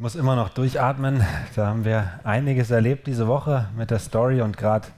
muss 0.00 0.14
immer 0.14 0.34
noch 0.34 0.48
durchatmen. 0.48 1.24
Da 1.54 1.66
haben 1.66 1.84
wir 1.84 2.20
einiges 2.24 2.70
erlebt 2.70 3.06
diese 3.06 3.28
Woche 3.28 3.68
mit 3.76 3.90
der 3.90 3.98
Story 3.98 4.40
und 4.40 4.56
gerade 4.56 4.88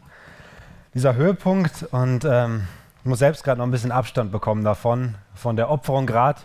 dieser 0.94 1.17
Höhepunkt. 1.17 1.82
Und 1.90 2.24
ähm, 2.24 2.69
ich 3.01 3.06
muss 3.06 3.19
selbst 3.19 3.42
gerade 3.42 3.58
noch 3.58 3.67
ein 3.67 3.72
bisschen 3.72 3.90
Abstand 3.90 4.30
bekommen 4.30 4.62
davon, 4.62 5.17
von 5.35 5.56
der 5.56 5.71
Opferung 5.71 6.06
gerade. 6.06 6.40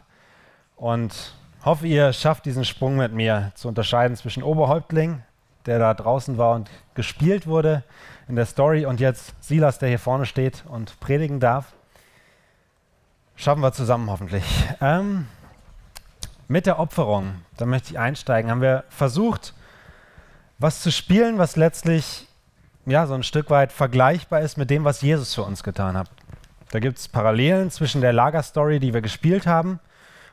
Und 0.76 1.36
hoffe, 1.64 1.86
ihr 1.86 2.14
schafft 2.14 2.46
diesen 2.46 2.66
Sprung 2.66 2.98
mit 2.98 3.14
mir 3.14 3.52
zu 3.54 3.68
unterscheiden 3.68 4.18
zwischen 4.18 4.42
Oberhäuptling, 4.42 5.22
der 5.68 5.78
da 5.78 5.94
draußen 5.94 6.40
war 6.40 6.56
und 6.56 6.72
gespielt 6.96 7.46
wurde 7.46 7.84
in 8.28 8.36
der 8.36 8.46
Story, 8.46 8.86
und 8.88 9.00
jetzt 9.00 9.36
Silas, 9.40 9.78
der 9.78 9.90
hier 9.90 10.00
vorne 10.00 10.26
steht 10.26 10.64
und 10.68 11.00
predigen 11.00 11.40
darf. 11.40 11.74
Schaffen 13.36 13.62
wir 13.62 13.72
zusammen 13.72 14.10
hoffentlich. 14.10 14.44
Ähm, 14.82 15.28
mit 16.48 16.66
der 16.66 16.80
Opferung, 16.80 17.36
da 17.58 17.66
möchte 17.66 17.92
ich 17.92 18.00
einsteigen, 18.00 18.50
haben 18.52 18.62
wir 18.62 18.84
versucht, 18.90 19.54
was 20.60 20.82
zu 20.82 20.92
spielen, 20.92 21.38
was 21.38 21.56
letztlich 21.56 22.28
ja, 22.86 23.06
so 23.06 23.14
ein 23.14 23.24
Stück 23.24 23.50
weit 23.50 23.74
vergleichbar 23.74 24.42
ist 24.42 24.58
mit 24.58 24.70
dem, 24.70 24.86
was 24.86 25.02
Jesus 25.02 25.36
für 25.36 25.44
uns 25.44 25.62
getan 25.62 25.98
hat. 25.98 26.10
Da 26.72 26.80
gibt 26.80 26.98
es 26.98 27.08
Parallelen 27.08 27.70
zwischen 27.70 28.02
der 28.02 28.14
Lagerstory, 28.14 28.80
die 28.80 28.94
wir 28.94 29.02
gespielt 29.02 29.46
haben, 29.46 29.80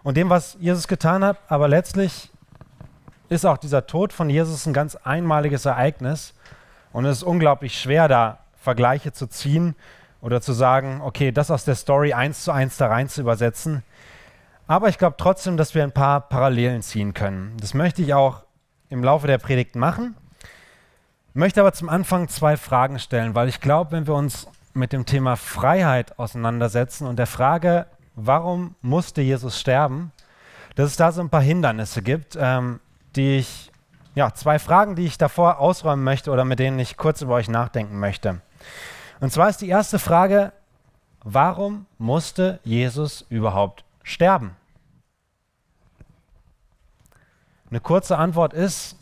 und 0.05 0.16
dem, 0.16 0.30
was 0.30 0.56
Jesus 0.60 0.86
getan 0.86 1.24
hat, 1.24 1.38
aber 1.48 1.66
letztlich 1.66 2.30
ist 3.28 3.46
auch 3.46 3.56
dieser 3.56 3.86
Tod 3.86 4.12
von 4.12 4.28
Jesus 4.28 4.66
ein 4.66 4.74
ganz 4.74 4.96
einmaliges 4.96 5.64
Ereignis 5.64 6.34
und 6.92 7.06
es 7.06 7.19
ist 7.19 7.22
unglaublich 7.22 7.80
schwer, 7.80 8.06
da 8.06 8.38
Vergleiche 8.60 9.12
zu 9.12 9.27
ziehen 9.27 9.74
oder 10.20 10.41
zu 10.41 10.52
sagen, 10.52 11.00
okay, 11.02 11.33
das 11.33 11.50
aus 11.50 11.64
der 11.64 11.74
Story 11.74 12.12
eins 12.12 12.44
zu 12.44 12.52
eins 12.52 12.77
da 12.77 12.86
rein 12.86 13.08
zu 13.08 13.22
übersetzen. 13.22 13.83
Aber 14.66 14.88
ich 14.88 14.98
glaube 14.98 15.16
trotzdem, 15.18 15.56
dass 15.56 15.74
wir 15.74 15.82
ein 15.82 15.92
paar 15.92 16.23
Parallelen 16.23 16.82
ziehen 16.82 17.14
können. 17.14 17.56
Das 17.60 17.74
möchte 17.74 18.02
ich 18.02 18.14
auch 18.14 18.45
im 18.88 19.05
Laufe 19.05 19.27
der 19.27 19.38
Predigt 19.38 19.77
machen. 19.77 20.16
Ich 21.30 21.34
möchte 21.34 21.61
aber 21.61 21.72
zum 21.72 21.88
Anfang 21.88 22.28
zwei 22.28 22.56
Fragen 22.56 22.98
stellen, 22.98 23.34
weil 23.34 23.48
ich 23.48 23.61
glaube, 23.61 23.92
wenn 23.92 24.06
wir 24.06 24.14
uns 24.14 24.47
mit 24.72 24.92
dem 24.92 25.05
Thema 25.05 25.36
Freiheit 25.36 26.19
auseinandersetzen 26.19 27.06
und 27.06 27.19
der 27.19 27.27
Frage, 27.27 27.86
warum 28.14 28.75
musste 28.83 29.20
Jesus 29.20 29.58
sterben, 29.58 30.12
dass 30.75 30.91
es 30.91 30.97
da 30.97 31.12
so 31.12 31.20
ein 31.20 31.31
paar 31.31 31.42
Hindernisse 31.42 32.03
gibt, 32.03 32.36
ähm, 32.41 32.81
die 33.16 33.38
ich, 33.38 33.70
ja, 34.14 34.33
zwei 34.33 34.58
Fragen, 34.58 34.97
die 34.97 35.06
ich 35.06 35.19
davor 35.19 35.58
ausräumen 35.58 36.05
möchte 36.05 36.31
oder 36.31 36.44
mit 36.44 36.58
denen 36.58 36.78
ich 36.78 36.97
kurz 36.97 37.20
über 37.20 37.34
euch 37.34 37.48
nachdenken 37.48 37.98
möchte. 37.98 38.41
Und 39.20 39.33
zwar 39.33 39.48
ist 39.48 39.60
die 39.60 39.69
erste 39.69 39.98
Frage, 39.98 40.53
warum 41.22 41.86
musste 41.98 42.60
Jesus 42.64 43.25
überhaupt 43.28 43.84
sterben? 44.03 44.56
Eine 47.75 47.80
kurze 47.80 48.19
Antwort 48.19 48.53
ist, 48.53 48.97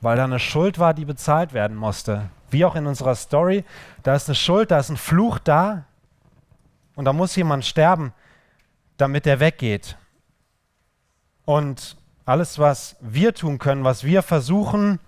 weil 0.00 0.16
da 0.16 0.24
eine 0.24 0.38
Schuld 0.38 0.78
war, 0.78 0.94
die 0.94 1.04
bezahlt 1.04 1.52
werden 1.52 1.76
musste. 1.76 2.30
Wie 2.48 2.64
auch 2.64 2.74
in 2.74 2.86
unserer 2.86 3.14
Story, 3.14 3.62
da 4.04 4.14
ist 4.14 4.26
eine 4.26 4.34
Schuld, 4.34 4.70
da 4.70 4.78
ist 4.78 4.88
ein 4.88 4.96
Fluch 4.96 5.38
da 5.38 5.84
und 6.94 7.04
da 7.04 7.12
muss 7.12 7.36
jemand 7.36 7.66
sterben, 7.66 8.14
damit 8.96 9.26
er 9.26 9.38
weggeht. 9.38 9.98
Und 11.44 11.98
alles, 12.24 12.58
was 12.58 12.96
wir 13.02 13.34
tun 13.34 13.58
können, 13.58 13.84
was 13.84 14.02
wir 14.02 14.22
versuchen, 14.22 14.98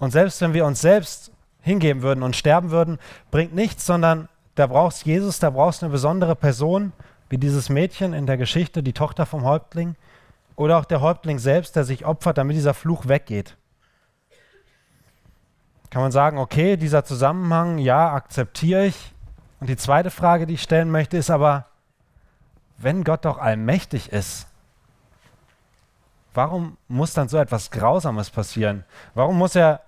und 0.00 0.10
selbst 0.10 0.40
wenn 0.40 0.52
wir 0.52 0.66
uns 0.66 0.80
selbst 0.80 1.30
hingeben 1.60 2.02
würden 2.02 2.24
und 2.24 2.34
sterben 2.34 2.72
würden, 2.72 2.98
bringt 3.30 3.54
nichts, 3.54 3.86
sondern 3.86 4.28
da 4.56 4.66
brauchst 4.66 5.06
Jesus, 5.06 5.38
da 5.38 5.50
brauchst 5.50 5.84
eine 5.84 5.92
besondere 5.92 6.34
Person, 6.34 6.92
wie 7.28 7.38
dieses 7.38 7.68
Mädchen 7.68 8.12
in 8.12 8.26
der 8.26 8.38
Geschichte, 8.38 8.82
die 8.82 8.92
Tochter 8.92 9.24
vom 9.24 9.44
Häuptling, 9.44 9.94
oder 10.56 10.78
auch 10.78 10.86
der 10.86 11.00
Häuptling 11.00 11.38
selbst, 11.38 11.76
der 11.76 11.84
sich 11.84 12.04
opfert, 12.04 12.38
damit 12.38 12.56
dieser 12.56 12.74
Fluch 12.74 13.06
weggeht. 13.06 13.56
Kann 15.90 16.02
man 16.02 16.12
sagen, 16.12 16.38
okay, 16.38 16.76
dieser 16.76 17.04
Zusammenhang, 17.04 17.78
ja, 17.78 18.12
akzeptiere 18.12 18.86
ich. 18.86 19.14
Und 19.60 19.68
die 19.68 19.76
zweite 19.76 20.10
Frage, 20.10 20.46
die 20.46 20.54
ich 20.54 20.62
stellen 20.62 20.90
möchte, 20.90 21.16
ist 21.16 21.30
aber, 21.30 21.66
wenn 22.78 23.04
Gott 23.04 23.24
doch 23.24 23.38
allmächtig 23.38 24.12
ist, 24.12 24.48
warum 26.34 26.76
muss 26.88 27.14
dann 27.14 27.28
so 27.28 27.38
etwas 27.38 27.70
Grausames 27.70 28.30
passieren? 28.30 28.84
Warum 29.14 29.38
muss 29.38 29.54
er 29.54 29.80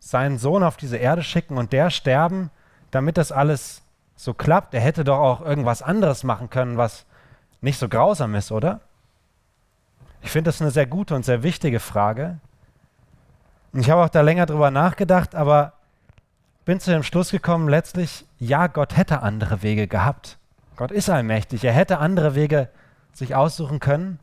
seinen 0.00 0.38
Sohn 0.38 0.62
auf 0.62 0.76
diese 0.76 0.96
Erde 0.96 1.22
schicken 1.22 1.56
und 1.56 1.72
der 1.72 1.90
sterben, 1.90 2.50
damit 2.90 3.16
das 3.16 3.30
alles 3.30 3.82
so 4.16 4.34
klappt? 4.34 4.74
Er 4.74 4.80
hätte 4.80 5.04
doch 5.04 5.18
auch 5.18 5.40
irgendwas 5.40 5.82
anderes 5.82 6.24
machen 6.24 6.50
können, 6.50 6.76
was 6.76 7.04
nicht 7.60 7.78
so 7.78 7.88
grausam 7.88 8.34
ist, 8.34 8.50
oder? 8.50 8.80
Ich 10.22 10.30
finde 10.30 10.48
das 10.48 10.60
eine 10.60 10.70
sehr 10.70 10.86
gute 10.86 11.14
und 11.14 11.24
sehr 11.24 11.42
wichtige 11.42 11.80
Frage. 11.80 12.38
Und 13.72 13.80
ich 13.80 13.90
habe 13.90 14.02
auch 14.02 14.08
da 14.08 14.20
länger 14.20 14.46
drüber 14.46 14.70
nachgedacht, 14.70 15.34
aber 15.34 15.74
bin 16.64 16.80
zu 16.80 16.90
dem 16.90 17.02
Schluss 17.02 17.30
gekommen, 17.30 17.68
letztlich, 17.68 18.26
ja, 18.38 18.66
Gott 18.66 18.96
hätte 18.96 19.22
andere 19.22 19.62
Wege 19.62 19.86
gehabt. 19.86 20.38
Gott 20.76 20.90
ist 20.90 21.08
allmächtig. 21.08 21.64
Er 21.64 21.72
hätte 21.72 21.98
andere 21.98 22.34
Wege 22.34 22.68
sich 23.12 23.34
aussuchen 23.34 23.80
können, 23.80 24.20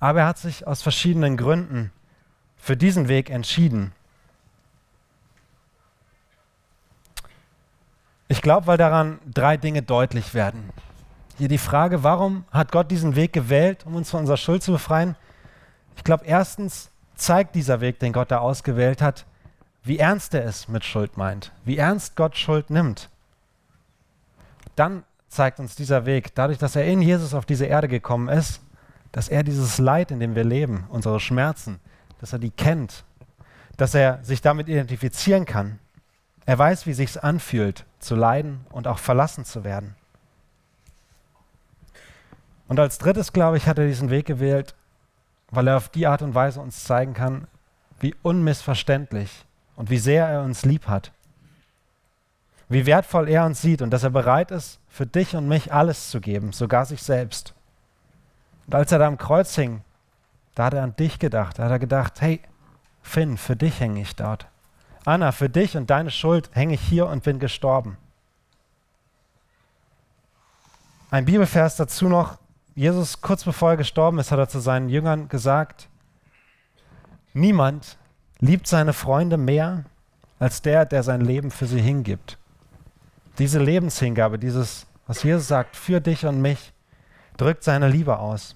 aber 0.00 0.20
er 0.20 0.26
hat 0.26 0.38
sich 0.38 0.66
aus 0.66 0.82
verschiedenen 0.82 1.36
Gründen 1.36 1.92
für 2.56 2.76
diesen 2.76 3.08
Weg 3.08 3.30
entschieden. 3.30 3.92
Ich 8.28 8.42
glaube, 8.42 8.66
weil 8.66 8.76
daran 8.76 9.18
drei 9.26 9.56
Dinge 9.56 9.82
deutlich 9.82 10.34
werden. 10.34 10.70
Hier 11.38 11.46
die 11.46 11.58
Frage, 11.58 12.02
warum 12.02 12.44
hat 12.50 12.72
Gott 12.72 12.90
diesen 12.90 13.14
Weg 13.14 13.32
gewählt, 13.32 13.86
um 13.86 13.94
uns 13.94 14.10
von 14.10 14.20
unserer 14.20 14.36
Schuld 14.36 14.60
zu 14.60 14.72
befreien? 14.72 15.14
Ich 15.96 16.02
glaube, 16.02 16.24
erstens 16.26 16.90
zeigt 17.14 17.54
dieser 17.54 17.80
Weg, 17.80 18.00
den 18.00 18.12
Gott 18.12 18.32
da 18.32 18.38
ausgewählt 18.38 19.00
hat, 19.00 19.24
wie 19.84 20.00
ernst 20.00 20.34
er 20.34 20.44
es 20.44 20.66
mit 20.66 20.84
Schuld 20.84 21.16
meint, 21.16 21.52
wie 21.64 21.78
ernst 21.78 22.16
Gott 22.16 22.36
Schuld 22.36 22.70
nimmt. 22.70 23.08
Dann 24.74 25.04
zeigt 25.28 25.60
uns 25.60 25.76
dieser 25.76 26.06
Weg, 26.06 26.34
dadurch, 26.34 26.58
dass 26.58 26.74
er 26.74 26.84
in 26.86 27.00
Jesus 27.02 27.34
auf 27.34 27.46
diese 27.46 27.66
Erde 27.66 27.86
gekommen 27.86 28.28
ist, 28.28 28.60
dass 29.12 29.28
er 29.28 29.44
dieses 29.44 29.78
Leid, 29.78 30.10
in 30.10 30.18
dem 30.18 30.34
wir 30.34 30.44
leben, 30.44 30.88
unsere 30.88 31.20
Schmerzen, 31.20 31.78
dass 32.20 32.32
er 32.32 32.40
die 32.40 32.50
kennt, 32.50 33.04
dass 33.76 33.94
er 33.94 34.18
sich 34.24 34.40
damit 34.40 34.68
identifizieren 34.68 35.44
kann. 35.44 35.78
Er 36.46 36.58
weiß, 36.58 36.86
wie 36.86 36.94
sich's 36.94 37.16
anfühlt, 37.16 37.84
zu 38.00 38.16
leiden 38.16 38.66
und 38.70 38.88
auch 38.88 38.98
verlassen 38.98 39.44
zu 39.44 39.62
werden. 39.62 39.94
Und 42.68 42.78
als 42.78 42.98
drittes, 42.98 43.32
glaube 43.32 43.56
ich, 43.56 43.66
hat 43.66 43.78
er 43.78 43.86
diesen 43.86 44.10
Weg 44.10 44.26
gewählt, 44.26 44.74
weil 45.50 45.66
er 45.66 45.78
auf 45.78 45.88
die 45.88 46.06
Art 46.06 46.22
und 46.22 46.34
Weise 46.34 46.60
uns 46.60 46.84
zeigen 46.84 47.14
kann, 47.14 47.46
wie 47.98 48.14
unmissverständlich 48.22 49.46
und 49.74 49.90
wie 49.90 49.98
sehr 49.98 50.26
er 50.26 50.42
uns 50.42 50.64
lieb 50.64 50.86
hat. 50.86 51.12
Wie 52.68 52.84
wertvoll 52.84 53.28
er 53.28 53.46
uns 53.46 53.62
sieht 53.62 53.80
und 53.80 53.90
dass 53.90 54.04
er 54.04 54.10
bereit 54.10 54.50
ist, 54.50 54.78
für 54.88 55.06
dich 55.06 55.34
und 55.34 55.48
mich 55.48 55.72
alles 55.72 56.10
zu 56.10 56.20
geben, 56.20 56.52
sogar 56.52 56.84
sich 56.84 57.02
selbst. 57.02 57.54
Und 58.66 58.74
als 58.74 58.92
er 58.92 58.98
da 58.98 59.06
am 59.06 59.16
Kreuz 59.16 59.54
hing, 59.54 59.82
da 60.54 60.66
hat 60.66 60.74
er 60.74 60.82
an 60.82 60.94
dich 60.96 61.18
gedacht. 61.18 61.58
Da 61.58 61.64
hat 61.64 61.70
er 61.70 61.78
gedacht, 61.78 62.20
hey, 62.20 62.42
Finn, 63.00 63.38
für 63.38 63.56
dich 63.56 63.80
hänge 63.80 64.02
ich 64.02 64.14
dort. 64.16 64.46
Anna, 65.06 65.32
für 65.32 65.48
dich 65.48 65.76
und 65.76 65.88
deine 65.88 66.10
Schuld 66.10 66.50
hänge 66.52 66.74
ich 66.74 66.80
hier 66.82 67.06
und 67.06 67.22
bin 67.22 67.38
gestorben. 67.38 67.96
Ein 71.10 71.24
Bibelvers 71.24 71.76
dazu 71.76 72.08
noch. 72.08 72.38
Jesus, 72.78 73.20
kurz 73.20 73.42
bevor 73.42 73.70
er 73.70 73.76
gestorben 73.76 74.20
ist, 74.20 74.30
hat 74.30 74.38
er 74.38 74.48
zu 74.48 74.60
seinen 74.60 74.88
Jüngern 74.88 75.28
gesagt, 75.28 75.88
niemand 77.34 77.98
liebt 78.38 78.68
seine 78.68 78.92
Freunde 78.92 79.36
mehr 79.36 79.84
als 80.38 80.62
der, 80.62 80.84
der 80.86 81.02
sein 81.02 81.20
Leben 81.20 81.50
für 81.50 81.66
sie 81.66 81.80
hingibt. 81.80 82.38
Diese 83.40 83.58
Lebenshingabe, 83.58 84.38
dieses, 84.38 84.86
was 85.08 85.24
Jesus 85.24 85.48
sagt, 85.48 85.74
für 85.74 86.00
dich 86.00 86.24
und 86.24 86.40
mich, 86.40 86.72
drückt 87.36 87.64
seine 87.64 87.88
Liebe 87.88 88.16
aus. 88.20 88.54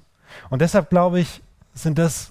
Und 0.50 0.62
deshalb 0.62 0.90
glaube 0.90 1.18
ich, 1.18 1.42
sind 1.74 1.98
das 1.98 2.30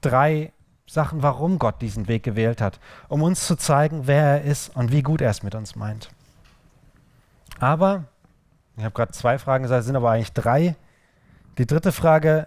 drei 0.00 0.52
Sachen, 0.88 1.22
warum 1.22 1.60
Gott 1.60 1.80
diesen 1.82 2.08
Weg 2.08 2.24
gewählt 2.24 2.60
hat, 2.60 2.80
um 3.06 3.22
uns 3.22 3.46
zu 3.46 3.54
zeigen, 3.54 4.08
wer 4.08 4.24
er 4.24 4.42
ist 4.42 4.74
und 4.74 4.90
wie 4.90 5.02
gut 5.02 5.20
er 5.20 5.30
es 5.30 5.44
mit 5.44 5.54
uns 5.54 5.76
meint. 5.76 6.10
Aber, 7.60 8.06
ich 8.78 8.84
habe 8.84 8.94
gerade 8.94 9.12
zwei 9.12 9.38
Fragen 9.38 9.64
gesagt, 9.64 9.80
es 9.80 9.86
sind 9.86 9.96
aber 9.96 10.12
eigentlich 10.12 10.32
drei. 10.32 10.76
Die 11.58 11.66
dritte 11.66 11.90
Frage, 11.90 12.46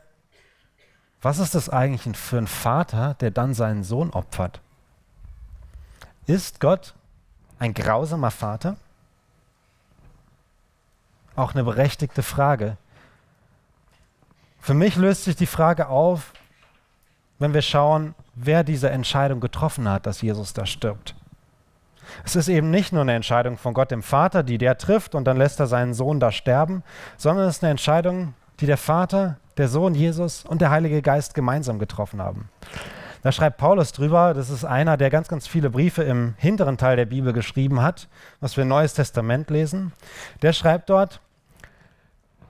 was 1.21 1.39
ist 1.39 1.53
das 1.53 1.69
eigentlich 1.69 2.17
für 2.17 2.37
ein 2.37 2.47
Vater, 2.47 3.15
der 3.15 3.31
dann 3.31 3.53
seinen 3.53 3.83
Sohn 3.83 4.11
opfert? 4.11 4.61
Ist 6.25 6.61
Gott 6.61 6.93
ein 7.59 7.73
grausamer 7.73 8.31
Vater? 8.31 8.77
Auch 11.35 11.53
eine 11.53 11.65
berechtigte 11.65 12.23
Frage. 12.23 12.77
Für 14.61 14.73
mich 14.73 14.95
löst 14.95 15.25
sich 15.25 15.35
die 15.35 15.47
Frage 15.47 15.89
auf, 15.89 16.31
wenn 17.39 17.53
wir 17.53 17.61
schauen, 17.61 18.15
wer 18.35 18.63
diese 18.63 18.89
Entscheidung 18.89 19.41
getroffen 19.41 19.89
hat, 19.89 20.05
dass 20.05 20.21
Jesus 20.21 20.53
da 20.53 20.65
stirbt. 20.65 21.13
Es 22.23 22.35
ist 22.35 22.47
eben 22.47 22.69
nicht 22.69 22.93
nur 22.93 23.01
eine 23.01 23.13
Entscheidung 23.13 23.57
von 23.57 23.73
Gott 23.73 23.91
dem 23.91 24.03
Vater, 24.03 24.43
die 24.43 24.57
der 24.57 24.77
trifft 24.77 25.15
und 25.15 25.25
dann 25.25 25.37
lässt 25.37 25.59
er 25.59 25.67
seinen 25.67 25.93
Sohn 25.93 26.19
da 26.19 26.31
sterben, 26.31 26.83
sondern 27.17 27.47
es 27.47 27.57
ist 27.57 27.63
eine 27.63 27.71
Entscheidung, 27.71 28.33
die 28.59 28.65
der 28.65 28.77
Vater 28.77 29.37
der 29.57 29.67
Sohn 29.67 29.95
Jesus 29.95 30.45
und 30.45 30.61
der 30.61 30.69
Heilige 30.69 31.01
Geist 31.01 31.33
gemeinsam 31.33 31.79
getroffen 31.79 32.21
haben. 32.21 32.49
Da 33.23 33.31
schreibt 33.31 33.57
Paulus 33.57 33.91
drüber, 33.91 34.33
das 34.33 34.49
ist 34.49 34.65
einer, 34.65 34.97
der 34.97 35.11
ganz, 35.11 35.27
ganz 35.27 35.47
viele 35.47 35.69
Briefe 35.69 36.03
im 36.03 36.33
hinteren 36.37 36.77
Teil 36.77 36.95
der 36.95 37.05
Bibel 37.05 37.33
geschrieben 37.33 37.81
hat, 37.81 38.07
was 38.39 38.57
wir 38.57 38.63
im 38.63 38.69
Neues 38.69 38.93
Testament 38.93 39.49
lesen. 39.49 39.93
Der 40.41 40.53
schreibt 40.53 40.89
dort, 40.89 41.21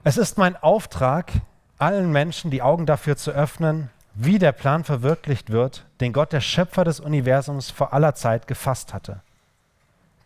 es 0.04 0.16
ist 0.16 0.38
mein 0.38 0.56
Auftrag, 0.56 1.30
allen 1.78 2.10
Menschen 2.10 2.50
die 2.50 2.62
Augen 2.62 2.86
dafür 2.86 3.16
zu 3.16 3.32
öffnen, 3.32 3.90
wie 4.14 4.38
der 4.38 4.52
Plan 4.52 4.84
verwirklicht 4.84 5.50
wird, 5.50 5.84
den 6.00 6.12
Gott, 6.12 6.32
der 6.32 6.40
Schöpfer 6.40 6.84
des 6.84 7.00
Universums, 7.00 7.70
vor 7.70 7.92
aller 7.92 8.14
Zeit 8.14 8.46
gefasst 8.46 8.94
hatte. 8.94 9.20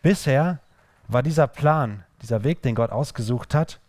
Bisher 0.01 0.59
war 1.07 1.23
dieser 1.23 1.47
Plan, 1.47 2.03
dieser 2.21 2.43
Weg, 2.43 2.61
den 2.61 2.75
Gott 2.75 2.91
ausgesucht 2.91 3.53
hat, 3.53 3.79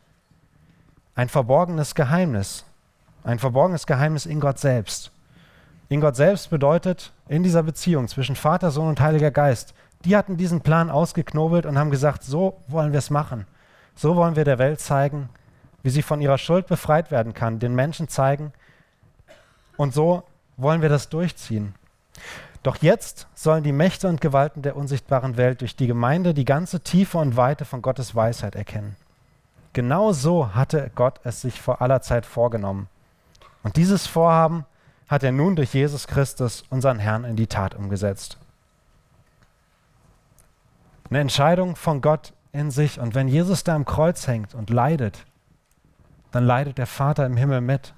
ein 1.15 1.29
verborgenes 1.29 1.95
Geheimnis, 1.95 2.65
ein 3.25 3.39
verborgenes 3.39 3.87
Geheimnis 3.87 4.27
in 4.27 4.41
Gott 4.41 4.59
selbst. 4.59 5.11
In 5.89 6.01
Gott 6.01 6.17
selbst 6.17 6.51
bedeutet, 6.51 7.13
in 7.29 7.43
dieser 7.43 7.63
Beziehung 7.63 8.09
zwischen 8.09 8.37
Vater, 8.37 8.71
Sohn 8.71 8.89
und 8.89 9.01
Heiliger 9.01 9.31
Geist, 9.31 9.75
die 10.05 10.17
hatten 10.17 10.37
diesen 10.37 10.61
Plan 10.61 10.91
ausgeknobelt 10.91 11.67
und 11.67 11.79
haben 11.79 11.91
gesagt, 11.91 12.23
so 12.23 12.63
wollen 12.69 12.93
wir 12.93 12.99
es 12.99 13.11
machen. 13.11 13.47
So 13.95 14.15
wollen 14.15 14.37
wir 14.37 14.45
der 14.45 14.59
Welt 14.59 14.81
zeigen, 14.81 15.29
wie 15.83 15.91
sie 15.91 16.03
von 16.03 16.21
ihrer 16.21 16.39
Schuld 16.39 16.67
befreit 16.67 17.11
werden 17.11 17.35
kann, 17.35 17.59
den 17.59 17.75
Menschen 17.75 18.09
zeigen. 18.09 18.53
Und 19.77 19.93
so 19.93 20.23
wollen 20.57 20.83
wir 20.83 20.89
das 20.89 21.09
durchziehen. 21.09 21.75
Doch 22.63 22.77
jetzt 22.77 23.29
sollen 23.35 23.63
die 23.63 23.73
Mächte 23.73 24.09
und 24.09 24.21
Gewalten 24.21 24.63
der 24.63 24.77
unsichtbaren 24.77 25.37
Welt 25.37 25.61
durch 25.61 25.77
die 25.77 25.87
Gemeinde 25.87 26.35
die 26.35 26.45
ganze 26.45 26.81
Tiefe 26.81 27.19
und 27.19 27.37
Weite 27.37 27.65
von 27.65 27.83
Gottes 27.83 28.15
Weisheit 28.15 28.57
erkennen. 28.57 28.97
Genau 29.73 30.13
so 30.13 30.55
hatte 30.55 30.91
Gott 30.95 31.21
es 31.25 31.41
sich 31.41 31.61
vor 31.61 31.81
aller 31.81 32.01
Zeit 32.03 32.27
vorgenommen. 32.27 32.89
Und 33.63 33.77
dieses 33.77 34.07
Vorhaben 34.07 34.65
hat 35.09 35.23
er 35.23 35.33
nun 35.33 35.57
durch 35.57 35.73
Jesus 35.73 36.07
Christus, 36.07 36.65
unseren 36.69 36.99
Herrn, 36.99 37.25
in 37.25 37.37
die 37.37 37.47
Tat 37.47 37.75
umgesetzt. 37.75 38.39
Eine 41.11 41.21
Entscheidung 41.21 41.77
von 41.77 42.01
Gott 42.01 42.33
in 42.53 42.71
sich. 42.71 43.01
Und 43.01 43.15
wenn 43.15 43.29
Jesus 43.29 43.65
da 43.65 43.75
am 43.75 43.85
Kreuz 43.85 44.27
hängt 44.27 44.55
und 44.55 44.71
leidet, 44.71 45.25
dann 46.31 46.45
leidet 46.45 46.79
der 46.79 46.87
Vater 46.87 47.25
im 47.25 47.37
Himmel 47.37 47.61
mit, 47.61 47.95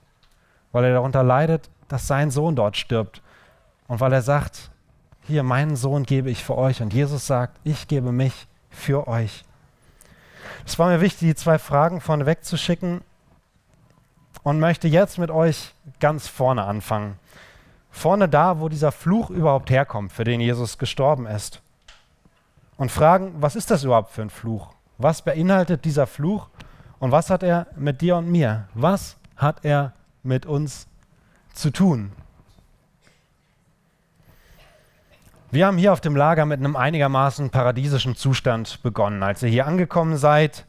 weil 0.72 0.84
er 0.84 0.92
darunter 0.92 1.22
leidet, 1.22 1.68
dass 1.88 2.06
sein 2.06 2.30
Sohn 2.30 2.54
dort 2.54 2.76
stirbt. 2.76 3.22
Und 3.90 3.98
weil 3.98 4.12
er 4.12 4.22
sagt, 4.22 4.70
hier, 5.26 5.42
meinen 5.42 5.74
Sohn 5.74 6.04
gebe 6.04 6.30
ich 6.30 6.44
für 6.44 6.56
euch. 6.56 6.80
Und 6.80 6.94
Jesus 6.94 7.26
sagt, 7.26 7.58
ich 7.64 7.88
gebe 7.88 8.12
mich 8.12 8.46
für 8.70 9.08
euch. 9.08 9.44
Es 10.64 10.78
war 10.78 10.90
mir 10.90 11.00
wichtig, 11.00 11.26
die 11.26 11.34
zwei 11.34 11.58
Fragen 11.58 12.00
vorneweg 12.00 12.44
zu 12.44 12.56
schicken 12.56 13.00
und 14.44 14.60
möchte 14.60 14.86
jetzt 14.86 15.18
mit 15.18 15.32
euch 15.32 15.74
ganz 15.98 16.28
vorne 16.28 16.62
anfangen. 16.62 17.18
Vorne 17.90 18.28
da, 18.28 18.60
wo 18.60 18.68
dieser 18.68 18.92
Fluch 18.92 19.28
überhaupt 19.28 19.70
herkommt, 19.70 20.12
für 20.12 20.22
den 20.22 20.40
Jesus 20.40 20.78
gestorben 20.78 21.26
ist. 21.26 21.60
Und 22.76 22.92
fragen, 22.92 23.34
was 23.40 23.56
ist 23.56 23.72
das 23.72 23.82
überhaupt 23.82 24.12
für 24.12 24.22
ein 24.22 24.30
Fluch? 24.30 24.68
Was 24.98 25.22
beinhaltet 25.22 25.84
dieser 25.84 26.06
Fluch? 26.06 26.48
Und 27.00 27.10
was 27.10 27.28
hat 27.28 27.42
er 27.42 27.66
mit 27.74 28.02
dir 28.02 28.18
und 28.18 28.30
mir? 28.30 28.68
Was 28.72 29.16
hat 29.34 29.64
er 29.64 29.94
mit 30.22 30.46
uns 30.46 30.86
zu 31.52 31.70
tun? 31.70 32.12
Wir 35.52 35.66
haben 35.66 35.78
hier 35.78 35.92
auf 35.92 36.00
dem 36.00 36.14
Lager 36.14 36.46
mit 36.46 36.60
einem 36.60 36.76
einigermaßen 36.76 37.50
paradiesischen 37.50 38.14
Zustand 38.14 38.84
begonnen. 38.84 39.24
Als 39.24 39.42
ihr 39.42 39.48
hier 39.48 39.66
angekommen 39.66 40.16
seid, 40.16 40.64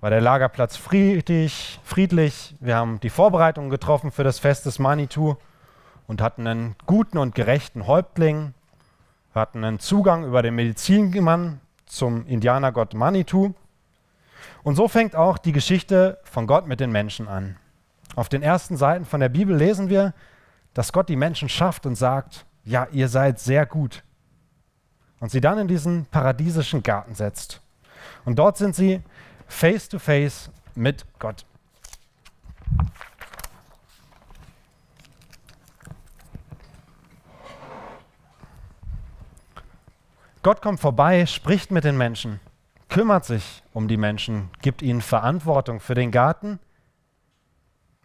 war 0.00 0.08
der 0.08 0.22
Lagerplatz 0.22 0.78
friedlich, 0.78 1.78
friedlich. 1.84 2.56
Wir 2.58 2.76
haben 2.76 2.98
die 3.00 3.10
Vorbereitungen 3.10 3.68
getroffen 3.68 4.10
für 4.10 4.24
das 4.24 4.38
Fest 4.38 4.64
des 4.64 4.78
Manitou 4.78 5.36
und 6.06 6.22
hatten 6.22 6.46
einen 6.46 6.76
guten 6.86 7.18
und 7.18 7.34
gerechten 7.34 7.86
Häuptling. 7.86 8.54
Wir 9.34 9.42
hatten 9.42 9.64
einen 9.64 9.80
Zugang 9.80 10.24
über 10.24 10.40
den 10.40 10.54
Medizinmann 10.54 11.60
zum 11.84 12.26
Indianergott 12.26 12.94
Manitou. 12.94 13.52
Und 14.62 14.76
so 14.76 14.88
fängt 14.88 15.14
auch 15.14 15.36
die 15.36 15.52
Geschichte 15.52 16.18
von 16.24 16.46
Gott 16.46 16.66
mit 16.66 16.80
den 16.80 16.90
Menschen 16.90 17.28
an. 17.28 17.56
Auf 18.16 18.30
den 18.30 18.42
ersten 18.42 18.78
Seiten 18.78 19.04
von 19.04 19.20
der 19.20 19.28
Bibel 19.28 19.54
lesen 19.54 19.90
wir, 19.90 20.14
dass 20.72 20.94
Gott 20.94 21.10
die 21.10 21.16
Menschen 21.16 21.50
schafft 21.50 21.84
und 21.84 21.96
sagt, 21.96 22.46
ja, 22.64 22.88
ihr 22.92 23.08
seid 23.08 23.38
sehr 23.38 23.66
gut. 23.66 24.02
Und 25.22 25.30
sie 25.30 25.40
dann 25.40 25.56
in 25.56 25.68
diesen 25.68 26.06
paradiesischen 26.06 26.82
Garten 26.82 27.14
setzt. 27.14 27.60
Und 28.24 28.40
dort 28.40 28.56
sind 28.56 28.74
sie 28.74 29.00
face 29.46 29.88
to 29.88 30.00
face 30.00 30.50
mit 30.74 31.06
Gott. 31.20 31.46
Gott 40.42 40.60
kommt 40.60 40.80
vorbei, 40.80 41.24
spricht 41.26 41.70
mit 41.70 41.84
den 41.84 41.96
Menschen, 41.96 42.40
kümmert 42.88 43.24
sich 43.24 43.62
um 43.72 43.86
die 43.86 43.96
Menschen, 43.96 44.50
gibt 44.60 44.82
ihnen 44.82 45.02
Verantwortung 45.02 45.78
für 45.78 45.94
den 45.94 46.10
Garten 46.10 46.58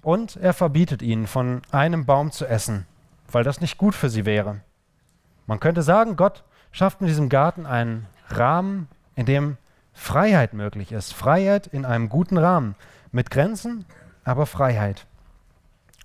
und 0.04 0.36
er 0.36 0.54
verbietet 0.54 1.02
ihnen, 1.02 1.26
von 1.26 1.64
einem 1.72 2.06
Baum 2.06 2.32
zu 2.32 2.46
essen, 2.46 2.86
weil 3.32 3.44
das 3.44 3.60
nicht 3.60 3.80
gut 3.80 3.96
für 3.96 4.12
sie 4.12 4.26
wäre. 4.26 4.62
Man 5.48 5.60
könnte 5.60 5.82
sagen, 5.82 6.16
Gott 6.16 6.44
schafft 6.78 7.02
in 7.02 7.08
diesem 7.08 7.28
Garten 7.28 7.66
einen 7.66 8.06
Rahmen, 8.30 8.88
in 9.16 9.26
dem 9.26 9.58
Freiheit 9.94 10.54
möglich 10.54 10.92
ist. 10.92 11.12
Freiheit 11.12 11.66
in 11.66 11.86
einem 11.86 12.08
guten 12.08 12.38
Rahmen. 12.38 12.76
Mit 13.12 13.32
Grenzen, 13.32 13.86
aber 14.24 14.46
Freiheit. 14.46 15.08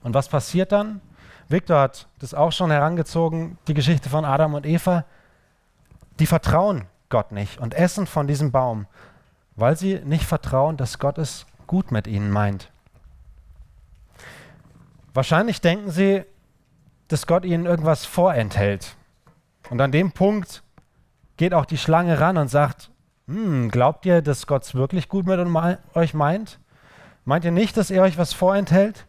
Und 0.03 0.15
was 0.15 0.29
passiert 0.29 0.73
dann? 0.73 1.03
Victor 1.49 1.79
hat 1.79 2.09
das 2.21 2.33
auch 2.33 2.53
schon 2.53 2.71
herangezogen, 2.71 3.59
die 3.69 3.75
Geschichte 3.75 4.09
von 4.09 4.25
Adam 4.25 4.55
und 4.55 4.65
Eva. 4.65 5.05
Die 6.19 6.27
vertrauen 6.27 6.87
Gott 7.11 7.33
nicht 7.33 7.59
und 7.59 7.75
essen 7.75 8.07
von 8.07 8.27
diesem 8.27 8.51
Baum, 8.51 8.87
weil 9.57 9.77
sie 9.77 10.01
nicht 10.05 10.25
vertrauen, 10.25 10.79
dass 10.79 10.99
Gott 10.99 11.19
es 11.19 11.45
gut 11.67 11.93
mit 11.93 12.07
ihnen 12.07 12.31
meint. 12.31 12.71
Wahrscheinlich 15.13 15.61
denken 15.61 15.91
sie, 15.91 16.25
dass 17.09 17.27
Gott 17.27 17.45
ihnen 17.45 17.67
irgendwas 17.67 18.07
vorenthält. 18.07 18.97
Und 19.71 19.81
an 19.81 19.93
dem 19.93 20.13
Punkt 20.13 20.63
geht 21.37 21.55
auch 21.55 21.65
die 21.65 21.79
Schlange 21.79 22.21
ran 22.21 22.37
und 22.37 22.49
sagt, 22.49 22.91
hm, 23.27 23.71
glaubt 23.71 24.05
ihr, 24.07 24.23
dass 24.23 24.47
Gott 24.47 24.65
es 24.65 24.75
wirklich 24.75 25.09
gut 25.09 25.27
mit 25.27 25.39
euch 25.95 26.15
meint? 26.15 26.59
Meint 27.25 27.45
ihr 27.45 27.53
nicht, 27.53 27.77
dass 27.77 27.91
er 27.91 28.03
euch 28.03 28.19
was 28.19 28.33
vorenthält? 28.33 29.07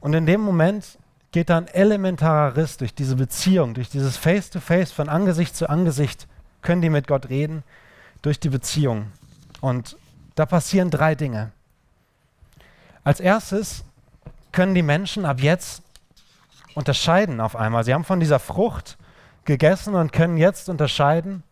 Und 0.00 0.14
in 0.14 0.26
dem 0.26 0.40
Moment 0.40 0.98
geht 1.32 1.50
da 1.50 1.58
ein 1.58 1.68
elementarer 1.68 2.56
Riss 2.56 2.76
durch 2.76 2.94
diese 2.94 3.16
Beziehung, 3.16 3.74
durch 3.74 3.90
dieses 3.90 4.16
Face-to-Face, 4.16 4.90
-face, 4.90 4.94
von 4.94 5.08
Angesicht 5.08 5.56
zu 5.56 5.68
Angesicht, 5.68 6.26
können 6.62 6.80
die 6.80 6.90
mit 6.90 7.08
Gott 7.08 7.28
reden, 7.28 7.62
durch 8.22 8.40
die 8.40 8.48
Beziehung. 8.48 9.12
Und 9.60 9.96
da 10.34 10.46
passieren 10.46 10.90
drei 10.90 11.14
Dinge. 11.14 11.52
Als 13.02 13.20
erstes 13.20 13.84
können 14.52 14.74
die 14.74 14.82
Menschen 14.82 15.24
ab 15.24 15.40
jetzt 15.40 15.82
unterscheiden 16.74 17.40
auf 17.40 17.56
einmal. 17.56 17.84
Sie 17.84 17.92
haben 17.92 18.04
von 18.04 18.20
dieser 18.20 18.38
Frucht 18.38 18.96
gegessen 19.44 19.94
und 19.94 20.12
können 20.12 20.36
jetzt 20.36 20.68
unterscheiden, 20.68 21.42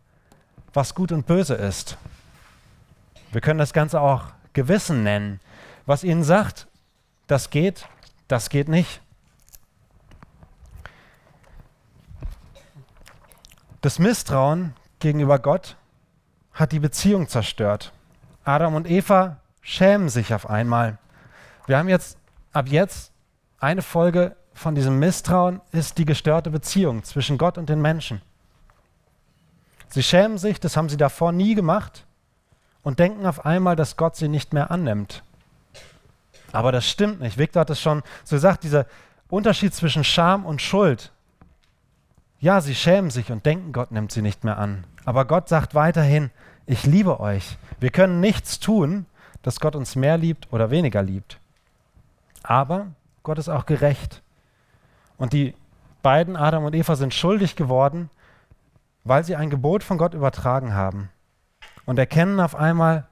was 0.73 0.95
gut 0.95 1.13
und 1.13 1.27
böse 1.27 1.55
ist. 1.55 1.97
Wir 3.31 3.41
können 3.41 3.59
das 3.59 3.73
Ganze 3.73 4.01
auch 4.01 4.25
Gewissen 4.53 5.03
nennen. 5.03 5.41
Was 5.87 6.05
ihnen 6.05 6.25
sagt, 6.25 6.67
das 7.27 7.51
geht, 7.51 7.87
das 8.29 8.51
geht 8.51 8.69
nicht. 8.69 9.01
Das 13.81 13.99
Misstrauen 13.99 14.75
gegenüber 15.01 15.39
Gott 15.39 15.77
hat 16.53 16.73
die 16.73 16.79
Beziehung 16.79 17.29
zerstört. 17.29 17.93
Adam 18.45 18.75
und 18.75 18.89
Eva 18.89 19.39
schämen 19.61 20.09
sich 20.09 20.35
auf 20.35 20.49
einmal. 20.49 20.99
Wir 21.67 21.79
haben 21.79 21.89
jetzt 21.89 22.17
ab 22.53 22.69
jetzt 22.69 23.13
eine 23.59 23.83
Folge 23.83 24.37
von 24.55 24.75
diesem 24.75 24.99
Misstrauen 24.99 25.61
ist 25.73 25.99
die 25.99 26.05
gestörte 26.05 26.51
Beziehung 26.51 27.05
zwischen 27.05 27.39
Gott 27.39 27.59
und 27.59 27.69
den 27.69 27.81
Menschen. 27.81 28.21
Sie 29.89 30.03
schämen 30.03 30.39
sich, 30.39 30.61
das 30.61 30.77
haben 30.77 30.89
sie 30.89 30.97
davor 30.97 31.33
nie 31.33 31.55
gemacht 31.55 32.07
und 32.83 32.99
denken 32.99 33.27
auf 33.27 33.45
einmal, 33.45 33.77
dass 33.77 33.97
Gott 33.97 34.17
sie 34.17 34.29
nicht 34.29 34.53
mehr 34.53 34.71
annimmt. 34.71 35.23
Aber 36.53 36.73
das 36.73 36.89
stimmt 36.89 37.21
nicht. 37.21 37.39
Victor 37.39 37.61
hat 37.61 37.71
es 37.71 37.81
schon 37.81 38.03
so 38.25 38.37
gesagt, 38.37 38.65
dieser 38.65 38.87
Unterschied 39.29 39.75
zwischen 39.75 40.05
Scham 40.05 40.45
und 40.45 40.61
Schuld. 40.61 41.13
Ja, 42.41 42.61
sie 42.61 42.75
schämen 42.75 43.11
sich 43.11 43.31
und 43.31 43.47
denken, 43.47 43.73
Gott 43.73 43.93
nimmt 43.93 44.13
sie 44.13 44.23
nicht 44.23 44.45
mehr 44.45 44.59
an. 44.59 44.85
Aber 45.05 45.25
Gott 45.25 45.49
sagt 45.49 45.75
weiterhin, 45.75 46.31
ich 46.67 46.85
liebe 46.85 47.21
euch. 47.21 47.57
Wir 47.81 47.91
können 47.91 48.21
nichts 48.21 48.61
tun, 48.61 49.07
dass 49.43 49.61
Gott 49.61 49.77
uns 49.77 49.97
mehr 49.97 50.19
liebt 50.19 50.53
oder 50.53 50.71
weniger 50.71 51.03
liebt. 51.03 51.39
Aber 52.43 52.89
Gott 53.23 53.39
ist 53.39 53.49
auch 53.49 53.67
gerecht. 53.67 54.23
Und 55.17 55.33
die 55.33 55.55
beiden, 56.03 56.37
Adam 56.37 56.65
und 56.65 56.75
Eva, 56.75 56.97
sind 56.97 57.15
schuldig 57.15 57.57
geworden, 57.57 58.11
weil 59.05 59.25
sie 59.25 59.37
ein 59.37 59.51
Gebot 59.51 59.83
von 59.83 59.99
Gott 59.99 60.15
übertragen 60.15 60.75
haben 60.75 61.11
und 61.87 61.99
erkennen 61.99 62.41
auf 62.41 62.55
einmal, 62.55 63.07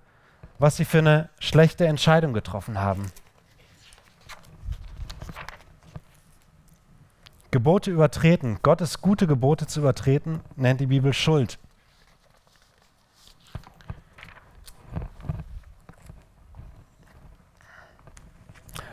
was 0.58 0.76
sie 0.76 0.84
für 0.84 0.98
eine 0.98 1.28
schlechte 1.38 1.86
Entscheidung 1.86 2.32
getroffen 2.32 2.78
haben. 2.78 3.10
Gebote 7.50 7.90
übertreten, 7.90 8.58
Gottes 8.62 9.00
gute 9.00 9.26
Gebote 9.26 9.66
zu 9.66 9.80
übertreten, 9.80 10.40
nennt 10.54 10.80
die 10.80 10.86
Bibel 10.86 11.12
Schuld. 11.12 11.58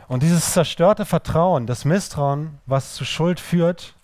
Und 0.08 0.22
dieses 0.22 0.52
zerstörte 0.52 1.04
Vertrauen, 1.04 1.66
das 1.66 1.84
Misstrauen, 1.84 2.58
was 2.66 2.94
zu 2.94 3.04
Schuld 3.04 3.38
führt, 3.40 3.94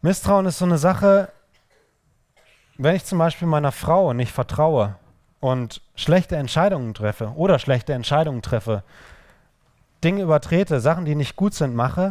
Misstrauen 0.00 0.46
ist 0.46 0.58
so 0.58 0.64
eine 0.64 0.78
Sache, 0.78 1.30
wenn 2.78 2.96
ich 2.96 3.04
zum 3.04 3.18
Beispiel 3.18 3.46
meiner 3.46 3.72
Frau 3.72 4.12
nicht 4.14 4.32
vertraue 4.32 4.96
und 5.40 5.82
schlechte 5.96 6.36
Entscheidungen 6.36 6.94
treffe 6.94 7.32
oder 7.36 7.58
schlechte 7.58 7.92
Entscheidungen 7.92 8.40
treffe, 8.40 8.84
Dinge 10.02 10.22
übertrete, 10.22 10.80
Sachen, 10.80 11.04
die 11.04 11.16
nicht 11.16 11.36
gut 11.36 11.54
sind, 11.54 11.74
mache, 11.74 12.10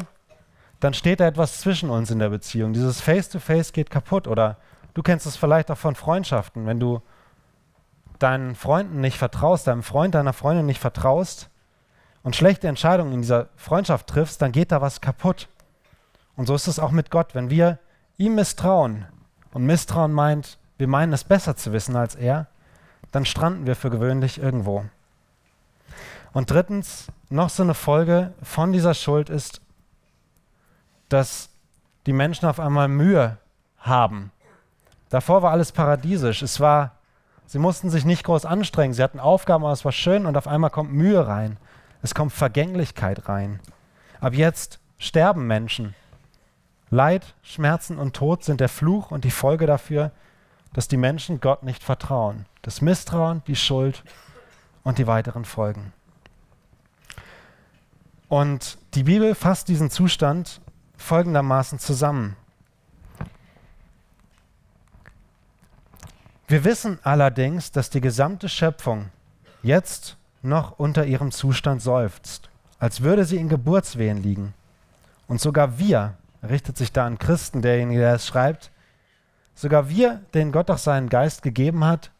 dann 0.79 0.93
steht 0.93 1.19
da 1.19 1.27
etwas 1.27 1.61
zwischen 1.61 1.89
uns 1.89 2.11
in 2.11 2.19
der 2.19 2.29
Beziehung. 2.29 2.73
Dieses 2.73 3.01
Face-to-Face 3.01 3.69
-face 3.69 3.73
geht 3.73 3.89
kaputt. 3.89 4.27
Oder 4.27 4.57
du 4.93 5.01
kennst 5.01 5.25
es 5.25 5.37
vielleicht 5.37 5.71
auch 5.71 5.77
von 5.77 5.95
Freundschaften. 5.95 6.67
Wenn 6.67 6.79
du 6.79 7.01
deinen 8.19 8.55
Freunden 8.55 9.01
nicht 9.01 9.17
vertraust, 9.17 9.67
deinem 9.67 9.83
Freund, 9.83 10.15
deiner 10.15 10.33
Freundin 10.33 10.65
nicht 10.65 10.79
vertraust 10.79 11.49
und 12.23 12.35
schlechte 12.35 12.67
Entscheidungen 12.67 13.13
in 13.13 13.21
dieser 13.21 13.49
Freundschaft 13.55 14.07
triffst, 14.07 14.41
dann 14.41 14.51
geht 14.51 14.71
da 14.71 14.81
was 14.81 15.01
kaputt. 15.01 15.47
Und 16.35 16.47
so 16.47 16.55
ist 16.55 16.67
es 16.67 16.79
auch 16.79 16.91
mit 16.91 17.11
Gott. 17.11 17.35
Wenn 17.35 17.49
wir 17.49 17.79
ihm 18.17 18.35
misstrauen 18.35 19.05
und 19.53 19.65
Misstrauen 19.65 20.11
meint, 20.11 20.57
wir 20.77 20.87
meinen 20.87 21.13
es 21.13 21.23
besser 21.23 21.55
zu 21.55 21.71
wissen 21.71 21.95
als 21.95 22.15
er, 22.15 22.47
dann 23.11 23.25
stranden 23.25 23.65
wir 23.65 23.75
für 23.75 23.89
gewöhnlich 23.89 24.39
irgendwo. 24.39 24.85
Und 26.33 26.51
drittens, 26.51 27.07
noch 27.29 27.49
so 27.49 27.63
eine 27.63 27.73
Folge 27.73 28.33
von 28.41 28.71
dieser 28.71 28.93
Schuld 28.93 29.29
ist, 29.29 29.61
dass 31.09 31.49
die 32.05 32.13
Menschen 32.13 32.47
auf 32.47 32.59
einmal 32.59 32.87
Mühe 32.87 33.37
haben. 33.79 34.31
Davor 35.09 35.41
war 35.41 35.51
alles 35.51 35.71
paradiesisch. 35.71 36.41
Es 36.41 36.59
war, 36.59 36.96
sie 37.47 37.59
mussten 37.59 37.89
sich 37.89 38.05
nicht 38.05 38.23
groß 38.23 38.45
anstrengen. 38.45 38.93
Sie 38.93 39.01
hatten 39.01 39.19
Aufgaben, 39.19 39.63
aber 39.63 39.73
es 39.73 39.83
war 39.83 39.91
schön 39.91 40.25
und 40.25 40.37
auf 40.37 40.47
einmal 40.47 40.69
kommt 40.69 40.93
Mühe 40.93 41.25
rein. 41.25 41.57
Es 42.03 42.13
kommt 42.13 42.31
Vergänglichkeit 42.31 43.27
rein. 43.27 43.59
Ab 44.19 44.33
jetzt 44.33 44.79
sterben 44.99 45.47
Menschen. 45.47 45.95
Leid, 46.89 47.33
Schmerzen 47.41 47.97
und 47.97 48.15
Tod 48.15 48.43
sind 48.43 48.61
der 48.61 48.69
Fluch 48.69 49.11
und 49.11 49.23
die 49.23 49.31
Folge 49.31 49.65
dafür, 49.65 50.11
dass 50.73 50.87
die 50.87 50.97
Menschen 50.97 51.39
Gott 51.41 51.63
nicht 51.63 51.83
vertrauen. 51.83 52.45
Das 52.61 52.81
Misstrauen, 52.81 53.41
die 53.47 53.55
Schuld 53.55 54.03
und 54.83 54.97
die 54.97 55.07
weiteren 55.07 55.43
Folgen. 55.43 55.91
Und 58.29 58.77
die 58.93 59.03
Bibel 59.03 59.35
fasst 59.35 59.69
diesen 59.69 59.89
Zustand 59.89 60.61
folgendermaßen 60.97 61.79
zusammen. 61.79 62.35
Wir 66.49 66.63
wissen 66.63 66.97
allerdings, 67.03 67.73
dass 67.73 67.89
die 67.89 67.99
gesamte 67.99 68.47
Schöpfung 68.47 69.09
jetzt 69.63 70.15
noch 70.41 70.79
unter 70.79 71.05
ihrem 71.05 71.31
Zustand 71.31 71.81
seufzt, 71.81 72.49
als 72.79 73.01
würde 73.01 73.25
sie 73.25 73.35
in 73.35 73.49
Geburtswehen 73.49 74.23
liegen. 74.23 74.53
Und 75.27 75.41
sogar 75.41 75.77
wir, 75.77 76.13
richtet 76.41 76.77
sich 76.77 76.93
da 76.93 77.05
an 77.05 77.19
Christen, 77.19 77.61
derjenige, 77.61 77.99
der 77.99 78.15
es 78.15 78.25
schreibt, 78.25 78.71
sogar 79.55 79.89
wir, 79.89 80.21
denen 80.33 80.53
Gott 80.53 80.69
doch 80.69 80.77
seinen 80.77 81.09
Geist 81.09 81.41
gegeben 81.41 81.83
hat, 81.83 82.11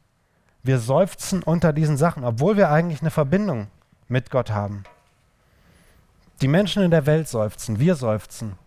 wir 0.61 0.79
seufzen 0.79 1.41
unter 1.41 1.71
diesen 1.71 1.95
Sachen, 1.95 2.25
obwohl 2.25 2.57
wir 2.57 2.69
eigentlich 2.69 2.99
eine 2.99 3.11
Verbindung 3.11 3.67
mit 4.09 4.29
Gott 4.29 4.51
haben. 4.51 4.83
Die 6.41 6.49
Menschen 6.49 6.83
in 6.83 6.91
der 6.91 7.05
Welt 7.05 7.29
seufzen, 7.29 7.79
wir 7.79 7.95
seufzen. 7.95 8.57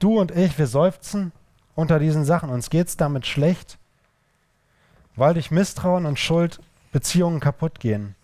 Du 0.00 0.18
und 0.18 0.32
ich, 0.32 0.58
wir 0.58 0.66
seufzen 0.66 1.30
unter 1.76 2.00
diesen 2.00 2.24
Sachen. 2.24 2.50
Uns 2.50 2.68
geht 2.68 2.88
es 2.88 2.96
damit 2.96 3.26
schlecht, 3.26 3.78
weil 5.16 5.34
durch 5.34 5.50
Misstrauen 5.50 6.06
und 6.06 6.18
Schuld 6.18 6.60
Beziehungen 6.92 7.40
kaputt 7.40 7.80
gehen, 7.80 8.14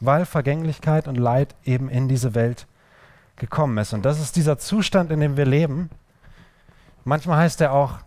weil 0.00 0.26
Vergänglichkeit 0.26 1.08
und 1.08 1.16
Leid 1.16 1.54
eben 1.64 1.88
in 1.88 2.08
diese 2.08 2.34
Welt 2.34 2.66
gekommen 3.36 3.78
ist. 3.78 3.92
Und 3.92 4.04
das 4.04 4.20
ist 4.20 4.36
dieser 4.36 4.58
Zustand, 4.58 5.10
in 5.10 5.20
dem 5.20 5.36
wir 5.36 5.46
leben. 5.46 5.90
Manchmal 7.04 7.38
heißt 7.38 7.60
er 7.60 7.72
auch 7.72 7.98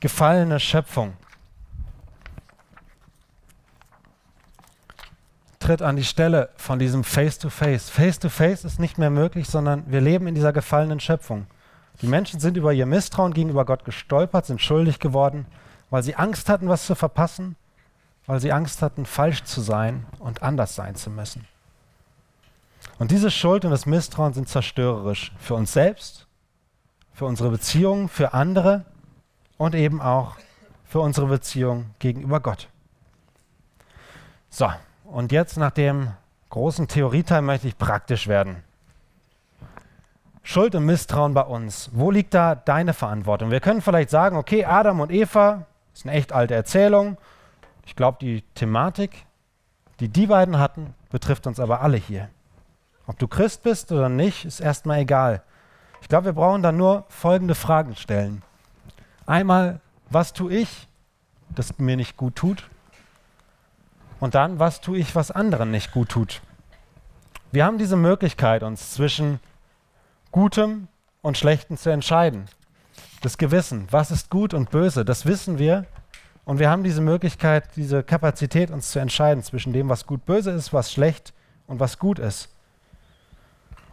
gefallene 0.00 0.60
Schöpfung. 0.60 1.14
tritt 5.62 5.80
an 5.80 5.96
die 5.96 6.04
Stelle 6.04 6.50
von 6.56 6.78
diesem 6.78 7.04
Face-to-Face. 7.04 7.88
Face-to-Face 7.88 8.64
ist 8.64 8.80
nicht 8.80 8.98
mehr 8.98 9.10
möglich, 9.10 9.48
sondern 9.48 9.84
wir 9.86 10.00
leben 10.00 10.26
in 10.26 10.34
dieser 10.34 10.52
gefallenen 10.52 11.00
Schöpfung. 11.00 11.46
Die 12.00 12.08
Menschen 12.08 12.40
sind 12.40 12.56
über 12.56 12.72
ihr 12.72 12.86
Misstrauen 12.86 13.32
gegenüber 13.32 13.64
Gott 13.64 13.84
gestolpert, 13.84 14.46
sind 14.46 14.60
schuldig 14.60 14.98
geworden, 14.98 15.46
weil 15.92 16.02
sie 16.02 16.16
Angst 16.16 16.48
hatten, 16.48 16.70
was 16.70 16.86
zu 16.86 16.94
verpassen, 16.94 17.54
weil 18.26 18.40
sie 18.40 18.50
Angst 18.50 18.80
hatten, 18.80 19.04
falsch 19.04 19.44
zu 19.44 19.60
sein 19.60 20.06
und 20.20 20.42
anders 20.42 20.74
sein 20.74 20.94
zu 20.94 21.10
müssen. 21.10 21.46
Und 22.98 23.10
diese 23.10 23.30
Schuld 23.30 23.66
und 23.66 23.72
das 23.72 23.84
Misstrauen 23.84 24.32
sind 24.32 24.48
zerstörerisch 24.48 25.32
für 25.38 25.54
uns 25.54 25.74
selbst, 25.74 26.26
für 27.12 27.26
unsere 27.26 27.50
Beziehungen, 27.50 28.08
für 28.08 28.32
andere 28.32 28.86
und 29.58 29.74
eben 29.74 30.00
auch 30.00 30.36
für 30.86 31.00
unsere 31.00 31.26
Beziehung 31.26 31.90
gegenüber 31.98 32.40
Gott. 32.40 32.68
So, 34.48 34.72
und 35.04 35.30
jetzt 35.30 35.58
nach 35.58 35.72
dem 35.72 36.12
großen 36.48 36.88
Theorieteil 36.88 37.42
möchte 37.42 37.68
ich 37.68 37.76
praktisch 37.76 38.28
werden. 38.28 38.64
Schuld 40.42 40.74
und 40.74 40.86
Misstrauen 40.86 41.34
bei 41.34 41.42
uns. 41.42 41.90
Wo 41.92 42.10
liegt 42.10 42.32
da 42.32 42.54
deine 42.54 42.94
Verantwortung? 42.94 43.50
Wir 43.50 43.60
können 43.60 43.82
vielleicht 43.82 44.08
sagen, 44.08 44.38
okay, 44.38 44.64
Adam 44.64 45.00
und 45.00 45.12
Eva, 45.12 45.66
ist 45.94 46.06
eine 46.06 46.14
echt 46.14 46.32
alte 46.32 46.54
Erzählung. 46.54 47.18
Ich 47.84 47.96
glaube, 47.96 48.18
die 48.20 48.42
Thematik, 48.54 49.26
die 50.00 50.08
die 50.08 50.26
beiden 50.26 50.58
hatten, 50.58 50.94
betrifft 51.10 51.46
uns 51.46 51.60
aber 51.60 51.80
alle 51.80 51.96
hier. 51.96 52.28
Ob 53.06 53.18
du 53.18 53.28
Christ 53.28 53.62
bist 53.62 53.92
oder 53.92 54.08
nicht, 54.08 54.44
ist 54.44 54.60
erstmal 54.60 55.00
egal. 55.00 55.42
Ich 56.00 56.08
glaube, 56.08 56.26
wir 56.26 56.32
brauchen 56.32 56.62
dann 56.62 56.76
nur 56.76 57.04
folgende 57.08 57.54
Fragen 57.54 57.96
stellen. 57.96 58.42
Einmal, 59.26 59.80
was 60.10 60.32
tue 60.32 60.52
ich, 60.52 60.88
das 61.50 61.78
mir 61.78 61.96
nicht 61.96 62.16
gut 62.16 62.36
tut? 62.36 62.68
Und 64.20 64.34
dann, 64.34 64.58
was 64.58 64.80
tue 64.80 64.98
ich, 64.98 65.14
was 65.14 65.30
anderen 65.30 65.70
nicht 65.70 65.92
gut 65.92 66.10
tut? 66.10 66.42
Wir 67.50 67.64
haben 67.64 67.78
diese 67.78 67.96
Möglichkeit, 67.96 68.62
uns 68.62 68.92
zwischen 68.92 69.40
Gutem 70.30 70.88
und 71.20 71.36
Schlechtem 71.36 71.76
zu 71.76 71.90
entscheiden. 71.90 72.46
Das 73.22 73.38
Gewissen, 73.38 73.86
was 73.90 74.10
ist 74.10 74.30
gut 74.30 74.52
und 74.52 74.70
böse, 74.70 75.04
das 75.04 75.26
wissen 75.26 75.58
wir. 75.58 75.86
Und 76.44 76.58
wir 76.58 76.68
haben 76.68 76.82
diese 76.82 77.00
Möglichkeit, 77.00 77.64
diese 77.76 78.02
Kapazität, 78.02 78.72
uns 78.72 78.90
zu 78.90 78.98
entscheiden 78.98 79.44
zwischen 79.44 79.72
dem, 79.72 79.88
was 79.88 80.06
gut 80.06 80.26
böse 80.26 80.50
ist, 80.50 80.72
was 80.72 80.92
schlecht 80.92 81.32
und 81.68 81.78
was 81.78 82.00
gut 82.00 82.18
ist. 82.18 82.48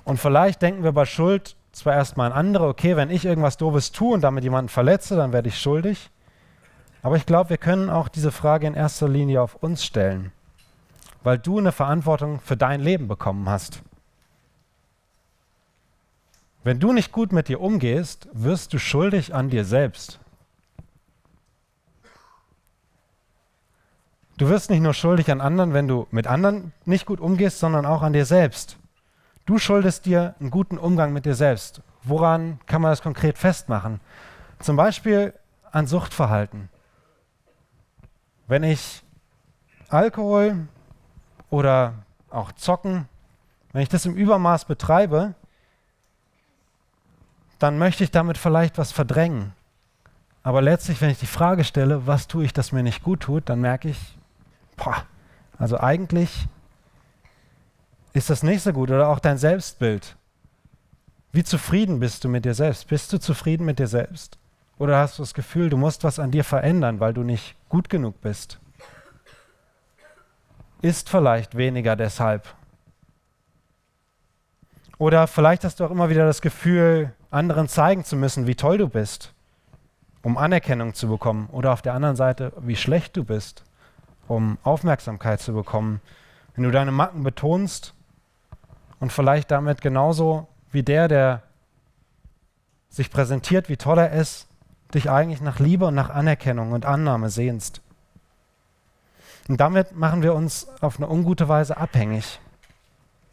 Und 0.03 0.19
vielleicht 0.19 0.63
denken 0.63 0.83
wir 0.83 0.93
bei 0.93 1.05
Schuld 1.05 1.55
zwar 1.71 1.93
erstmal 1.93 2.31
an 2.31 2.37
andere, 2.37 2.67
okay, 2.67 2.95
wenn 2.95 3.11
ich 3.11 3.23
irgendwas 3.23 3.57
Doofes 3.57 3.91
tue 3.91 4.15
und 4.15 4.21
damit 4.21 4.43
jemanden 4.43 4.69
verletze, 4.69 5.15
dann 5.15 5.31
werde 5.31 5.49
ich 5.49 5.59
schuldig. 5.59 6.09
Aber 7.03 7.15
ich 7.15 7.27
glaube, 7.27 7.51
wir 7.51 7.57
können 7.57 7.91
auch 7.91 8.07
diese 8.07 8.31
Frage 8.31 8.65
in 8.65 8.73
erster 8.73 9.07
Linie 9.07 9.43
auf 9.43 9.53
uns 9.53 9.85
stellen, 9.85 10.31
weil 11.23 11.37
du 11.37 11.59
eine 11.59 11.71
Verantwortung 11.71 12.39
für 12.39 12.57
dein 12.57 12.81
Leben 12.81 13.07
bekommen 13.07 13.47
hast. 13.47 13.83
Wenn 16.63 16.79
du 16.79 16.91
nicht 16.91 17.11
gut 17.11 17.31
mit 17.31 17.47
dir 17.47 17.61
umgehst, 17.61 18.27
wirst 18.33 18.73
du 18.73 18.79
schuldig 18.79 19.33
an 19.33 19.49
dir 19.49 19.63
selbst. 19.63 20.19
Du 24.37 24.47
wirst 24.47 24.69
nicht 24.69 24.81
nur 24.81 24.93
schuldig 24.93 25.31
an 25.31 25.41
anderen, 25.41 25.73
wenn 25.73 25.87
du 25.87 26.07
mit 26.11 26.27
anderen 26.27 26.71
nicht 26.85 27.05
gut 27.05 27.19
umgehst, 27.19 27.59
sondern 27.59 27.85
auch 27.85 28.01
an 28.01 28.13
dir 28.13 28.25
selbst. 28.25 28.77
Du 29.45 29.57
schuldest 29.57 30.05
dir 30.05 30.35
einen 30.39 30.51
guten 30.51 30.77
Umgang 30.77 31.11
mit 31.11 31.25
dir 31.25 31.35
selbst. 31.35 31.81
Woran 32.03 32.59
kann 32.65 32.81
man 32.81 32.91
das 32.91 33.01
konkret 33.01 33.37
festmachen? 33.37 33.99
Zum 34.59 34.75
Beispiel 34.75 35.33
an 35.71 35.87
Suchtverhalten. 35.87 36.69
Wenn 38.47 38.63
ich 38.63 39.03
Alkohol 39.89 40.67
oder 41.49 41.93
auch 42.29 42.51
Zocken, 42.53 43.09
wenn 43.73 43.81
ich 43.81 43.89
das 43.89 44.05
im 44.05 44.15
Übermaß 44.15 44.65
betreibe, 44.65 45.35
dann 47.59 47.77
möchte 47.77 48.03
ich 48.03 48.11
damit 48.11 48.37
vielleicht 48.37 48.77
was 48.77 48.91
verdrängen. 48.91 49.53
Aber 50.41 50.61
letztlich, 50.61 51.01
wenn 51.01 51.09
ich 51.09 51.19
die 51.19 51.25
Frage 51.25 51.63
stelle, 51.63 52.07
was 52.07 52.27
tue 52.27 52.45
ich, 52.45 52.53
das 52.53 52.71
mir 52.71 52.83
nicht 52.83 53.03
gut 53.03 53.19
tut, 53.21 53.49
dann 53.49 53.59
merke 53.59 53.89
ich, 53.89 54.17
boah, 54.77 55.03
also 55.57 55.77
eigentlich 55.77 56.47
ist 58.13 58.29
das 58.29 58.41
nicht 58.41 58.63
so 58.63 58.71
gut. 58.73 58.89
Oder 58.89 59.09
auch 59.09 59.19
dein 59.19 59.37
Selbstbild. 59.37 60.15
Wie 61.31 61.43
zufrieden 61.43 61.99
bist 61.99 62.23
du 62.23 62.29
mit 62.29 62.45
dir 62.45 62.53
selbst? 62.53 62.87
Bist 62.87 63.13
du 63.13 63.19
zufrieden 63.19 63.65
mit 63.65 63.77
dir 63.77 63.87
selbst? 63.87 64.39
Oder 64.79 64.97
hast 64.97 65.19
du 65.19 65.23
das 65.23 65.33
Gefühl, 65.33 65.69
du 65.69 65.77
musst 65.77 66.03
was 66.03 66.17
an 66.17 66.31
dir 66.31 66.45
verändern, 66.45 67.01
weil 67.01 67.13
du 67.13 67.23
nicht 67.23 67.55
gut 67.67 67.89
genug 67.89 68.21
bist? 68.21 68.59
Ist 70.81 71.09
vielleicht 71.09 71.57
weniger 71.57 71.97
deshalb. 71.97 72.47
Oder 74.99 75.27
vielleicht 75.27 75.63
hast 75.63 75.79
du 75.79 75.85
auch 75.85 75.91
immer 75.91 76.09
wieder 76.09 76.25
das 76.25 76.41
Gefühl, 76.41 77.13
anderen 77.31 77.69
zeigen 77.69 78.03
zu 78.03 78.17
müssen, 78.17 78.47
wie 78.47 78.55
toll 78.55 78.77
du 78.77 78.89
bist, 78.89 79.33
um 80.23 80.37
Anerkennung 80.37 80.93
zu 80.93 81.07
bekommen. 81.07 81.47
Oder 81.53 81.71
auf 81.71 81.81
der 81.81 81.93
anderen 81.93 82.17
Seite, 82.17 82.51
wie 82.59 82.75
schlecht 82.75 83.15
du 83.15 83.23
bist, 83.23 83.63
um 84.27 84.57
Aufmerksamkeit 84.61 85.39
zu 85.39 85.53
bekommen. 85.53 86.01
Wenn 86.53 86.65
du 86.65 86.71
deine 86.71 86.91
Macken 86.91 87.23
betonst 87.23 87.93
und 88.99 89.13
vielleicht 89.13 89.49
damit 89.51 89.79
genauso 89.79 90.49
wie 90.69 90.83
der, 90.83 91.07
der 91.07 91.43
sich 92.89 93.09
präsentiert, 93.09 93.69
wie 93.69 93.77
toll 93.77 93.99
er 93.99 94.11
ist, 94.11 94.47
dich 94.93 95.09
eigentlich 95.09 95.39
nach 95.39 95.59
Liebe 95.59 95.85
und 95.85 95.95
nach 95.95 96.09
Anerkennung 96.09 96.73
und 96.73 96.85
Annahme 96.85 97.29
sehnst. 97.29 97.81
Und 99.47 99.61
damit 99.61 99.95
machen 99.95 100.23
wir 100.23 100.33
uns 100.33 100.67
auf 100.81 100.97
eine 100.97 101.07
ungute 101.07 101.47
Weise 101.47 101.77
abhängig 101.77 102.41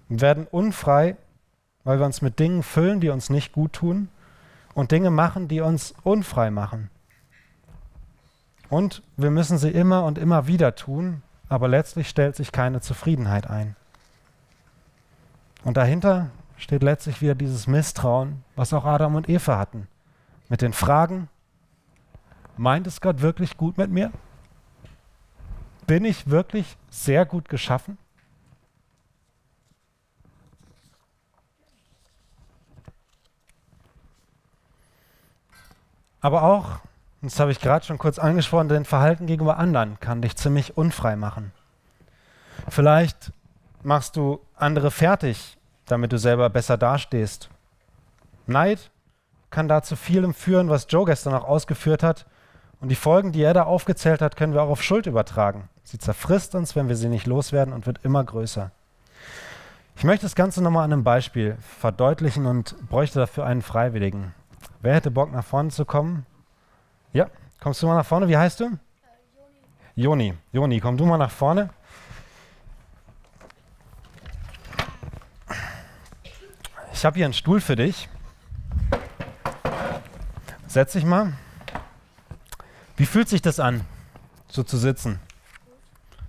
und 0.09 0.21
werden 0.21 0.47
unfrei, 0.49 1.17
weil 1.87 2.01
wir 2.01 2.05
uns 2.05 2.21
mit 2.21 2.41
Dingen 2.41 2.65
füllen, 2.65 2.99
die 3.01 3.11
uns 3.11 3.31
nicht 3.31 3.53
gut 3.53 3.73
tun 3.73 4.09
und 4.75 4.91
Dinge 4.91 5.11
machen, 5.11 5.47
die 5.47 5.61
uns 5.61 5.95
unfrei 6.03 6.51
machen. 6.51 6.91
Und 8.69 9.05
wir 9.17 9.31
müssen 9.31 9.57
sie 9.57 9.71
immer 9.71 10.05
und 10.05 10.19
immer 10.19 10.49
wieder 10.49 10.75
tun, 10.75 11.23
aber 11.49 11.69
letztlich 11.69 12.09
stellt 12.09 12.35
sich 12.35 12.51
keine 12.51 12.81
Zufriedenheit 12.81 13.49
ein. 13.49 13.77
Und 15.63 15.77
dahinter 15.77 16.31
steht 16.57 16.83
letztlich 16.83 17.23
wieder 17.23 17.37
dieses 17.37 17.69
Misstrauen, 17.69 18.43
was 18.57 18.73
auch 18.73 18.85
Adam 18.85 19.15
und 19.15 19.29
Eva 19.29 19.57
hatten. 19.57 19.87
Mit 20.49 20.63
den 20.63 20.73
Fragen, 20.73 21.29
meint 22.57 22.89
es 22.89 23.01
Gott 23.01 23.23
wirklich 23.23 23.57
gut 23.57 23.79
mit 23.79 23.93
mir? 23.93 24.11
Bin 25.87 26.05
ich 26.05 26.29
wirklich 26.29 26.77
sehr 26.91 27.25
gut 27.25 27.49
geschaffen? 27.49 27.97
Aber 36.21 36.43
auch, 36.43 36.81
das 37.23 37.41
habe 37.41 37.53
ich 37.53 37.61
gerade 37.61 37.85
schon 37.85 37.99
kurz 37.99 38.19
angesprochen, 38.19 38.69
dein 38.69 38.85
Verhalten 38.85 39.27
gegenüber 39.27 39.59
anderen 39.59 39.99
kann 40.01 40.23
dich 40.23 40.37
ziemlich 40.37 40.77
unfrei 40.77 41.17
machen. 41.17 41.53
Vielleicht 42.69 43.33
machst 43.83 44.17
du 44.17 44.41
andere 44.57 44.91
fertig, 44.91 45.57
damit 45.87 46.13
du 46.13 46.19
selber 46.19 46.51
besser 46.51 46.77
dastehst. 46.77 47.49
Neid 48.47 48.91
kann 49.51 49.69
da 49.69 49.83
zu 49.83 49.97
vielem 49.97 50.35
führen, 50.35 50.69
was 50.69 50.87
Joe 50.89 51.05
gestern 51.05 51.35
auch 51.35 51.45
ausgeführt 51.45 52.03
hat. 52.03 52.27
Und 52.81 52.91
die 52.91 52.97
Folgen, 52.97 53.33
die 53.33 53.43
er 53.43 53.55
da 53.55 53.63
aufgezählt 53.63 54.21
hat, 54.21 54.37
können 54.37 54.53
wir 54.53 54.63
auch 54.63 54.69
auf 54.69 54.83
Schuld 54.83 55.07
übertragen. 55.07 55.69
Sie 55.83 55.99
zerfrisst 55.99 56.55
uns, 56.55 56.77
wenn 56.77 56.89
wir 56.89 56.97
sie 56.97 57.09
nicht 57.09 57.27
loswerden 57.27 57.73
und 57.73 57.87
wird 57.87 58.01
immer 58.05 58.23
größer. 58.23 58.71
Ich 59.97 60.05
möchte 60.05 60.27
das 60.27 60.35
Ganze 60.35 60.63
nochmal 60.63 60.85
an 60.85 60.93
einem 60.93 61.05
Beispiel 61.05 61.57
verdeutlichen 61.79 62.45
und 62.45 62.77
bräuchte 62.89 63.19
dafür 63.19 63.47
einen 63.47 63.63
Freiwilligen. 63.63 64.35
Wer 64.81 64.95
hätte 64.95 65.11
Bock, 65.11 65.33
nach 65.33 65.45
vorne 65.45 65.71
zu 65.71 65.85
kommen? 65.85 66.27
Ja, 67.13 67.29
kommst 67.61 67.83
du 67.83 67.87
mal 67.87 67.97
nach 67.97 68.07
vorne? 68.07 68.29
Wie 68.29 68.37
heißt 68.37 68.61
du? 68.61 68.65
Äh, 68.65 68.69
Joni. 69.37 69.55
Joni, 69.95 70.35
Joni, 70.53 70.81
komm 70.81 70.97
du 70.97 71.07
mal 71.07 71.19
nach 71.19 71.31
vorne. 71.31 71.71
Ich 76.93 77.05
habe 77.05 77.17
hier 77.17 77.27
einen 77.27 77.35
Stuhl 77.35 77.61
für 77.61 77.77
dich. 77.77 78.09
Setz 80.67 80.93
dich 80.93 81.05
mal. 81.05 81.33
Wie 82.97 83.07
fühlt 83.07 83.29
sich 83.29 83.43
das 83.43 83.61
an, 83.61 83.83
so 84.49 84.63
zu 84.63 84.79
sitzen? 84.79 85.21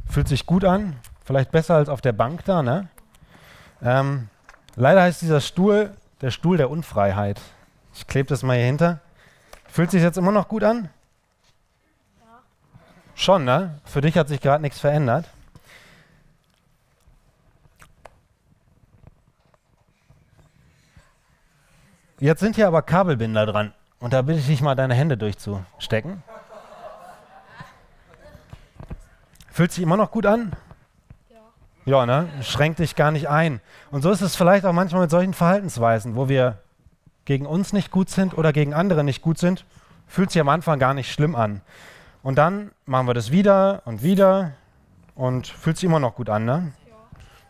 Fühlt 0.10 0.28
sich 0.28 0.46
gut 0.46 0.66
an, 0.66 0.98
vielleicht 1.24 1.52
besser 1.52 1.76
als 1.76 1.88
auf 1.88 2.02
der 2.02 2.12
Bank 2.12 2.44
da, 2.46 2.62
ne? 2.62 2.90
Ähm, 3.82 4.30
leider 4.76 5.02
heißt 5.04 5.22
dieser 5.22 5.40
Stuhl 5.40 5.96
der 6.22 6.32
Stuhl 6.32 6.58
der 6.58 6.70
Unfreiheit. 6.70 7.40
Ich 7.98 8.06
klebe 8.06 8.30
das 8.30 8.44
mal 8.44 8.56
hier 8.56 8.68
hinter. 8.68 9.00
Fühlt 9.68 9.90
sich 9.90 10.04
jetzt 10.04 10.20
immer 10.20 10.32
noch 10.32 10.48
gut 10.48 10.64
an? 10.64 10.90
Ja. 12.20 12.44
Schon, 13.16 13.44
ne? 13.44 13.82
Für 13.86 14.02
dich 14.02 14.16
hat 14.16 14.28
sich 14.28 14.40
gerade 14.40 14.62
nichts 14.62 14.80
verändert. 14.80 15.26
Jetzt 22.20 22.40
sind 22.40 22.56
hier 22.56 22.68
aber 22.68 22.84
Kabelbinder 22.84 23.48
dran. 23.48 23.74
Und 24.00 24.14
da 24.14 24.22
bitte 24.22 24.40
ich 24.40 24.46
dich 24.46 24.62
mal, 24.62 24.76
deine 24.76 24.94
Hände 24.94 25.18
durchzustecken. 25.18 26.22
Fühlt 29.50 29.72
sich 29.72 29.82
immer 29.82 29.98
noch 29.98 30.12
gut 30.12 30.28
an? 30.28 30.56
Ja. 31.32 31.38
Ja, 31.86 32.06
ne? 32.06 32.30
Schränkt 32.44 32.78
dich 32.78 32.96
gar 32.96 33.10
nicht 33.10 33.28
ein. 33.28 33.60
Und 33.90 34.04
so 34.04 34.12
ist 34.12 34.22
es 34.22 34.36
vielleicht 34.36 34.68
auch 34.68 34.74
manchmal 34.74 35.02
mit 35.02 35.10
solchen 35.10 35.34
Verhaltensweisen, 35.34 36.16
wo 36.16 36.30
wir 36.30 36.60
gegen 37.28 37.46
uns 37.46 37.74
nicht 37.74 37.92
gut 37.92 38.10
sind 38.10 38.38
oder 38.38 38.54
gegen 38.54 38.74
andere 38.74 39.04
nicht 39.04 39.22
gut 39.22 39.38
sind. 39.38 39.66
Fühlt 40.08 40.32
sich 40.32 40.40
am 40.40 40.48
Anfang 40.48 40.80
gar 40.80 40.94
nicht 40.94 41.12
schlimm 41.12 41.36
an. 41.36 41.62
Und 42.24 42.38
dann 42.38 42.72
machen 42.86 43.06
wir 43.06 43.14
das 43.14 43.32
wieder 43.32 43.82
und 43.84 44.02
wieder 44.02 44.54
und 45.14 45.46
fühlt 45.46 45.76
sich 45.76 45.84
immer 45.84 46.00
noch 46.00 46.16
gut 46.16 46.30
an, 46.30 46.46
ne? 46.46 46.72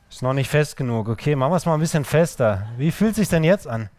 Ist 0.10 0.24
noch 0.24 0.34
nicht 0.34 0.50
fest 0.50 0.78
genug. 0.78 1.10
Okay, 1.10 1.36
machen 1.36 1.52
wir 1.52 1.58
es 1.58 1.68
mal 1.68 1.76
ein 1.76 1.80
bisschen 1.80 2.06
fester. 2.06 2.68
Wie 2.78 2.92
fühlt 2.92 3.14
sich 3.14 3.30
denn 3.30 3.44
jetzt 3.44 3.68
an? 3.68 3.90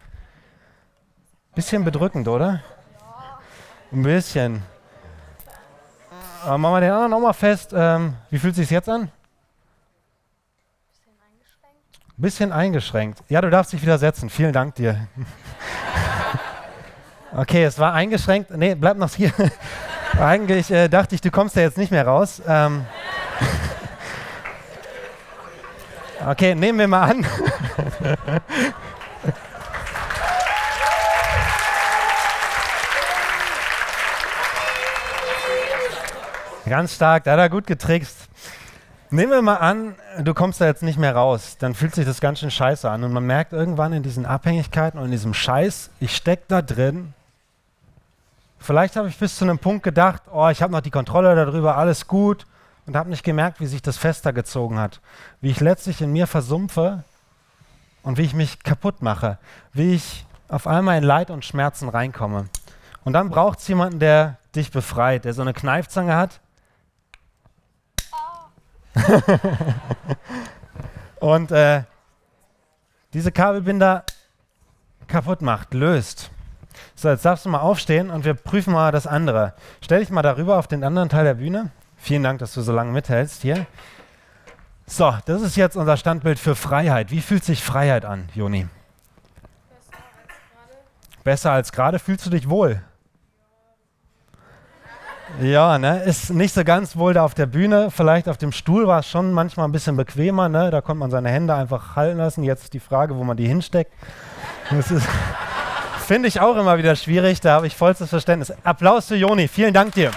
Bisschen 1.55 1.85
bedrückend, 1.85 2.27
oder? 2.27 2.61
Ein 3.93 4.03
bisschen. 4.03 4.63
Aber 6.43 6.57
machen 6.57 6.73
wir 6.73 6.81
den 6.81 6.91
anderen 6.91 7.11
nochmal 7.11 7.33
fest. 7.33 7.71
Ähm, 7.73 8.15
wie 8.29 8.37
fühlt 8.37 8.55
sich 8.55 8.69
jetzt 8.69 8.89
an? 8.89 9.11
Bisschen 10.89 11.13
eingeschränkt. 11.21 12.08
Bisschen 12.19 12.51
eingeschränkt. 12.51 13.23
Ja, 13.29 13.39
du 13.39 13.49
darfst 13.49 13.71
dich 13.71 13.81
wieder 13.81 13.97
setzen. 13.97 14.29
Vielen 14.29 14.51
Dank 14.51 14.75
dir. 14.75 15.07
okay, 17.33 17.63
es 17.63 17.79
war 17.79 17.93
eingeschränkt. 17.93 18.51
Nee, 18.51 18.75
bleib 18.75 18.97
noch 18.97 19.15
hier. 19.15 19.31
Eigentlich 20.19 20.69
äh, 20.69 20.89
dachte 20.89 21.15
ich, 21.15 21.21
du 21.21 21.31
kommst 21.31 21.55
ja 21.55 21.61
jetzt 21.61 21.77
nicht 21.77 21.91
mehr 21.93 22.05
raus. 22.05 22.41
Ähm 22.45 22.85
okay, 26.27 26.55
nehmen 26.55 26.79
wir 26.79 26.89
mal 26.89 27.09
an. 27.09 27.25
Ganz 36.67 36.95
stark, 36.95 37.23
da 37.23 37.31
hat 37.31 37.39
er 37.39 37.49
gut 37.49 37.65
getrickst. 37.65 38.18
Nehmen 39.11 39.31
wir 39.31 39.41
mal 39.41 39.55
an, 39.55 39.95
du 40.19 40.35
kommst 40.35 40.61
da 40.61 40.65
jetzt 40.65 40.83
nicht 40.83 40.99
mehr 40.99 41.15
raus, 41.15 41.57
dann 41.57 41.73
fühlt 41.73 41.95
sich 41.95 42.05
das 42.05 42.21
ganz 42.21 42.39
schön 42.39 42.51
scheiße 42.51 42.87
an. 42.87 43.03
Und 43.03 43.11
man 43.11 43.25
merkt 43.25 43.53
irgendwann 43.53 43.91
in 43.91 44.03
diesen 44.03 44.27
Abhängigkeiten 44.27 44.99
und 44.99 45.05
in 45.05 45.11
diesem 45.11 45.33
Scheiß, 45.33 45.89
ich 45.99 46.15
stecke 46.15 46.43
da 46.47 46.61
drin. 46.61 47.15
Vielleicht 48.59 48.95
habe 48.95 49.07
ich 49.07 49.17
bis 49.17 49.35
zu 49.35 49.45
einem 49.45 49.57
Punkt 49.57 49.81
gedacht, 49.81 50.21
oh, 50.31 50.47
ich 50.49 50.61
habe 50.61 50.71
noch 50.71 50.81
die 50.81 50.91
Kontrolle 50.91 51.33
darüber, 51.33 51.75
alles 51.75 52.05
gut. 52.05 52.45
Und 52.85 52.95
habe 52.95 53.09
nicht 53.09 53.23
gemerkt, 53.23 53.59
wie 53.59 53.65
sich 53.65 53.81
das 53.81 53.97
fester 53.97 54.31
gezogen 54.31 54.77
hat, 54.77 54.99
wie 55.41 55.49
ich 55.49 55.59
letztlich 55.59 56.01
in 56.01 56.11
mir 56.11 56.27
versumpfe 56.27 57.03
und 58.03 58.17
wie 58.17 58.23
ich 58.23 58.33
mich 58.33 58.61
kaputt 58.63 59.01
mache, 59.01 59.39
wie 59.73 59.95
ich 59.95 60.25
auf 60.49 60.67
einmal 60.67 60.97
in 60.97 61.03
Leid 61.03 61.31
und 61.31 61.45
Schmerzen 61.45 61.89
reinkomme. 61.89 62.45
Und 63.03 63.13
dann 63.13 63.29
braucht 63.29 63.59
es 63.59 63.67
jemanden, 63.67 63.99
der 63.99 64.37
dich 64.55 64.71
befreit, 64.71 65.25
der 65.25 65.33
so 65.33 65.41
eine 65.41 65.53
Kneifzange 65.53 66.15
hat 66.15 66.39
und 71.19 71.51
äh, 71.51 71.83
diese 73.13 73.31
Kabelbinder 73.31 74.03
kaputt 75.07 75.41
macht, 75.41 75.73
löst. 75.73 76.31
So, 76.95 77.09
jetzt 77.09 77.25
darfst 77.25 77.45
du 77.45 77.49
mal 77.49 77.59
aufstehen 77.59 78.09
und 78.09 78.25
wir 78.25 78.33
prüfen 78.33 78.73
mal 78.73 78.91
das 78.91 79.07
andere. 79.07 79.53
Stell 79.81 79.99
dich 79.99 80.09
mal 80.09 80.21
darüber 80.21 80.57
auf 80.57 80.67
den 80.67 80.83
anderen 80.83 81.09
Teil 81.09 81.23
der 81.23 81.35
Bühne. 81.35 81.71
Vielen 81.97 82.23
Dank, 82.23 82.39
dass 82.39 82.53
du 82.53 82.61
so 82.61 82.71
lange 82.71 82.91
mithältst 82.91 83.41
hier. 83.41 83.65
So, 84.85 85.15
das 85.25 85.41
ist 85.41 85.55
jetzt 85.55 85.75
unser 85.75 85.97
Standbild 85.97 86.39
für 86.39 86.55
Freiheit. 86.55 87.11
Wie 87.11 87.21
fühlt 87.21 87.43
sich 87.43 87.63
Freiheit 87.63 88.05
an, 88.05 88.29
Joni? 88.33 88.67
Besser 91.23 91.51
als 91.51 91.71
gerade. 91.71 91.99
Fühlst 91.99 92.25
du 92.25 92.29
dich 92.29 92.49
wohl? 92.49 92.81
Ja, 95.41 95.77
ne? 95.77 96.03
Ist 96.03 96.31
nicht 96.31 96.53
so 96.53 96.65
ganz 96.65 96.97
wohl 96.97 97.13
da 97.13 97.23
auf 97.23 97.33
der 97.33 97.45
Bühne. 97.45 97.91
Vielleicht 97.91 98.27
auf 98.27 98.37
dem 98.37 98.51
Stuhl 98.51 98.87
war 98.87 98.99
es 98.99 99.07
schon 99.07 99.31
manchmal 99.31 99.67
ein 99.67 99.71
bisschen 99.71 99.95
bequemer, 99.95 100.49
ne? 100.49 100.69
Da 100.69 100.81
konnte 100.81 100.99
man 100.99 101.11
seine 101.11 101.29
Hände 101.29 101.55
einfach 101.55 101.95
halten 101.95 102.17
lassen. 102.17 102.43
Jetzt 102.43 102.63
ist 102.63 102.73
die 102.73 102.81
Frage, 102.81 103.15
wo 103.15 103.23
man 103.23 103.37
die 103.37 103.47
hinsteckt. 103.47 103.93
Das 104.69 104.91
finde 106.05 106.27
ich 106.27 106.41
auch 106.41 106.57
immer 106.57 106.77
wieder 106.77 106.95
schwierig. 106.95 107.39
Da 107.39 107.53
habe 107.53 107.67
ich 107.67 107.75
vollstes 107.75 108.09
Verständnis. 108.09 108.51
Applaus 108.65 109.07
für 109.07 109.15
Joni. 109.15 109.47
Vielen 109.47 109.73
Dank 109.73 109.93
dir. 109.93 110.11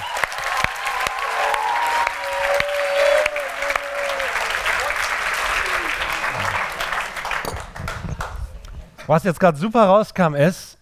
Was 9.06 9.24
jetzt 9.24 9.38
gerade 9.40 9.58
super 9.58 9.84
rauskam, 9.84 10.34
ist, 10.34 10.78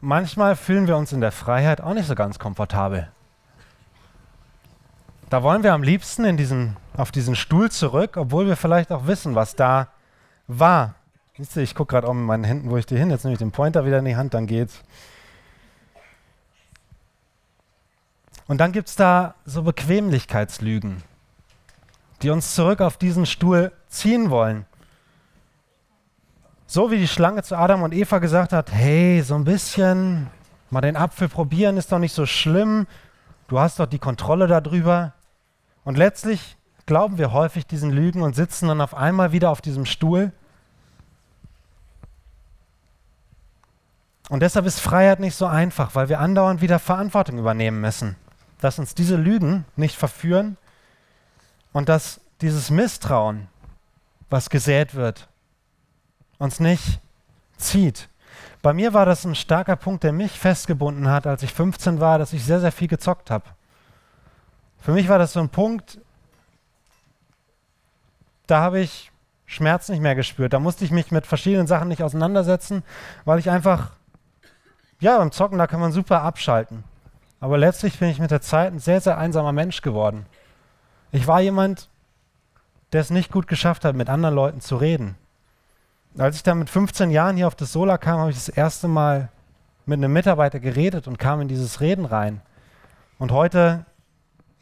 manchmal 0.00 0.54
fühlen 0.56 0.86
wir 0.86 0.96
uns 0.96 1.12
in 1.12 1.20
der 1.20 1.32
Freiheit 1.32 1.80
auch 1.80 1.92
nicht 1.92 2.06
so 2.06 2.14
ganz 2.14 2.38
komfortabel. 2.38 3.08
Da 5.34 5.42
wollen 5.42 5.64
wir 5.64 5.72
am 5.72 5.82
liebsten 5.82 6.24
in 6.24 6.36
diesen, 6.36 6.76
auf 6.96 7.10
diesen 7.10 7.34
Stuhl 7.34 7.68
zurück, 7.68 8.16
obwohl 8.16 8.46
wir 8.46 8.54
vielleicht 8.54 8.92
auch 8.92 9.08
wissen, 9.08 9.34
was 9.34 9.56
da 9.56 9.88
war. 10.46 10.94
Siehst 11.36 11.56
du, 11.56 11.60
ich 11.60 11.74
gucke 11.74 11.90
gerade 11.90 12.06
auch 12.06 12.14
mit 12.14 12.24
meinen 12.24 12.44
Händen, 12.44 12.70
wo 12.70 12.76
ich 12.76 12.86
die 12.86 12.96
hin. 12.96 13.10
Jetzt 13.10 13.24
nehme 13.24 13.32
ich 13.32 13.40
den 13.40 13.50
Pointer 13.50 13.84
wieder 13.84 13.98
in 13.98 14.04
die 14.04 14.14
Hand, 14.14 14.32
dann 14.32 14.46
geht's. 14.46 14.84
Und 18.46 18.58
dann 18.58 18.70
gibt 18.70 18.88
es 18.88 18.94
da 18.94 19.34
so 19.44 19.64
Bequemlichkeitslügen, 19.64 21.02
die 22.22 22.30
uns 22.30 22.54
zurück 22.54 22.80
auf 22.80 22.96
diesen 22.96 23.26
Stuhl 23.26 23.72
ziehen 23.88 24.30
wollen. 24.30 24.66
So 26.68 26.92
wie 26.92 26.98
die 26.98 27.08
Schlange 27.08 27.42
zu 27.42 27.56
Adam 27.56 27.82
und 27.82 27.92
Eva 27.92 28.20
gesagt 28.20 28.52
hat, 28.52 28.70
hey, 28.70 29.20
so 29.20 29.34
ein 29.34 29.42
bisschen 29.42 30.30
mal 30.70 30.80
den 30.80 30.94
Apfel 30.94 31.28
probieren 31.28 31.76
ist 31.76 31.90
doch 31.90 31.98
nicht 31.98 32.14
so 32.14 32.24
schlimm, 32.24 32.86
du 33.48 33.58
hast 33.58 33.80
doch 33.80 33.86
die 33.86 33.98
Kontrolle 33.98 34.46
darüber. 34.46 35.12
Und 35.84 35.98
letztlich 35.98 36.56
glauben 36.86 37.18
wir 37.18 37.32
häufig 37.32 37.66
diesen 37.66 37.90
Lügen 37.90 38.22
und 38.22 38.34
sitzen 38.34 38.68
dann 38.68 38.80
auf 38.80 38.94
einmal 38.94 39.32
wieder 39.32 39.50
auf 39.50 39.60
diesem 39.60 39.86
Stuhl. 39.86 40.32
Und 44.30 44.40
deshalb 44.40 44.66
ist 44.66 44.80
Freiheit 44.80 45.20
nicht 45.20 45.36
so 45.36 45.46
einfach, 45.46 45.94
weil 45.94 46.08
wir 46.08 46.20
andauernd 46.20 46.62
wieder 46.62 46.78
Verantwortung 46.78 47.38
übernehmen 47.38 47.80
müssen. 47.80 48.16
Dass 48.60 48.78
uns 48.78 48.94
diese 48.94 49.16
Lügen 49.16 49.66
nicht 49.76 49.96
verführen 49.96 50.56
und 51.72 51.88
dass 51.88 52.20
dieses 52.40 52.70
Misstrauen, 52.70 53.48
was 54.30 54.48
gesät 54.48 54.94
wird, 54.94 55.28
uns 56.38 56.60
nicht 56.60 57.00
zieht. 57.58 58.08
Bei 58.62 58.72
mir 58.72 58.94
war 58.94 59.04
das 59.04 59.24
ein 59.24 59.34
starker 59.34 59.76
Punkt, 59.76 60.04
der 60.04 60.12
mich 60.12 60.38
festgebunden 60.38 61.08
hat, 61.08 61.26
als 61.26 61.42
ich 61.42 61.52
15 61.52 62.00
war, 62.00 62.18
dass 62.18 62.32
ich 62.32 62.44
sehr, 62.44 62.60
sehr 62.60 62.72
viel 62.72 62.88
gezockt 62.88 63.30
habe. 63.30 63.44
Für 64.84 64.92
mich 64.92 65.08
war 65.08 65.18
das 65.18 65.32
so 65.32 65.40
ein 65.40 65.48
Punkt, 65.48 65.98
da 68.46 68.60
habe 68.60 68.80
ich 68.80 69.10
Schmerz 69.46 69.88
nicht 69.88 70.02
mehr 70.02 70.14
gespürt. 70.14 70.52
Da 70.52 70.58
musste 70.58 70.84
ich 70.84 70.90
mich 70.90 71.10
mit 71.10 71.26
verschiedenen 71.26 71.66
Sachen 71.66 71.88
nicht 71.88 72.02
auseinandersetzen, 72.02 72.82
weil 73.24 73.38
ich 73.38 73.48
einfach, 73.48 73.92
ja, 75.00 75.16
beim 75.16 75.32
Zocken, 75.32 75.56
da 75.56 75.66
kann 75.66 75.80
man 75.80 75.92
super 75.92 76.20
abschalten. 76.20 76.84
Aber 77.40 77.56
letztlich 77.56 77.98
bin 77.98 78.10
ich 78.10 78.18
mit 78.18 78.30
der 78.30 78.42
Zeit 78.42 78.74
ein 78.74 78.78
sehr, 78.78 79.00
sehr 79.00 79.16
einsamer 79.16 79.52
Mensch 79.52 79.80
geworden. 79.80 80.26
Ich 81.12 81.26
war 81.26 81.40
jemand, 81.40 81.88
der 82.92 83.00
es 83.00 83.08
nicht 83.08 83.32
gut 83.32 83.46
geschafft 83.46 83.86
hat, 83.86 83.96
mit 83.96 84.10
anderen 84.10 84.34
Leuten 84.34 84.60
zu 84.60 84.76
reden. 84.76 85.14
Als 86.18 86.36
ich 86.36 86.42
dann 86.42 86.58
mit 86.58 86.68
15 86.68 87.10
Jahren 87.10 87.36
hier 87.36 87.46
auf 87.46 87.54
das 87.54 87.72
Solar 87.72 87.96
kam, 87.96 88.18
habe 88.18 88.30
ich 88.30 88.36
das 88.36 88.50
erste 88.50 88.88
Mal 88.88 89.30
mit 89.86 89.96
einem 89.96 90.12
Mitarbeiter 90.12 90.60
geredet 90.60 91.08
und 91.08 91.18
kam 91.18 91.40
in 91.40 91.48
dieses 91.48 91.80
Reden 91.80 92.04
rein. 92.04 92.42
Und 93.18 93.32
heute, 93.32 93.86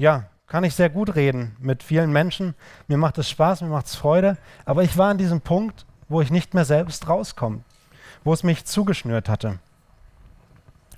ja, 0.02 0.24
kann 0.48 0.64
ich 0.64 0.74
sehr 0.74 0.90
gut 0.90 1.14
reden 1.14 1.56
mit 1.60 1.84
vielen 1.84 2.10
Menschen. 2.10 2.56
Mir 2.88 2.98
macht 2.98 3.18
es 3.18 3.30
Spaß, 3.30 3.60
mir 3.60 3.68
macht 3.68 3.86
es 3.86 3.94
Freude. 3.94 4.36
Aber 4.64 4.82
ich 4.82 4.98
war 4.98 5.10
an 5.10 5.16
diesem 5.16 5.40
Punkt, 5.40 5.86
wo 6.08 6.20
ich 6.20 6.32
nicht 6.32 6.54
mehr 6.54 6.64
selbst 6.64 7.08
rauskomme, 7.08 7.60
wo 8.24 8.32
es 8.32 8.42
mich 8.42 8.64
zugeschnürt 8.64 9.28
hatte. 9.28 9.60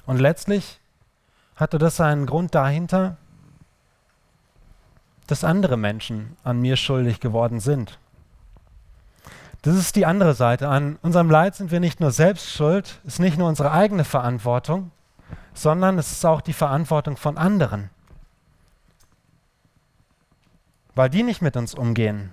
Und 0.07 0.21
letztlich 0.21 0.81
hatte 1.55 1.77
das 1.77 2.01
einen 2.01 2.25
Grund 2.25 2.55
dahinter, 2.55 3.19
dass 5.27 5.45
andere 5.45 5.77
Menschen 5.77 6.35
an 6.43 6.61
mir 6.61 6.77
schuldig 6.77 7.21
geworden 7.21 7.61
sind. 7.61 7.99
Das 9.61 9.77
ist 9.77 9.97
die 9.97 10.07
andere 10.07 10.33
Seite. 10.33 10.69
An 10.69 10.99
unserem 11.03 11.29
Leid 11.29 11.57
sind 11.57 11.71
wir 11.71 11.81
nicht 11.81 12.01
nur 12.01 12.11
selbst 12.11 12.51
schuld, 12.51 13.01
es 13.07 13.15
ist 13.15 13.21
nicht 13.21 13.37
nur 13.37 13.49
unsere 13.49 13.71
eigene 13.71 14.05
Verantwortung, 14.05 14.93
sondern 15.53 15.99
es 15.99 16.11
ist 16.11 16.25
auch 16.25 16.41
die 16.41 16.53
Verantwortung 16.55 17.19
von 17.19 17.37
anderen. 17.37 17.91
Weil 20.95 21.11
die 21.11 21.23
nicht 21.23 21.43
mit 21.43 21.57
uns 21.57 21.75
umgehen, 21.75 22.31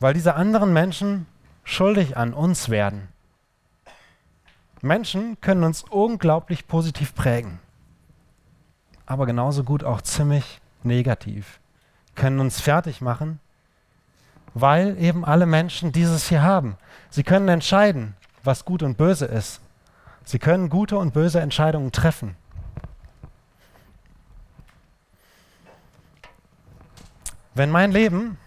weil 0.00 0.14
diese 0.14 0.34
anderen 0.34 0.72
Menschen 0.72 1.26
schuldig 1.64 2.16
an 2.16 2.34
uns 2.34 2.68
werden. 2.68 3.08
Menschen 4.80 5.40
können 5.40 5.62
uns 5.62 5.84
unglaublich 5.84 6.66
positiv 6.66 7.14
prägen, 7.14 7.60
aber 9.06 9.26
genauso 9.26 9.62
gut 9.62 9.84
auch 9.84 10.00
ziemlich 10.00 10.60
negativ, 10.82 11.60
können 12.16 12.40
uns 12.40 12.60
fertig 12.60 13.00
machen 13.00 13.38
weil 14.54 14.98
eben 14.98 15.24
alle 15.24 15.46
Menschen 15.46 15.92
dieses 15.92 16.28
hier 16.28 16.42
haben. 16.42 16.76
Sie 17.10 17.22
können 17.22 17.48
entscheiden, 17.48 18.14
was 18.44 18.64
gut 18.64 18.82
und 18.82 18.96
böse 18.96 19.26
ist. 19.26 19.60
Sie 20.24 20.38
können 20.38 20.68
gute 20.68 20.98
und 20.98 21.14
böse 21.14 21.40
Entscheidungen 21.40 21.92
treffen. 21.92 22.36
Wenn 27.54 27.70
mein 27.70 27.92
Leben 27.92 28.38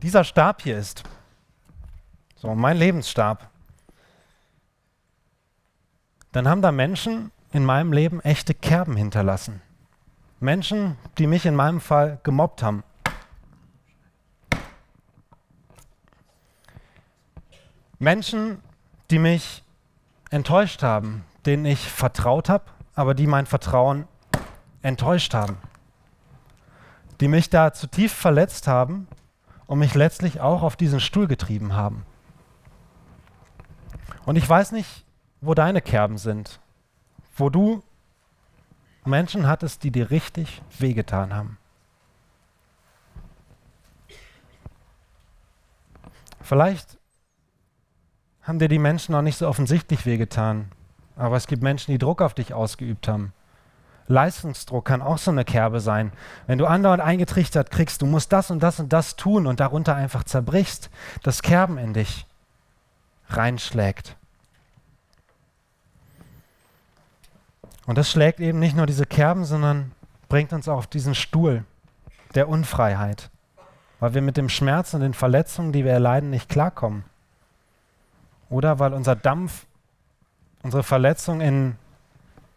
dieser 0.00 0.24
Stab 0.24 0.62
hier 0.62 0.78
ist, 0.78 1.02
so 2.36 2.54
mein 2.54 2.78
Lebensstab, 2.78 3.50
dann 6.32 6.48
haben 6.48 6.62
da 6.62 6.72
Menschen 6.72 7.32
in 7.52 7.64
meinem 7.64 7.92
Leben 7.92 8.20
echte 8.20 8.54
Kerben 8.54 8.96
hinterlassen. 8.96 9.60
Menschen, 10.40 10.96
die 11.18 11.26
mich 11.26 11.44
in 11.44 11.54
meinem 11.54 11.80
Fall 11.80 12.18
gemobbt 12.22 12.62
haben. 12.62 12.82
Menschen, 17.98 18.62
die 19.10 19.18
mich 19.18 19.62
enttäuscht 20.30 20.82
haben, 20.82 21.24
denen 21.44 21.64
ich 21.64 21.90
vertraut 21.90 22.48
habe, 22.48 22.64
aber 22.96 23.14
die 23.14 23.28
mein 23.28 23.46
Vertrauen 23.46 24.08
enttäuscht 24.82 25.34
haben. 25.34 25.58
Die 27.20 27.28
mich 27.28 27.50
da 27.50 27.72
zutiefst 27.72 28.16
verletzt 28.16 28.66
haben 28.66 29.06
und 29.66 29.78
mich 29.78 29.94
letztlich 29.94 30.40
auch 30.40 30.62
auf 30.62 30.74
diesen 30.76 30.98
Stuhl 30.98 31.28
getrieben 31.28 31.74
haben. 31.74 32.04
Und 34.24 34.36
ich 34.36 34.48
weiß 34.48 34.72
nicht, 34.72 35.04
wo 35.40 35.54
deine 35.54 35.80
Kerben 35.80 36.18
sind, 36.18 36.58
wo 37.36 37.50
du 37.50 37.82
Menschen 39.04 39.46
hattest, 39.46 39.84
die 39.84 39.92
dir 39.92 40.10
richtig 40.10 40.62
wehgetan 40.78 41.32
haben. 41.34 41.58
Vielleicht 46.40 46.98
haben 48.42 48.58
dir 48.58 48.68
die 48.68 48.78
Menschen 48.78 49.12
noch 49.12 49.22
nicht 49.22 49.36
so 49.36 49.48
offensichtlich 49.48 50.06
wehgetan, 50.06 50.70
aber 51.16 51.36
es 51.36 51.46
gibt 51.46 51.62
Menschen, 51.62 51.90
die 51.90 51.98
Druck 51.98 52.22
auf 52.22 52.34
dich 52.34 52.54
ausgeübt 52.54 53.08
haben. 53.08 53.32
Leistungsdruck 54.08 54.84
kann 54.84 55.02
auch 55.02 55.18
so 55.18 55.30
eine 55.30 55.44
Kerbe 55.44 55.80
sein. 55.80 56.12
Wenn 56.46 56.58
du 56.58 56.66
andauernd 56.66 57.02
eingetrichtert 57.02 57.70
kriegst, 57.70 58.02
du 58.02 58.06
musst 58.06 58.32
das 58.32 58.50
und 58.50 58.62
das 58.62 58.78
und 58.78 58.92
das 58.92 59.16
tun 59.16 59.46
und 59.46 59.58
darunter 59.58 59.96
einfach 59.96 60.22
zerbrichst, 60.22 60.90
das 61.22 61.42
Kerben 61.42 61.76
in 61.78 61.92
dich 61.92 62.26
reinschlägt. 63.28 64.16
Und 67.86 67.98
das 67.98 68.10
schlägt 68.10 68.40
eben 68.40 68.58
nicht 68.58 68.76
nur 68.76 68.86
diese 68.86 69.06
Kerben, 69.06 69.44
sondern 69.44 69.92
bringt 70.28 70.52
uns 70.52 70.68
auch 70.68 70.78
auf 70.78 70.86
diesen 70.86 71.14
Stuhl 71.14 71.64
der 72.34 72.48
Unfreiheit, 72.48 73.30
weil 74.00 74.14
wir 74.14 74.22
mit 74.22 74.36
dem 74.36 74.48
Schmerz 74.48 74.92
und 74.94 75.00
den 75.00 75.14
Verletzungen, 75.14 75.72
die 75.72 75.84
wir 75.84 75.92
erleiden, 75.92 76.30
nicht 76.30 76.48
klarkommen. 76.48 77.04
Oder 78.50 78.78
weil 78.78 78.92
unser 78.92 79.16
Dampf, 79.16 79.66
unsere 80.66 80.82
Verletzung 80.82 81.40
in 81.40 81.76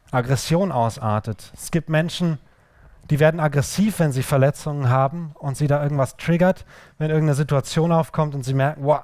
Aggression 0.09 0.71
ausartet. 0.71 1.51
Es 1.53 1.69
gibt 1.69 1.89
Menschen, 1.89 2.39
die 3.11 3.19
werden 3.19 3.39
aggressiv, 3.39 3.99
wenn 3.99 4.11
sie 4.11 4.23
Verletzungen 4.23 4.89
haben 4.89 5.35
und 5.35 5.57
sie 5.57 5.67
da 5.67 5.83
irgendwas 5.83 6.17
triggert, 6.17 6.65
wenn 6.97 7.11
irgendeine 7.11 7.35
Situation 7.35 7.91
aufkommt 7.91 8.33
und 8.33 8.43
sie 8.43 8.55
merken, 8.55 8.83
wow, 8.83 9.03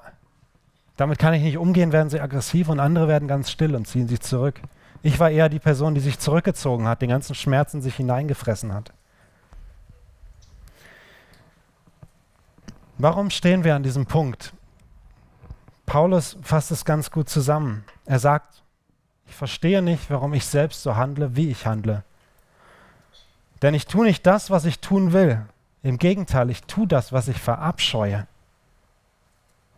damit 0.98 1.20
kann 1.20 1.36
ich 1.36 1.44
nicht 1.44 1.60
umgehen, 1.60 1.92
werden 1.92 2.10
sie 2.10 2.20
aggressiv 2.20 2.68
und 2.68 2.80
andere 2.80 3.08
werden 3.08 3.28
ganz 3.28 3.52
still 3.52 3.76
und 3.76 3.88
ziehen 3.88 4.08
sich 4.08 4.22
zurück. 4.22 4.60
Ich 5.04 5.20
war 5.20 5.30
eher 5.30 5.50
die 5.50 5.60
Person, 5.60 5.94
die 5.94 6.02
sich 6.02 6.18
zurückgezogen 6.18 6.88
hat, 6.88 7.04
den 7.04 7.10
ganzen 7.10 7.36
Schmerzen 7.36 7.84
sich 7.84 7.94
hineingefressen 7.94 8.74
hat. 8.74 8.92
Warum 12.98 13.30
stehen 13.30 13.64
wir 13.64 13.76
an 13.76 13.84
diesem 13.84 14.08
Punkt? 14.08 14.52
Paulus 15.86 16.38
fasst 16.42 16.72
es 16.72 16.86
ganz 16.86 17.12
gut 17.12 17.30
zusammen. 17.30 17.84
Er 18.06 18.18
sagt, 18.18 18.65
ich 19.28 19.36
verstehe 19.36 19.82
nicht, 19.82 20.10
warum 20.10 20.34
ich 20.34 20.46
selbst 20.46 20.84
so 20.84 20.96
handle, 20.96 21.36
wie 21.36 21.50
ich 21.50 21.66
handle. 21.66 22.04
Denn 23.62 23.74
ich 23.74 23.88
tue 23.88 24.06
nicht 24.06 24.26
das, 24.26 24.50
was 24.50 24.66
ich 24.66 24.80
tun 24.80 25.14
will. 25.14 25.46
Im 25.82 25.98
Gegenteil, 25.98 26.50
ich 26.50 26.64
tue 26.64 26.88
das, 26.88 27.14
was 27.14 27.28
ich 27.28 27.40
verabscheue. 27.40 28.28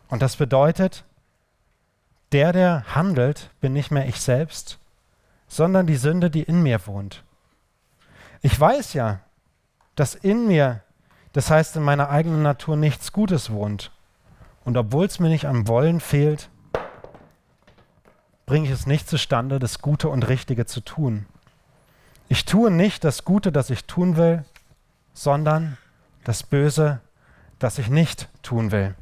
Und 0.09 0.21
das 0.21 0.35
bedeutet, 0.35 1.03
der, 2.31 2.53
der 2.53 2.95
handelt, 2.95 3.49
bin 3.61 3.73
nicht 3.73 3.91
mehr 3.91 4.07
ich 4.07 4.19
selbst, 4.19 4.79
sondern 5.47 5.87
die 5.87 5.95
Sünde, 5.95 6.29
die 6.29 6.43
in 6.43 6.61
mir 6.61 6.85
wohnt. 6.87 7.23
Ich 8.41 8.57
weiß 8.59 8.93
ja, 8.93 9.19
dass 9.95 10.15
in 10.15 10.47
mir, 10.47 10.81
das 11.33 11.49
heißt 11.49 11.75
in 11.77 11.83
meiner 11.83 12.09
eigenen 12.09 12.43
Natur, 12.43 12.75
nichts 12.75 13.11
Gutes 13.11 13.51
wohnt. 13.51 13.91
Und 14.65 14.77
obwohl 14.77 15.05
es 15.05 15.19
mir 15.19 15.29
nicht 15.29 15.45
am 15.45 15.67
Wollen 15.67 15.99
fehlt, 15.99 16.49
bringe 18.47 18.65
ich 18.65 18.73
es 18.73 18.87
nicht 18.87 19.07
zustande, 19.07 19.59
das 19.59 19.79
Gute 19.79 20.07
und 20.09 20.27
Richtige 20.27 20.65
zu 20.65 20.79
tun. 20.79 21.27
Ich 22.29 22.45
tue 22.45 22.71
nicht 22.71 23.03
das 23.03 23.25
Gute, 23.25 23.51
das 23.51 23.69
ich 23.69 23.85
tun 23.85 24.15
will, 24.15 24.45
sondern 25.13 25.77
das 26.23 26.43
Böse, 26.43 27.01
das 27.59 27.77
ich 27.77 27.89
nicht 27.89 28.29
tun 28.41 28.71
will. 28.71 28.95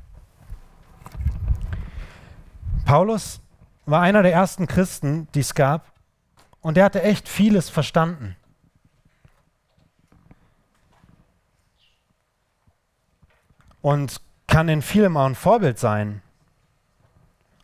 Paulus 2.86 3.40
war 3.86 4.02
einer 4.02 4.24
der 4.24 4.34
ersten 4.34 4.68
Christen, 4.68 5.28
die 5.36 5.42
es 5.42 5.54
gab, 5.54 5.92
und 6.62 6.78
er 6.78 6.86
hatte 6.86 7.04
echt 7.04 7.30
vieles 7.30 7.70
verstanden. 7.70 8.36
Und 13.82 14.20
kann 14.48 14.70
in 14.70 14.82
vielem 14.82 15.18
auch 15.18 15.28
ein 15.28 15.36
Vorbild 15.36 15.78
sein. 15.78 16.24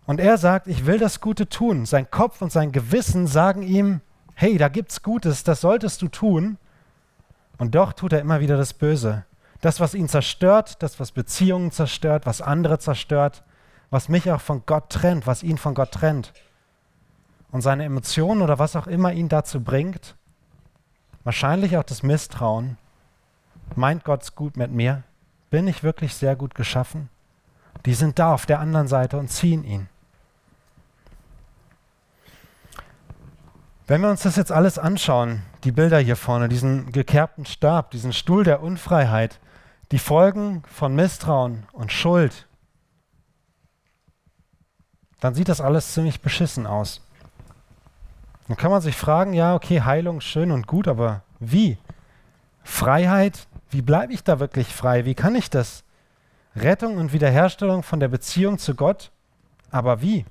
Und 0.06 0.20
er 0.20 0.38
sagt, 0.38 0.68
ich 0.68 0.86
will 0.86 0.98
das 0.98 1.22
Gute 1.22 1.48
tun. 1.48 1.86
Sein 1.86 2.10
Kopf 2.10 2.42
und 2.42 2.52
sein 2.52 2.72
Gewissen 2.72 3.28
sagen 3.28 3.62
ihm, 3.62 4.02
hey, 4.34 4.58
da 4.58 4.68
gibt's 4.70 5.04
Gutes, 5.04 5.44
das 5.44 5.62
solltest 5.62 6.02
du 6.02 6.08
tun. 6.08 6.58
Und 7.58 7.76
doch 7.76 7.94
tut 7.94 8.14
er 8.14 8.20
immer 8.20 8.40
wieder 8.40 8.58
das 8.58 8.74
Böse. 8.74 9.26
Das, 9.62 9.80
was 9.80 9.94
ihn 9.94 10.10
zerstört, 10.10 10.82
das, 10.82 11.00
was 11.00 11.12
Beziehungen 11.12 11.72
zerstört, 11.72 12.26
was 12.26 12.42
andere 12.42 12.80
zerstört, 12.80 13.44
was 13.92 14.10
mich 14.10 14.32
auch 14.32 14.42
von 14.42 14.64
Gott 14.66 14.90
trennt, 14.90 15.28
was 15.28 15.44
ihn 15.44 15.60
von 15.60 15.76
Gott 15.76 15.92
trennt. 15.92 16.34
Und 17.52 17.62
seine 17.62 17.84
Emotionen 17.84 18.42
oder 18.42 18.58
was 18.58 18.76
auch 18.76 18.88
immer 18.88 19.14
ihn 19.14 19.30
dazu 19.30 19.62
bringt, 19.62 20.16
wahrscheinlich 21.24 21.78
auch 21.78 21.84
das 21.84 22.02
Misstrauen, 22.02 22.78
meint 23.76 24.04
Gott's 24.04 24.34
gut 24.36 24.58
mit 24.58 24.72
mir? 24.72 25.04
Bin 25.52 25.68
ich 25.68 25.84
wirklich 25.84 26.16
sehr 26.16 26.36
gut 26.36 26.56
geschaffen? 26.56 27.10
Die 27.86 27.94
sind 27.94 28.20
da 28.20 28.34
auf 28.34 28.46
der 28.46 28.60
anderen 28.60 28.88
Seite 28.88 29.18
und 29.18 29.30
ziehen 29.30 29.64
ihn. 29.64 29.90
Wenn 33.88 34.02
wir 34.02 34.10
uns 34.10 34.22
das 34.22 34.36
jetzt 34.36 34.52
alles 34.52 34.78
anschauen, 34.78 35.42
die 35.64 35.72
Bilder 35.72 36.00
hier 36.00 36.16
vorne, 36.16 36.48
diesen 36.48 36.92
gekerbten 36.92 37.46
Stab, 37.46 37.92
diesen 37.92 38.14
Stuhl 38.14 38.44
der 38.44 38.62
Unfreiheit, 38.62 39.40
die 39.92 40.00
Folgen 40.00 40.64
von 40.72 40.96
Misstrauen 40.96 41.66
und 41.74 41.92
Schuld, 41.92 42.48
dann 45.20 45.36
sieht 45.36 45.50
das 45.50 45.62
alles 45.62 45.94
ziemlich 45.94 46.22
beschissen 46.22 46.66
aus. 46.66 47.02
Dann 48.48 48.58
kann 48.58 48.72
man 48.72 48.82
sich 48.82 48.96
fragen, 48.96 49.34
ja, 49.34 49.56
okay, 49.56 49.82
Heilung 49.82 50.22
schön 50.22 50.52
und 50.52 50.68
gut, 50.68 50.88
aber 50.88 51.24
wie? 51.40 51.78
Freiheit, 52.64 53.48
wie 53.70 53.82
bleibe 53.82 54.14
ich 54.14 54.24
da 54.24 54.40
wirklich 54.40 54.74
frei? 54.74 55.06
Wie 55.06 55.16
kann 55.16 55.36
ich 55.36 55.50
das? 55.50 55.84
Rettung 56.56 56.98
und 56.98 57.14
Wiederherstellung 57.14 57.84
von 57.84 58.00
der 58.00 58.08
Beziehung 58.08 58.58
zu 58.58 58.76
Gott, 58.76 59.12
aber 59.70 60.02
wie? 60.02 60.26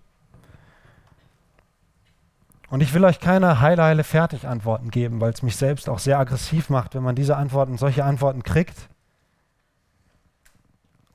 Und 2.69 2.83
ich 2.83 2.95
will 2.95 3.05
euch 3.05 3.19
keine 3.19 3.61
heile, 3.61 3.83
heile, 3.83 4.05
fertig 4.05 4.47
Antworten 4.47 4.91
geben, 4.91 5.21
weil 5.21 5.33
es 5.33 5.43
mich 5.43 5.57
selbst 5.57 5.89
auch 5.89 5.99
sehr 5.99 6.19
aggressiv 6.19 6.71
macht, 6.71 6.95
wenn 6.95 7.03
man 7.03 7.17
diese 7.17 7.37
Antworten, 7.37 7.79
solche 7.79 8.05
Antworten 8.05 8.45
kriegt. 8.45 8.89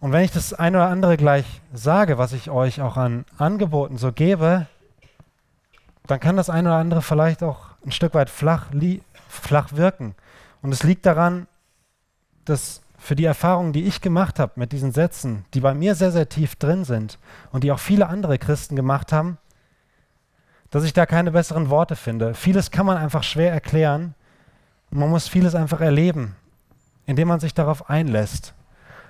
Und 0.01 0.11
wenn 0.11 0.23
ich 0.23 0.31
das 0.31 0.53
eine 0.53 0.77
oder 0.77 0.89
andere 0.89 1.15
gleich 1.15 1.45
sage, 1.73 2.17
was 2.17 2.33
ich 2.33 2.49
euch 2.49 2.81
auch 2.81 2.97
an 2.97 3.25
Angeboten 3.37 3.97
so 3.97 4.11
gebe, 4.11 4.67
dann 6.07 6.19
kann 6.19 6.35
das 6.35 6.49
eine 6.49 6.69
oder 6.69 6.77
andere 6.77 7.01
vielleicht 7.01 7.41
auch 7.41 7.67
ein 7.85 7.91
Stück 7.91 8.13
weit 8.13 8.29
flach, 8.29 8.67
flach 9.29 9.73
wirken. 9.73 10.13
Und 10.61 10.73
es 10.73 10.83
liegt 10.83 11.05
daran, 11.05 11.47
dass 12.43 12.81
für 13.05 13.15
die 13.15 13.25
Erfahrungen, 13.25 13.71
die 13.71 13.83
ich 13.83 14.01
gemacht 14.01 14.39
habe 14.39 14.53
mit 14.55 14.71
diesen 14.71 14.91
Sätzen, 14.91 15.45
die 15.53 15.59
bei 15.59 15.75
mir 15.75 15.93
sehr, 15.93 16.11
sehr 16.11 16.27
tief 16.27 16.55
drin 16.55 16.85
sind 16.85 17.19
und 17.51 17.63
die 17.63 17.71
auch 17.71 17.77
viele 17.77 18.07
andere 18.07 18.39
Christen 18.39 18.75
gemacht 18.75 19.13
haben, 19.13 19.37
dass 20.71 20.83
ich 20.83 20.91
da 20.91 21.05
keine 21.05 21.29
besseren 21.29 21.69
Worte 21.69 21.95
finde. 21.95 22.33
Vieles 22.33 22.71
kann 22.71 22.87
man 22.87 22.97
einfach 22.97 23.21
schwer 23.21 23.51
erklären. 23.51 24.15
Man 24.89 25.11
muss 25.11 25.27
vieles 25.27 25.53
einfach 25.53 25.81
erleben, 25.81 26.35
indem 27.05 27.27
man 27.27 27.39
sich 27.39 27.53
darauf 27.53 27.91
einlässt. 27.91 28.55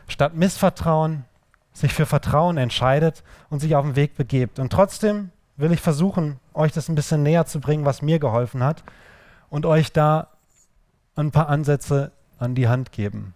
Statt 0.09 0.35
Missvertrauen 0.35 1.23
sich 1.71 1.93
für 1.93 2.05
Vertrauen 2.05 2.57
entscheidet 2.57 3.23
und 3.49 3.61
sich 3.61 3.77
auf 3.77 3.85
den 3.85 3.95
Weg 3.95 4.17
begebt. 4.17 4.59
Und 4.59 4.73
trotzdem 4.73 5.31
will 5.55 5.71
ich 5.71 5.79
versuchen, 5.79 6.41
euch 6.53 6.73
das 6.73 6.89
ein 6.89 6.95
bisschen 6.95 7.23
näher 7.23 7.45
zu 7.45 7.61
bringen, 7.61 7.85
was 7.85 8.01
mir 8.01 8.19
geholfen 8.19 8.61
hat 8.61 8.83
und 9.49 9.65
euch 9.65 9.93
da 9.93 10.27
ein 11.15 11.31
paar 11.31 11.47
Ansätze 11.47 12.11
an 12.39 12.55
die 12.55 12.67
Hand 12.67 12.91
geben. 12.91 13.35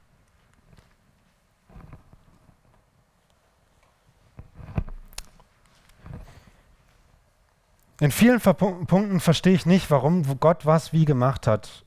In 7.99 8.11
vielen 8.11 8.39
Punkten 8.39 9.19
verstehe 9.19 9.53
ich 9.53 9.65
nicht, 9.65 9.91
warum 9.91 10.39
Gott 10.39 10.65
was 10.65 10.93
wie 10.93 11.05
gemacht 11.05 11.47
hat. 11.47 11.83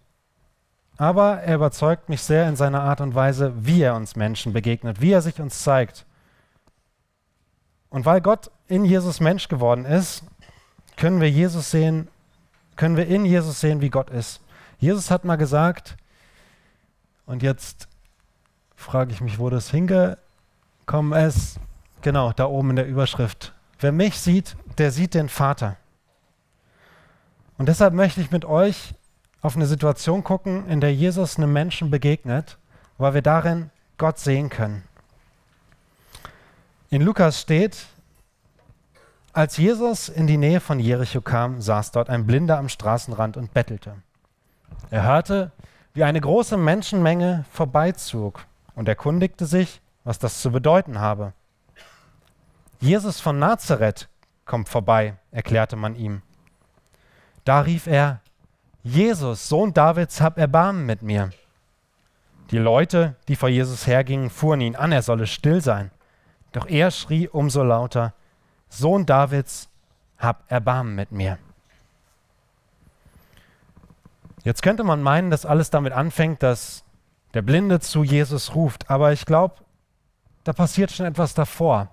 Aber 0.98 1.40
er 1.40 1.54
überzeugt 1.54 2.10
mich 2.10 2.22
sehr 2.22 2.46
in 2.48 2.56
seiner 2.56 2.82
Art 2.82 3.00
und 3.00 3.14
Weise, 3.14 3.54
wie 3.56 3.80
er 3.80 3.96
uns 3.96 4.14
Menschen 4.14 4.52
begegnet, 4.52 5.00
wie 5.00 5.12
er 5.12 5.22
sich 5.22 5.40
uns 5.40 5.62
zeigt. 5.62 6.04
Und 7.88 8.04
weil 8.04 8.20
Gott 8.20 8.50
in 8.68 8.84
Jesus 8.84 9.20
Mensch 9.20 9.48
geworden 9.48 9.86
ist, 9.86 10.22
können 10.96 11.20
wir 11.20 11.30
Jesus 11.30 11.70
sehen, 11.70 12.08
können 12.76 12.96
wir 12.96 13.06
in 13.06 13.24
Jesus 13.24 13.60
sehen, 13.60 13.80
wie 13.80 13.90
Gott 13.90 14.10
ist. 14.10 14.40
Jesus 14.78 15.10
hat 15.10 15.24
mal 15.24 15.36
gesagt, 15.36 15.96
und 17.24 17.42
jetzt 17.42 17.88
frage 18.76 19.12
ich 19.12 19.20
mich, 19.22 19.38
wo 19.38 19.48
das 19.48 19.70
hingekommen 19.70 21.12
ist. 21.12 21.58
Genau, 22.02 22.32
da 22.32 22.46
oben 22.46 22.70
in 22.70 22.76
der 22.76 22.86
Überschrift. 22.86 23.54
Wer 23.78 23.92
mich 23.92 24.20
sieht, 24.20 24.56
der 24.76 24.90
sieht 24.90 25.14
den 25.14 25.28
Vater. 25.28 25.76
Und 27.62 27.66
deshalb 27.66 27.94
möchte 27.94 28.20
ich 28.20 28.32
mit 28.32 28.44
euch 28.44 28.92
auf 29.40 29.54
eine 29.54 29.66
Situation 29.66 30.24
gucken, 30.24 30.66
in 30.66 30.80
der 30.80 30.92
Jesus 30.92 31.36
einem 31.36 31.52
Menschen 31.52 31.92
begegnet, 31.92 32.58
weil 32.98 33.14
wir 33.14 33.22
darin 33.22 33.70
Gott 33.98 34.18
sehen 34.18 34.48
können. 34.48 34.82
In 36.90 37.02
Lukas 37.02 37.40
steht, 37.40 37.86
als 39.32 39.58
Jesus 39.58 40.08
in 40.08 40.26
die 40.26 40.38
Nähe 40.38 40.58
von 40.58 40.80
Jericho 40.80 41.20
kam, 41.20 41.60
saß 41.60 41.92
dort 41.92 42.10
ein 42.10 42.26
Blinder 42.26 42.58
am 42.58 42.68
Straßenrand 42.68 43.36
und 43.36 43.54
bettelte. 43.54 43.94
Er 44.90 45.04
hörte, 45.04 45.52
wie 45.94 46.02
eine 46.02 46.20
große 46.20 46.56
Menschenmenge 46.56 47.44
vorbeizog 47.52 48.44
und 48.74 48.88
erkundigte 48.88 49.46
sich, 49.46 49.80
was 50.02 50.18
das 50.18 50.42
zu 50.42 50.50
bedeuten 50.50 50.98
habe. 50.98 51.32
Jesus 52.80 53.20
von 53.20 53.38
Nazareth 53.38 54.08
kommt 54.46 54.68
vorbei, 54.68 55.14
erklärte 55.30 55.76
man 55.76 55.94
ihm. 55.94 56.22
Da 57.44 57.60
rief 57.60 57.86
er, 57.86 58.20
Jesus, 58.82 59.48
Sohn 59.48 59.72
Davids, 59.72 60.20
hab 60.20 60.38
Erbarmen 60.38 60.86
mit 60.86 61.02
mir. 61.02 61.30
Die 62.50 62.58
Leute, 62.58 63.16
die 63.28 63.36
vor 63.36 63.48
Jesus 63.48 63.86
hergingen, 63.86 64.30
fuhren 64.30 64.60
ihn 64.60 64.76
an, 64.76 64.92
er 64.92 65.02
solle 65.02 65.26
still 65.26 65.60
sein. 65.60 65.90
Doch 66.52 66.66
er 66.66 66.90
schrie 66.90 67.28
umso 67.28 67.62
lauter, 67.62 68.12
Sohn 68.68 69.06
Davids, 69.06 69.68
hab 70.18 70.50
Erbarmen 70.50 70.94
mit 70.94 71.12
mir. 71.12 71.38
Jetzt 74.44 74.62
könnte 74.62 74.84
man 74.84 75.02
meinen, 75.02 75.30
dass 75.30 75.46
alles 75.46 75.70
damit 75.70 75.92
anfängt, 75.92 76.42
dass 76.42 76.84
der 77.34 77.42
Blinde 77.42 77.80
zu 77.80 78.02
Jesus 78.02 78.54
ruft, 78.54 78.90
aber 78.90 79.12
ich 79.12 79.24
glaube, 79.24 79.56
da 80.44 80.52
passiert 80.52 80.90
schon 80.90 81.06
etwas 81.06 81.34
davor. 81.34 81.88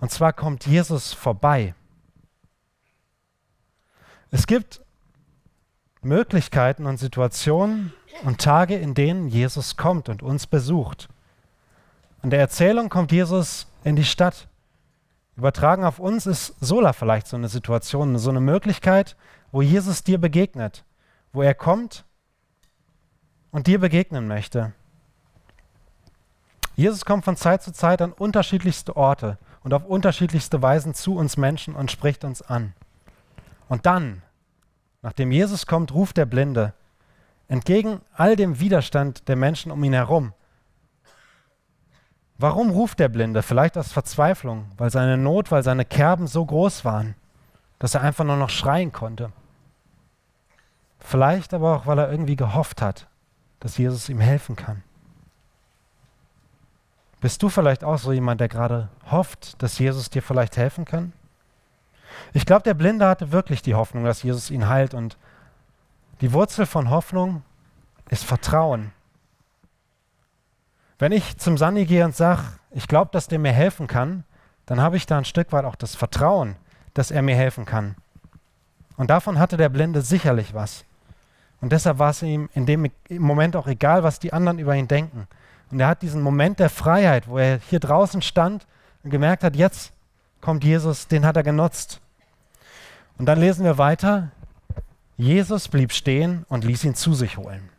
Und 0.00 0.10
zwar 0.10 0.32
kommt 0.32 0.66
Jesus 0.66 1.12
vorbei. 1.12 1.74
Es 4.30 4.46
gibt 4.46 4.80
Möglichkeiten 6.02 6.86
und 6.86 6.98
Situationen 6.98 7.92
und 8.24 8.40
Tage, 8.40 8.76
in 8.76 8.94
denen 8.94 9.28
Jesus 9.28 9.76
kommt 9.76 10.08
und 10.08 10.22
uns 10.22 10.46
besucht. 10.46 11.08
In 12.22 12.30
der 12.30 12.40
Erzählung 12.40 12.88
kommt 12.88 13.12
Jesus 13.12 13.66
in 13.84 13.96
die 13.96 14.04
Stadt. 14.04 14.48
Übertragen 15.36 15.84
auf 15.84 15.98
uns 15.98 16.26
ist 16.26 16.54
Sola 16.60 16.92
vielleicht 16.92 17.26
so 17.26 17.36
eine 17.36 17.48
Situation, 17.48 18.18
so 18.18 18.30
eine 18.30 18.40
Möglichkeit, 18.40 19.16
wo 19.52 19.62
Jesus 19.62 20.02
dir 20.02 20.18
begegnet 20.18 20.84
wo 21.36 21.42
er 21.42 21.54
kommt 21.54 22.04
und 23.50 23.66
dir 23.66 23.78
begegnen 23.78 24.26
möchte. 24.26 24.72
Jesus 26.74 27.04
kommt 27.04 27.24
von 27.24 27.36
Zeit 27.36 27.62
zu 27.62 27.72
Zeit 27.72 28.00
an 28.00 28.12
unterschiedlichste 28.12 28.96
Orte 28.96 29.38
und 29.62 29.74
auf 29.74 29.84
unterschiedlichste 29.84 30.62
Weisen 30.62 30.94
zu 30.94 31.14
uns 31.14 31.36
Menschen 31.36 31.76
und 31.76 31.90
spricht 31.90 32.24
uns 32.24 32.40
an. 32.40 32.74
Und 33.68 33.86
dann, 33.86 34.22
nachdem 35.02 35.32
Jesus 35.32 35.66
kommt, 35.66 35.92
ruft 35.92 36.16
der 36.16 36.26
Blinde, 36.26 36.72
entgegen 37.48 38.00
all 38.14 38.36
dem 38.36 38.60
Widerstand 38.60 39.28
der 39.28 39.36
Menschen 39.36 39.70
um 39.72 39.82
ihn 39.84 39.92
herum. 39.92 40.32
Warum 42.38 42.70
ruft 42.70 42.98
der 42.98 43.08
Blinde? 43.08 43.42
Vielleicht 43.42 43.78
aus 43.78 43.92
Verzweiflung, 43.92 44.66
weil 44.76 44.90
seine 44.90 45.16
Not, 45.16 45.50
weil 45.50 45.62
seine 45.62 45.84
Kerben 45.84 46.26
so 46.26 46.44
groß 46.44 46.84
waren, 46.84 47.14
dass 47.78 47.94
er 47.94 48.02
einfach 48.02 48.24
nur 48.24 48.36
noch 48.36 48.50
schreien 48.50 48.92
konnte. 48.92 49.32
Vielleicht 50.98 51.54
aber 51.54 51.76
auch, 51.76 51.86
weil 51.86 51.98
er 51.98 52.10
irgendwie 52.10 52.36
gehofft 52.36 52.82
hat, 52.82 53.06
dass 53.60 53.78
Jesus 53.78 54.08
ihm 54.08 54.20
helfen 54.20 54.56
kann. 54.56 54.82
Bist 57.20 57.42
du 57.42 57.48
vielleicht 57.48 57.84
auch 57.84 57.98
so 57.98 58.12
jemand, 58.12 58.40
der 58.40 58.48
gerade 58.48 58.88
hofft, 59.10 59.62
dass 59.62 59.78
Jesus 59.78 60.10
dir 60.10 60.22
vielleicht 60.22 60.56
helfen 60.56 60.84
kann? 60.84 61.12
Ich 62.32 62.46
glaube, 62.46 62.62
der 62.62 62.74
Blinde 62.74 63.06
hatte 63.06 63.32
wirklich 63.32 63.62
die 63.62 63.74
Hoffnung, 63.74 64.04
dass 64.04 64.22
Jesus 64.22 64.50
ihn 64.50 64.68
heilt. 64.68 64.94
Und 64.94 65.16
die 66.20 66.32
Wurzel 66.32 66.66
von 66.66 66.90
Hoffnung 66.90 67.42
ist 68.10 68.24
Vertrauen. 68.24 68.92
Wenn 70.98 71.12
ich 71.12 71.36
zum 71.36 71.58
Sani 71.58 71.84
gehe 71.84 72.04
und 72.04 72.16
sage, 72.16 72.42
ich 72.70 72.88
glaube, 72.88 73.10
dass 73.12 73.28
der 73.28 73.38
mir 73.38 73.52
helfen 73.52 73.86
kann, 73.86 74.24
dann 74.64 74.80
habe 74.80 74.96
ich 74.96 75.06
da 75.06 75.18
ein 75.18 75.24
Stück 75.24 75.52
weit 75.52 75.64
auch 75.64 75.76
das 75.76 75.94
Vertrauen, 75.94 76.56
dass 76.94 77.10
er 77.10 77.22
mir 77.22 77.36
helfen 77.36 77.64
kann. 77.64 77.94
Und 78.96 79.10
davon 79.10 79.38
hatte 79.38 79.56
der 79.56 79.68
Blinde 79.68 80.00
sicherlich 80.00 80.54
was. 80.54 80.84
Und 81.60 81.72
deshalb 81.72 81.98
war 81.98 82.10
es 82.10 82.22
ihm 82.22 82.48
in 82.54 82.66
dem 82.66 82.90
Moment 83.10 83.56
auch 83.56 83.66
egal, 83.66 84.02
was 84.02 84.18
die 84.18 84.32
anderen 84.32 84.58
über 84.58 84.74
ihn 84.74 84.88
denken. 84.88 85.26
Und 85.70 85.80
er 85.80 85.88
hat 85.88 86.02
diesen 86.02 86.22
Moment 86.22 86.60
der 86.60 86.70
Freiheit, 86.70 87.28
wo 87.28 87.38
er 87.38 87.58
hier 87.58 87.80
draußen 87.80 88.22
stand 88.22 88.66
und 89.02 89.10
gemerkt 89.10 89.42
hat, 89.42 89.56
jetzt 89.56 89.92
kommt 90.40 90.64
Jesus, 90.64 91.08
den 91.08 91.26
hat 91.26 91.36
er 91.36 91.42
genutzt. 91.42 92.00
Und 93.18 93.26
dann 93.26 93.40
lesen 93.40 93.64
wir 93.64 93.78
weiter, 93.78 94.30
Jesus 95.16 95.68
blieb 95.68 95.92
stehen 95.92 96.44
und 96.48 96.64
ließ 96.64 96.84
ihn 96.84 96.94
zu 96.94 97.14
sich 97.14 97.38
holen. 97.38 97.70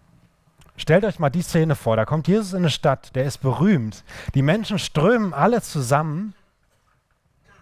Stellt 0.76 1.06
euch 1.06 1.20
mal 1.20 1.30
die 1.30 1.42
Szene 1.42 1.76
vor, 1.76 1.96
da 1.96 2.06
kommt 2.06 2.28
Jesus 2.28 2.54
in 2.54 2.60
eine 2.60 2.70
Stadt, 2.70 3.16
der 3.16 3.26
ist 3.26 3.40
berühmt. 3.40 4.04
Die 4.36 4.42
Menschen 4.42 4.80
strömen 4.80 5.34
alle 5.34 5.62
zusammen 5.62 6.34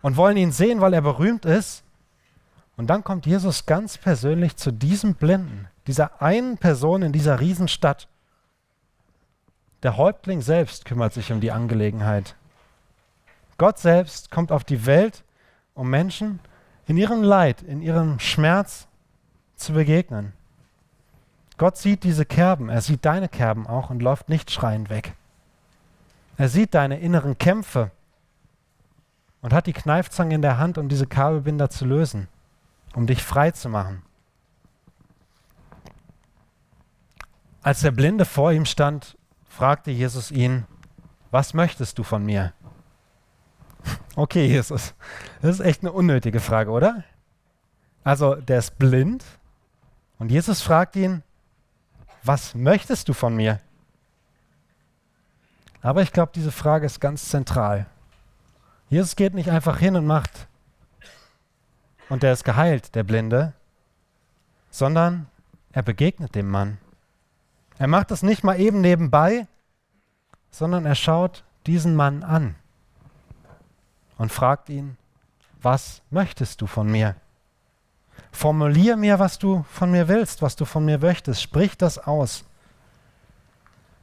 und 0.01 0.17
wollen 0.17 0.37
ihn 0.37 0.51
sehen, 0.51 0.81
weil 0.81 0.93
er 0.93 1.01
berühmt 1.01 1.45
ist. 1.45 1.83
Und 2.77 2.87
dann 2.87 3.03
kommt 3.03 3.25
Jesus 3.25 3.65
ganz 3.65 3.97
persönlich 3.97 4.57
zu 4.57 4.71
diesem 4.71 5.15
Blinden, 5.15 5.67
dieser 5.87 6.21
einen 6.21 6.57
Person 6.57 7.01
in 7.01 7.13
dieser 7.13 7.39
Riesenstadt. 7.39 8.09
Der 9.81 9.95
Häuptling 9.95 10.41
selbst 10.41 10.83
kümmert 10.83 11.13
sich 11.13 11.31
um 11.31 11.39
die 11.39 11.51
Angelegenheit. 11.51 12.35
Gott 13.57 13.79
selbst 13.79 14.29
kommt 14.29 14.51
auf 14.51 14.65
die 14.65 14.85
Welt, 14.85 15.23
um 15.73 15.89
Menschen 15.89 16.39
in 16.87 16.97
ihrem 16.97 17.23
Leid, 17.23 17.61
in 17.61 17.81
ihrem 17.81 18.19
Schmerz 18.19 18.87
zu 19.55 19.73
begegnen. 19.73 20.33
Gott 21.57 21.77
sieht 21.77 22.03
diese 22.03 22.25
Kerben, 22.25 22.69
er 22.69 22.81
sieht 22.81 23.05
deine 23.05 23.29
Kerben 23.29 23.65
auch 23.65 23.89
und 23.89 24.01
läuft 24.01 24.29
nicht 24.29 24.51
schreiend 24.51 24.89
weg. 24.89 25.13
Er 26.37 26.49
sieht 26.49 26.73
deine 26.73 26.99
inneren 26.99 27.37
Kämpfe 27.37 27.91
und 29.41 29.53
hat 29.53 29.67
die 29.67 29.73
Kneifzange 29.73 30.35
in 30.35 30.41
der 30.41 30.57
Hand, 30.57 30.77
um 30.77 30.89
diese 30.89 31.07
Kabelbinder 31.07 31.69
zu 31.69 31.85
lösen, 31.85 32.27
um 32.93 33.07
dich 33.07 33.23
frei 33.23 33.51
zu 33.51 33.69
machen. 33.69 34.01
Als 37.61 37.79
der 37.79 37.91
Blinde 37.91 38.25
vor 38.25 38.51
ihm 38.51 38.65
stand, 38.65 39.17
fragte 39.47 39.91
Jesus 39.91 40.29
ihn, 40.29 40.65
was 41.31 41.53
möchtest 41.53 41.97
du 41.97 42.03
von 42.03 42.23
mir? 42.25 42.53
Okay, 44.17 44.47
Jesus, 44.47 44.93
das 45.41 45.55
ist 45.55 45.59
echt 45.59 45.81
eine 45.81 45.91
unnötige 45.91 46.39
Frage, 46.39 46.71
oder? 46.71 47.03
Also, 48.05 48.35
der 48.35 48.59
ist 48.59 48.77
blind 48.77 49.25
und 50.19 50.31
Jesus 50.31 50.61
fragt 50.61 50.95
ihn, 50.95 51.21
was 52.23 52.55
möchtest 52.55 53.09
du 53.09 53.13
von 53.13 53.35
mir? 53.35 53.59
Aber 55.81 56.01
ich 56.01 56.13
glaube, 56.13 56.31
diese 56.33 56.51
Frage 56.51 56.85
ist 56.85 57.01
ganz 57.01 57.27
zentral. 57.27 57.87
Jesus 58.89 59.17
geht 59.17 59.33
nicht 59.33 59.51
einfach 59.51 59.79
hin 59.79 59.97
und 59.97 60.07
macht, 60.07 60.47
und 62.07 62.23
der 62.23 62.33
ist 62.33 62.43
geheilt, 62.43 62.95
der 62.95 63.03
Blinde, 63.03 63.53
sondern 64.69 65.27
er 65.71 65.83
begegnet 65.83 66.35
dem 66.35 66.49
Mann. 66.49 66.77
Er 67.77 67.87
macht 67.87 68.11
es 68.11 68.23
nicht 68.23 68.43
mal 68.43 68.59
eben 68.59 68.79
nebenbei, 68.79 69.47
sondern 70.51 70.85
er 70.85 70.95
schaut 70.95 71.43
diesen 71.65 71.95
Mann 71.95 72.23
an 72.23 72.55
und 74.17 74.31
fragt 74.31 74.69
ihn, 74.69 74.97
was 75.61 76.01
möchtest 76.09 76.61
du 76.61 76.67
von 76.67 76.91
mir? 76.91 77.15
Formulier 78.31 78.97
mir, 78.97 79.19
was 79.19 79.39
du 79.39 79.65
von 79.69 79.91
mir 79.91 80.07
willst, 80.07 80.41
was 80.41 80.55
du 80.55 80.65
von 80.65 80.85
mir 80.85 80.99
möchtest. 80.99 81.41
Sprich 81.41 81.77
das 81.77 81.97
aus. 81.97 82.45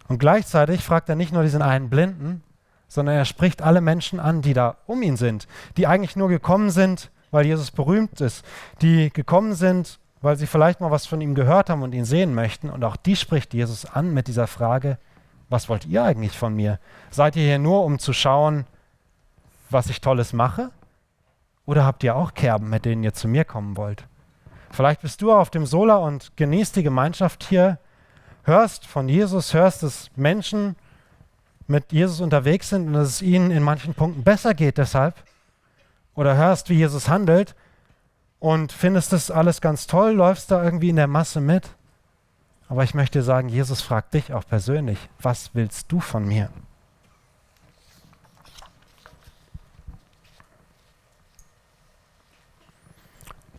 Und 0.09 0.18
gleichzeitig 0.18 0.83
fragt 0.83 1.09
er 1.09 1.16
nicht 1.16 1.33
nur 1.33 1.42
diesen 1.42 1.62
einen 1.62 1.88
Blinden, 1.88 2.42
sondern 2.88 3.16
er 3.16 3.25
spricht 3.25 3.62
alle 3.62 3.81
Menschen 3.81 4.20
an, 4.20 4.42
die 4.42 4.53
da 4.53 4.77
um 4.87 5.03
ihn 5.03 5.16
sind, 5.16 5.46
die 5.77 5.87
eigentlich 5.87 6.16
nur 6.16 6.29
gekommen 6.29 6.70
sind, 6.70 7.11
weil 7.31 7.46
Jesus 7.46 7.70
berühmt 7.70 8.20
ist, 8.20 8.44
die 8.83 9.11
gekommen 9.11 9.55
sind, 9.55 9.98
weil 10.20 10.37
sie 10.37 10.46
vielleicht 10.46 10.81
mal 10.81 10.90
was 10.90 11.07
von 11.07 11.20
ihm 11.20 11.35
gehört 11.35 11.70
haben 11.70 11.83
und 11.83 11.94
ihn 11.94 12.05
sehen 12.05 12.35
möchten. 12.35 12.70
Und 12.70 12.85
auch 12.85 12.96
die 12.96 13.16
spricht 13.16 13.55
Jesus 13.55 13.87
an 13.87 14.12
mit 14.12 14.29
dieser 14.29 14.46
Frage, 14.46 14.98
was 15.48 15.68
wollt 15.68 15.87
ihr 15.87 16.05
eigentlich 16.05 16.37
von 16.37 16.55
mir? 16.55 16.79
Seid 17.11 17.37
ihr 17.37 17.44
hier 17.44 17.59
nur, 17.59 17.85
um 17.85 17.98
zu 17.98 18.12
schauen, 18.12 18.66
was 19.72 19.88
ich 19.88 20.00
Tolles 20.00 20.32
mache? 20.32 20.70
Oder 21.64 21.85
habt 21.85 22.02
ihr 22.04 22.16
auch 22.16 22.35
Kerben, 22.35 22.70
mit 22.70 22.85
denen 22.85 23.04
ihr 23.04 23.14
zu 23.14 23.28
mir 23.28 23.44
kommen 23.44 23.76
wollt? 23.76 24.06
Vielleicht 24.70 25.02
bist 25.02 25.22
du 25.22 25.32
auf 25.32 25.50
dem 25.50 25.66
Sola 25.66 25.96
und 25.96 26.37
genießt 26.37 26.76
die 26.76 26.82
Gemeinschaft 26.82 27.44
hier, 27.44 27.78
hörst 28.44 28.87
von 28.87 29.08
Jesus, 29.08 29.54
hörst, 29.54 29.82
dass 29.82 30.11
Menschen 30.16 30.76
mit 31.66 31.92
Jesus 31.92 32.20
unterwegs 32.20 32.70
sind 32.70 32.88
und 32.88 32.94
dass 32.94 33.08
es 33.08 33.22
ihnen 33.22 33.50
in 33.50 33.62
manchen 33.62 33.94
Punkten 33.94 34.24
besser 34.24 34.54
geht 34.54 34.78
deshalb. 34.78 35.14
Oder 36.14 36.37
hörst, 36.37 36.68
wie 36.68 36.74
Jesus 36.74 37.08
handelt 37.08 37.54
und 38.38 38.72
findest 38.72 39.12
das 39.12 39.30
alles 39.30 39.61
ganz 39.61 39.87
toll, 39.87 40.12
läufst 40.12 40.50
da 40.50 40.62
irgendwie 40.62 40.90
in 40.90 40.96
der 40.96 41.06
Masse 41.06 41.40
mit. 41.40 41.70
Aber 42.68 42.82
ich 42.85 42.94
möchte 42.94 43.22
sagen, 43.22 43.48
Jesus 43.48 43.82
fragt 43.82 44.14
dich 44.14 44.32
auch 44.32 44.46
persönlich, 44.46 44.98
was 45.20 45.54
willst 45.54 45.92
du 45.92 46.00
von 46.00 46.26
mir? 46.26 46.50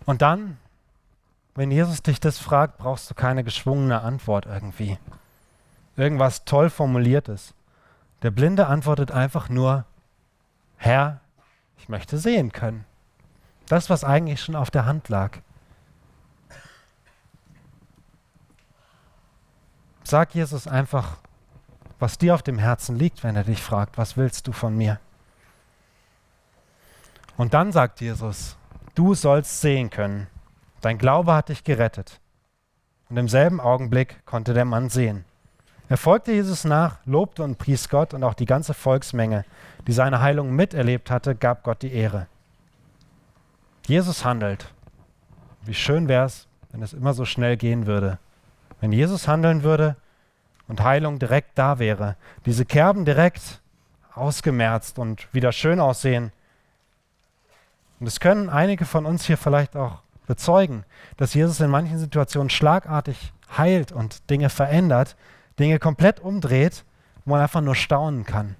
Und 0.05 0.21
dann, 0.21 0.57
wenn 1.55 1.71
Jesus 1.71 2.01
dich 2.01 2.19
das 2.19 2.37
fragt, 2.37 2.77
brauchst 2.77 3.09
du 3.09 3.13
keine 3.13 3.43
geschwungene 3.43 4.01
Antwort 4.01 4.45
irgendwie. 4.45 4.97
Irgendwas 5.95 6.45
toll 6.45 6.69
formuliertes. 6.69 7.53
Der 8.23 8.31
Blinde 8.31 8.67
antwortet 8.67 9.11
einfach 9.11 9.49
nur, 9.49 9.85
Herr, 10.77 11.19
ich 11.77 11.89
möchte 11.89 12.17
sehen 12.17 12.51
können. 12.51 12.85
Das, 13.67 13.89
was 13.89 14.03
eigentlich 14.03 14.41
schon 14.41 14.55
auf 14.55 14.71
der 14.71 14.85
Hand 14.85 15.09
lag. 15.09 15.39
Sag 20.03 20.35
Jesus 20.35 20.67
einfach, 20.67 21.17
was 21.99 22.17
dir 22.17 22.35
auf 22.35 22.43
dem 22.43 22.59
Herzen 22.59 22.97
liegt, 22.97 23.23
wenn 23.23 23.35
er 23.35 23.45
dich 23.45 23.61
fragt, 23.61 23.97
was 23.97 24.17
willst 24.17 24.47
du 24.47 24.51
von 24.51 24.75
mir? 24.75 24.99
Und 27.37 27.53
dann 27.53 27.71
sagt 27.71 28.01
Jesus, 28.01 28.57
du 28.95 29.13
sollst 29.13 29.61
sehen 29.61 29.89
können. 29.89 30.27
Dein 30.81 30.97
Glaube 30.97 31.33
hat 31.33 31.49
dich 31.49 31.63
gerettet. 31.63 32.19
Und 33.09 33.17
im 33.17 33.27
selben 33.27 33.59
Augenblick 33.59 34.25
konnte 34.25 34.53
der 34.53 34.65
Mann 34.65 34.89
sehen. 34.89 35.25
Er 35.89 35.97
folgte 35.97 36.31
Jesus 36.31 36.63
nach, 36.63 36.97
lobte 37.05 37.43
und 37.43 37.57
pries 37.57 37.89
Gott 37.89 38.13
und 38.13 38.23
auch 38.23 38.33
die 38.33 38.45
ganze 38.45 38.73
Volksmenge, 38.73 39.45
die 39.85 39.91
seine 39.91 40.21
Heilung 40.21 40.55
miterlebt 40.55 41.11
hatte, 41.11 41.35
gab 41.35 41.63
Gott 41.63 41.81
die 41.81 41.93
Ehre. 41.93 42.27
Jesus 43.85 44.23
handelt. 44.25 44.73
Wie 45.65 45.73
schön 45.73 46.07
wäre 46.07 46.25
es, 46.25 46.47
wenn 46.71 46.81
es 46.81 46.93
immer 46.93 47.13
so 47.13 47.25
schnell 47.25 47.57
gehen 47.57 47.85
würde. 47.85 48.17
Wenn 48.79 48.91
Jesus 48.91 49.27
handeln 49.27 49.63
würde 49.63 49.95
und 50.67 50.81
Heilung 50.81 51.19
direkt 51.19 51.57
da 51.57 51.79
wäre, 51.79 52.15
diese 52.45 52.65
Kerben 52.65 53.05
direkt 53.05 53.61
ausgemerzt 54.15 54.99
und 54.99 55.33
wieder 55.33 55.51
schön 55.51 55.79
aussehen, 55.79 56.31
und 58.03 58.07
das 58.07 58.19
können 58.19 58.49
einige 58.49 58.83
von 58.83 59.05
uns 59.05 59.23
hier 59.23 59.37
vielleicht 59.37 59.77
auch 59.77 59.99
bezeugen, 60.27 60.83
dass 61.15 61.33
Jesus 61.35 61.61
in 61.61 61.69
manchen 61.69 61.97
Situationen 61.97 62.49
schlagartig 62.49 63.31
heilt 63.57 63.93
und 63.93 64.29
Dinge 64.29 64.49
verändert, 64.49 65.15
Dinge 65.57 65.79
komplett 65.79 66.19
umdreht, 66.19 66.83
wo 67.23 67.31
man 67.31 67.39
einfach 67.39 67.61
nur 67.61 67.75
staunen 67.75 68.25
kann. 68.25 68.57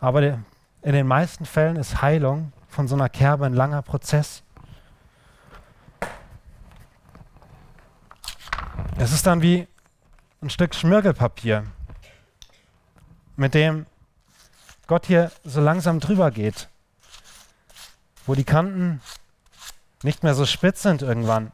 Aber 0.00 0.20
in 0.20 0.42
den 0.82 1.06
meisten 1.06 1.46
Fällen 1.46 1.76
ist 1.76 2.02
Heilung 2.02 2.52
von 2.66 2.88
so 2.88 2.96
einer 2.96 3.08
Kerbe 3.08 3.46
ein 3.46 3.54
langer 3.54 3.82
Prozess. 3.82 4.42
Es 8.96 9.12
ist 9.12 9.24
dann 9.24 9.42
wie 9.42 9.68
ein 10.42 10.50
Stück 10.50 10.74
Schmirgelpapier, 10.74 11.62
mit 13.36 13.54
dem 13.54 13.86
Gott 14.88 15.06
hier 15.06 15.30
so 15.44 15.60
langsam 15.60 16.00
drüber 16.00 16.32
geht 16.32 16.68
wo 18.28 18.34
die 18.34 18.44
Kanten 18.44 19.00
nicht 20.02 20.22
mehr 20.22 20.34
so 20.34 20.44
spitz 20.44 20.82
sind 20.82 21.00
irgendwann, 21.00 21.50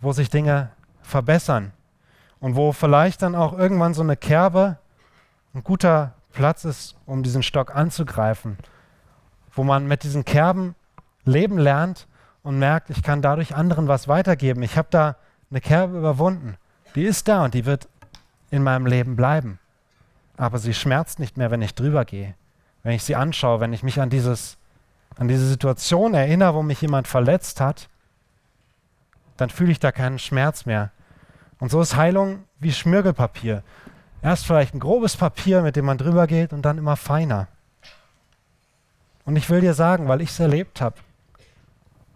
wo 0.00 0.12
sich 0.12 0.30
Dinge 0.30 0.70
verbessern 1.02 1.72
und 2.40 2.56
wo 2.56 2.72
vielleicht 2.72 3.20
dann 3.20 3.34
auch 3.34 3.56
irgendwann 3.56 3.92
so 3.92 4.02
eine 4.02 4.16
Kerbe 4.16 4.78
ein 5.54 5.62
guter 5.62 6.14
Platz 6.32 6.64
ist, 6.64 6.96
um 7.04 7.22
diesen 7.22 7.42
Stock 7.42 7.76
anzugreifen, 7.76 8.56
wo 9.52 9.62
man 9.62 9.86
mit 9.86 10.02
diesen 10.02 10.24
Kerben 10.24 10.74
leben 11.24 11.58
lernt 11.58 12.08
und 12.42 12.58
merkt, 12.58 12.88
ich 12.88 13.02
kann 13.02 13.20
dadurch 13.20 13.54
anderen 13.54 13.86
was 13.86 14.08
weitergeben. 14.08 14.62
Ich 14.62 14.78
habe 14.78 14.88
da 14.90 15.16
eine 15.50 15.60
Kerbe 15.60 15.98
überwunden. 15.98 16.56
Die 16.94 17.04
ist 17.04 17.28
da 17.28 17.44
und 17.44 17.52
die 17.52 17.66
wird 17.66 17.88
in 18.50 18.62
meinem 18.62 18.86
Leben 18.86 19.16
bleiben. 19.16 19.58
Aber 20.38 20.58
sie 20.58 20.72
schmerzt 20.72 21.18
nicht 21.18 21.36
mehr, 21.36 21.50
wenn 21.50 21.60
ich 21.60 21.74
drüber 21.74 22.06
gehe. 22.06 22.34
Wenn 22.82 22.92
ich 22.92 23.04
sie 23.04 23.16
anschaue, 23.16 23.60
wenn 23.60 23.74
ich 23.74 23.82
mich 23.82 24.00
an 24.00 24.08
dieses 24.08 24.56
an 25.20 25.28
diese 25.28 25.46
Situation 25.46 26.14
erinnere, 26.14 26.54
wo 26.54 26.62
mich 26.62 26.80
jemand 26.80 27.06
verletzt 27.06 27.60
hat, 27.60 27.90
dann 29.36 29.50
fühle 29.50 29.70
ich 29.70 29.78
da 29.78 29.92
keinen 29.92 30.18
Schmerz 30.18 30.64
mehr. 30.64 30.92
Und 31.58 31.70
so 31.70 31.82
ist 31.82 31.94
Heilung 31.94 32.44
wie 32.58 32.72
Schmirgelpapier. 32.72 33.62
Erst 34.22 34.46
vielleicht 34.46 34.74
ein 34.74 34.80
grobes 34.80 35.18
Papier, 35.18 35.60
mit 35.60 35.76
dem 35.76 35.84
man 35.84 35.98
drüber 35.98 36.26
geht 36.26 36.54
und 36.54 36.62
dann 36.62 36.78
immer 36.78 36.96
feiner. 36.96 37.48
Und 39.26 39.36
ich 39.36 39.50
will 39.50 39.60
dir 39.60 39.74
sagen, 39.74 40.08
weil 40.08 40.22
ich 40.22 40.30
es 40.30 40.40
erlebt 40.40 40.80
habe, 40.80 40.96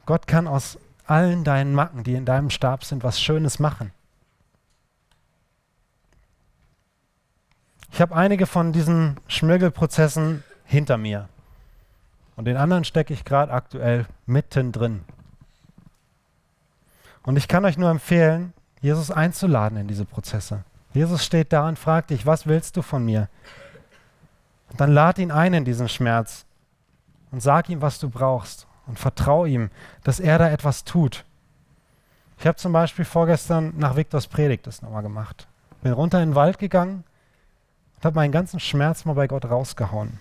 Gott 0.07 0.26
kann 0.26 0.48
aus 0.48 0.78
allen 1.07 1.44
deinen 1.44 1.74
Macken, 1.74 2.05
die 2.05 2.14
in 2.14 2.24
deinem 2.24 2.48
Stab 2.48 2.84
sind, 2.84 3.05
was 3.05 3.20
Schönes 3.20 3.59
machen. 3.59 3.92
Ich 7.92 8.00
habe 8.00 8.16
einige 8.16 8.46
von 8.46 8.72
diesen 8.72 9.20
Schmirgelprozessen 9.28 10.42
hinter 10.64 10.96
mir. 10.96 11.28
Und 12.37 12.47
den 12.47 12.57
anderen 12.57 12.85
stecke 12.85 13.14
ich 13.14 13.24
gerade 13.24 13.53
aktuell 13.53 14.07
mittendrin. 14.26 15.05
Und 17.22 17.37
ich 17.37 17.49
kann 17.49 17.64
euch 17.64 17.78
nur 17.78 17.91
empfehlen, 17.91 18.53
Jesus 18.80 19.11
einzuladen 19.11 19.78
in 19.78 19.89
diese 19.89 20.05
Prozesse. 20.05 20.64
Jesus 20.93 21.24
steht 21.24 21.53
da 21.53 21.68
und 21.68 21.78
fragt 21.78 22.11
dich, 22.11 22.26
was 22.26 22.47
willst 22.47 22.76
du 22.76 22.82
von 22.82 23.05
mir? 23.05 23.28
Und 24.70 24.80
dann 24.80 24.93
lad 24.93 25.18
ihn 25.18 25.30
ein 25.30 25.55
in 25.55 25.64
diesen 25.64 25.89
Schmerz 25.89 26.45
und 27.30 27.43
sag 27.43 27.68
ihm, 27.68 27.80
was 27.80 27.99
du 27.99 28.11
brauchst 28.11 28.66
und 28.87 28.99
vertrau 28.99 29.45
ihm, 29.45 29.70
dass 30.03 30.20
er 30.20 30.39
da 30.39 30.51
etwas 30.51 30.85
tut. 30.85 31.24
Ich 32.39 32.47
habe 32.47 32.57
zum 32.57 32.72
Beispiel 32.72 33.05
vorgestern 33.05 33.72
nach 33.78 33.97
Viktors 33.97 34.26
Predigt 34.26 34.66
das 34.66 34.82
nochmal 34.82 35.03
gemacht. 35.03 35.47
Bin 35.82 35.93
runter 35.93 36.22
in 36.22 36.30
den 36.30 36.35
Wald 36.35 36.59
gegangen 36.59 37.05
und 37.97 38.05
habe 38.05 38.16
meinen 38.16 38.32
ganzen 38.32 38.61
Schmerz 38.61 39.05
mal 39.05 39.14
bei 39.14 39.26
Gott 39.26 39.45
rausgehauen. 39.47 40.18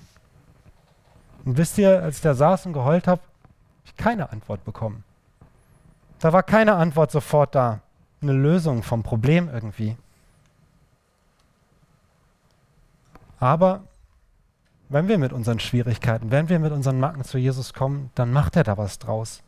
Und 1.45 1.57
wisst 1.57 1.77
ihr, 1.77 2.01
als 2.01 2.17
ich 2.17 2.21
da 2.21 2.33
saß 2.33 2.65
und 2.65 2.73
geheult 2.73 3.07
habe, 3.07 3.21
habe 3.21 3.31
ich 3.85 3.95
keine 3.97 4.31
Antwort 4.31 4.63
bekommen. 4.63 5.03
Da 6.19 6.31
war 6.31 6.43
keine 6.43 6.75
Antwort 6.75 7.11
sofort 7.11 7.53
da. 7.53 7.81
Eine 8.21 8.33
Lösung 8.33 8.83
vom 8.83 9.03
Problem 9.03 9.49
irgendwie. 9.51 9.97
Aber 13.39 13.81
wenn 14.87 15.09
wir 15.09 15.17
mit 15.17 15.33
unseren 15.33 15.59
Schwierigkeiten, 15.59 16.31
wenn 16.31 16.47
wir 16.47 16.59
mit 16.59 16.71
unseren 16.71 16.99
Macken 16.99 17.25
zu 17.25 17.37
Jesus 17.37 17.73
kommen, 17.73 18.09
dann 18.15 18.31
macht 18.31 18.55
er 18.55 18.63
da 18.63 18.77
was 18.77 18.99
draus. 18.99 19.43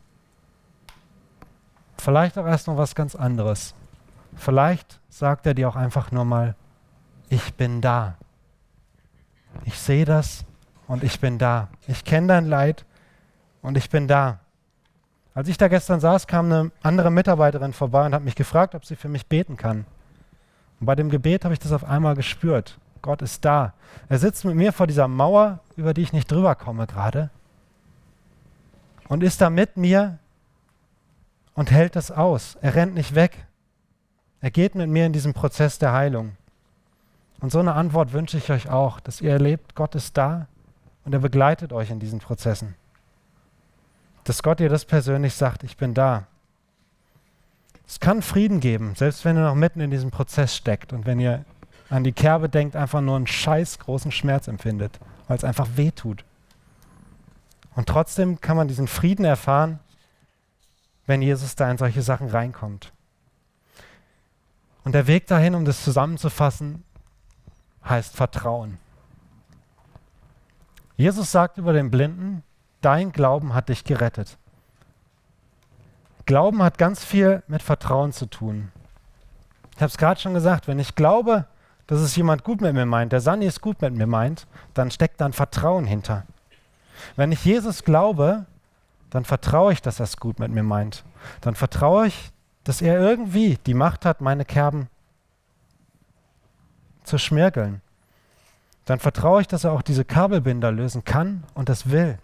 Vielleicht 1.97 2.37
auch 2.37 2.45
erst 2.45 2.67
noch 2.67 2.77
was 2.77 2.93
ganz 2.95 3.15
anderes. 3.15 3.73
Vielleicht 4.35 4.99
sagt 5.09 5.45
er 5.45 5.53
dir 5.53 5.69
auch 5.69 5.77
einfach 5.77 6.11
nur 6.11 6.25
mal, 6.25 6.55
ich 7.29 7.53
bin 7.53 7.79
da. 7.79 8.15
Ich 9.63 9.79
sehe 9.79 10.03
das 10.03 10.43
und 10.87 11.03
ich 11.03 11.19
bin 11.19 11.37
da. 11.37 11.69
Ich 11.87 12.03
kenne 12.03 12.27
dein 12.27 12.45
Leid 12.45 12.85
und 13.61 13.77
ich 13.77 13.89
bin 13.89 14.07
da. 14.07 14.39
Als 15.33 15.47
ich 15.49 15.57
da 15.57 15.67
gestern 15.67 15.99
saß, 15.99 16.27
kam 16.27 16.45
eine 16.45 16.71
andere 16.81 17.11
Mitarbeiterin 17.11 17.73
vorbei 17.73 18.05
und 18.05 18.13
hat 18.13 18.23
mich 18.23 18.35
gefragt, 18.35 18.75
ob 18.75 18.85
sie 18.85 18.95
für 18.95 19.09
mich 19.09 19.27
beten 19.27 19.57
kann. 19.57 19.85
Und 20.79 20.85
bei 20.85 20.95
dem 20.95 21.09
Gebet 21.09 21.43
habe 21.43 21.53
ich 21.53 21.59
das 21.59 21.71
auf 21.71 21.83
einmal 21.83 22.15
gespürt. 22.15 22.77
Gott 23.01 23.21
ist 23.21 23.43
da. 23.43 23.73
Er 24.09 24.17
sitzt 24.17 24.45
mit 24.45 24.55
mir 24.55 24.71
vor 24.71 24.87
dieser 24.87 25.07
Mauer, 25.07 25.59
über 25.75 25.93
die 25.93 26.01
ich 26.01 26.13
nicht 26.13 26.31
drüber 26.31 26.55
komme 26.55 26.87
gerade. 26.87 27.29
Und 29.07 29.23
ist 29.23 29.41
da 29.41 29.49
mit 29.49 29.77
mir 29.77 30.19
und 31.53 31.69
hält 31.69 31.95
das 31.95 32.11
aus. 32.11 32.57
Er 32.61 32.75
rennt 32.75 32.95
nicht 32.95 33.13
weg. 33.13 33.45
Er 34.41 34.51
geht 34.51 34.75
mit 34.75 34.89
mir 34.89 35.05
in 35.05 35.13
diesen 35.13 35.33
Prozess 35.33 35.79
der 35.79 35.91
Heilung. 35.91 36.37
Und 37.41 37.51
so 37.51 37.59
eine 37.59 37.73
Antwort 37.73 38.13
wünsche 38.13 38.37
ich 38.37 38.49
euch 38.51 38.69
auch, 38.69 38.99
dass 38.99 39.21
ihr 39.21 39.31
erlebt, 39.31 39.75
Gott 39.75 39.95
ist 39.95 40.17
da 40.17 40.47
und 41.05 41.13
er 41.13 41.19
begleitet 41.19 41.71
euch 41.71 41.91
in 41.91 41.99
diesen 41.99 42.19
Prozessen. 42.19 42.75
Dass 44.23 44.43
Gott 44.43 44.59
dir 44.59 44.69
das 44.69 44.85
persönlich 44.85 45.35
sagt, 45.35 45.63
ich 45.63 45.77
bin 45.77 45.93
da. 45.93 46.25
Es 47.87 47.99
kann 47.99 48.23
Frieden 48.23 48.59
geben, 48.59 48.95
selbst 48.95 49.23
wenn 49.23 49.37
ihr 49.37 49.43
noch 49.43 49.55
mitten 49.55 49.79
in 49.79 49.91
diesem 49.91 50.09
Prozess 50.09 50.55
steckt 50.55 50.91
und 50.91 51.05
wenn 51.05 51.19
ihr 51.19 51.45
an 51.89 52.03
die 52.03 52.11
Kerbe 52.11 52.49
denkt, 52.49 52.75
einfach 52.75 53.01
nur 53.01 53.15
einen 53.15 53.27
scheiß 53.27 53.77
großen 53.77 54.11
Schmerz 54.11 54.47
empfindet, 54.47 54.99
weil 55.27 55.37
es 55.37 55.43
einfach 55.43 55.67
weh 55.75 55.91
tut. 55.91 56.25
Und 57.75 57.87
trotzdem 57.87 58.41
kann 58.41 58.57
man 58.57 58.67
diesen 58.67 58.87
Frieden 58.87 59.25
erfahren, 59.25 59.79
wenn 61.05 61.21
Jesus 61.21 61.55
da 61.55 61.69
in 61.69 61.77
solche 61.77 62.01
Sachen 62.01 62.29
reinkommt. 62.29 62.91
Und 64.83 64.93
der 64.93 65.05
Weg 65.05 65.27
dahin, 65.27 65.53
um 65.53 65.65
das 65.65 65.83
zusammenzufassen, 65.83 66.83
heißt 67.87 68.15
Vertrauen. 68.15 68.79
Jesus 70.97 71.31
sagt 71.31 71.57
über 71.57 71.73
den 71.73 71.91
Blinden, 71.91 72.43
dein 72.81 73.11
Glauben 73.11 73.53
hat 73.53 73.69
dich 73.69 73.83
gerettet. 73.83 74.37
Glauben 76.25 76.63
hat 76.63 76.77
ganz 76.77 77.03
viel 77.03 77.43
mit 77.47 77.61
Vertrauen 77.61 78.13
zu 78.13 78.25
tun. 78.27 78.71
Ich 79.75 79.81
habe 79.81 79.89
es 79.89 79.97
gerade 79.97 80.19
schon 80.19 80.33
gesagt, 80.33 80.67
wenn 80.67 80.79
ich 80.79 80.95
glaube, 80.95 81.45
dass 81.87 81.99
es 81.99 82.15
jemand 82.15 82.43
gut 82.43 82.61
mit 82.61 82.73
mir 82.73 82.85
meint, 82.85 83.11
der 83.11 83.19
Sani 83.19 83.45
es 83.45 83.61
gut 83.61 83.81
mit 83.81 83.93
mir 83.93 84.07
meint, 84.07 84.47
dann 84.73 84.89
steckt 84.89 85.21
da 85.21 85.25
ein 85.25 85.33
Vertrauen 85.33 85.85
hinter. 85.85 86.25
Wenn 87.15 87.31
ich 87.31 87.43
Jesus 87.43 87.83
glaube, 87.83 88.45
dann 89.09 89.25
vertraue 89.25 89.73
ich, 89.73 89.81
dass 89.81 89.99
er 89.99 90.05
es 90.05 90.17
gut 90.17 90.39
mit 90.39 90.51
mir 90.51 90.63
meint. 90.63 91.03
Dann 91.41 91.55
vertraue 91.55 92.07
ich, 92.07 92.31
dass 92.63 92.81
er 92.81 92.99
irgendwie 92.99 93.57
die 93.65 93.73
Macht 93.73 94.05
hat, 94.05 94.21
meine 94.21 94.45
Kerben 94.45 94.87
zu 97.03 97.17
schmirgeln 97.17 97.81
dann 98.85 98.99
vertraue 98.99 99.41
ich, 99.41 99.47
dass 99.47 99.63
er 99.63 99.71
auch 99.71 99.81
diese 99.81 100.05
Kabelbinder 100.05 100.71
lösen 100.71 101.03
kann 101.03 101.43
und 101.55 101.69
das 101.69 101.89
will. 101.89 102.19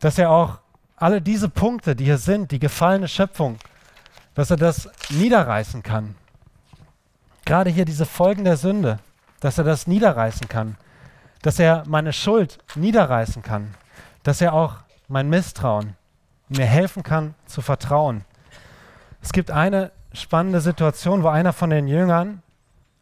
Dass 0.00 0.18
er 0.18 0.30
auch 0.30 0.58
alle 0.96 1.20
diese 1.20 1.48
Punkte, 1.50 1.94
die 1.94 2.04
hier 2.04 2.18
sind, 2.18 2.50
die 2.50 2.58
gefallene 2.58 3.06
Schöpfung, 3.06 3.58
dass 4.34 4.50
er 4.50 4.56
das 4.56 4.88
niederreißen 5.10 5.82
kann. 5.82 6.16
Gerade 7.44 7.70
hier 7.70 7.84
diese 7.84 8.06
Folgen 8.06 8.44
der 8.44 8.56
Sünde, 8.56 8.98
dass 9.40 9.58
er 9.58 9.64
das 9.64 9.86
niederreißen 9.86 10.48
kann. 10.48 10.76
Dass 11.42 11.58
er 11.58 11.84
meine 11.86 12.12
Schuld 12.12 12.58
niederreißen 12.74 13.42
kann. 13.42 13.74
Dass 14.22 14.40
er 14.40 14.54
auch 14.54 14.76
mein 15.08 15.28
Misstrauen 15.28 15.94
mir 16.48 16.64
helfen 16.64 17.02
kann 17.02 17.34
zu 17.46 17.60
vertrauen. 17.60 18.24
Es 19.22 19.32
gibt 19.32 19.50
eine 19.50 19.92
spannende 20.12 20.60
Situation, 20.60 21.22
wo 21.22 21.28
einer 21.28 21.52
von 21.52 21.70
den 21.70 21.88
Jüngern 21.88 22.42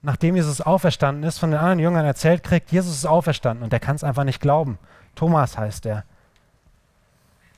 nachdem 0.05 0.37
Jesus 0.37 0.61
auferstanden 0.61 1.25
ist, 1.25 1.39
von 1.39 1.51
den 1.51 1.59
anderen 1.59 1.79
Jüngern 1.79 2.05
erzählt 2.05 2.43
kriegt, 2.43 2.71
Jesus 2.71 2.95
ist 2.95 3.07
auferstanden 3.07 3.65
und 3.65 3.73
der 3.73 3.81
kann 3.81 3.97
es 3.97 4.05
einfach 4.05 4.25
nicht 4.25 4.41
glauben. 4.41 4.79
Thomas 5.15 5.57
heißt 5.57 5.87
er. 5.87 6.05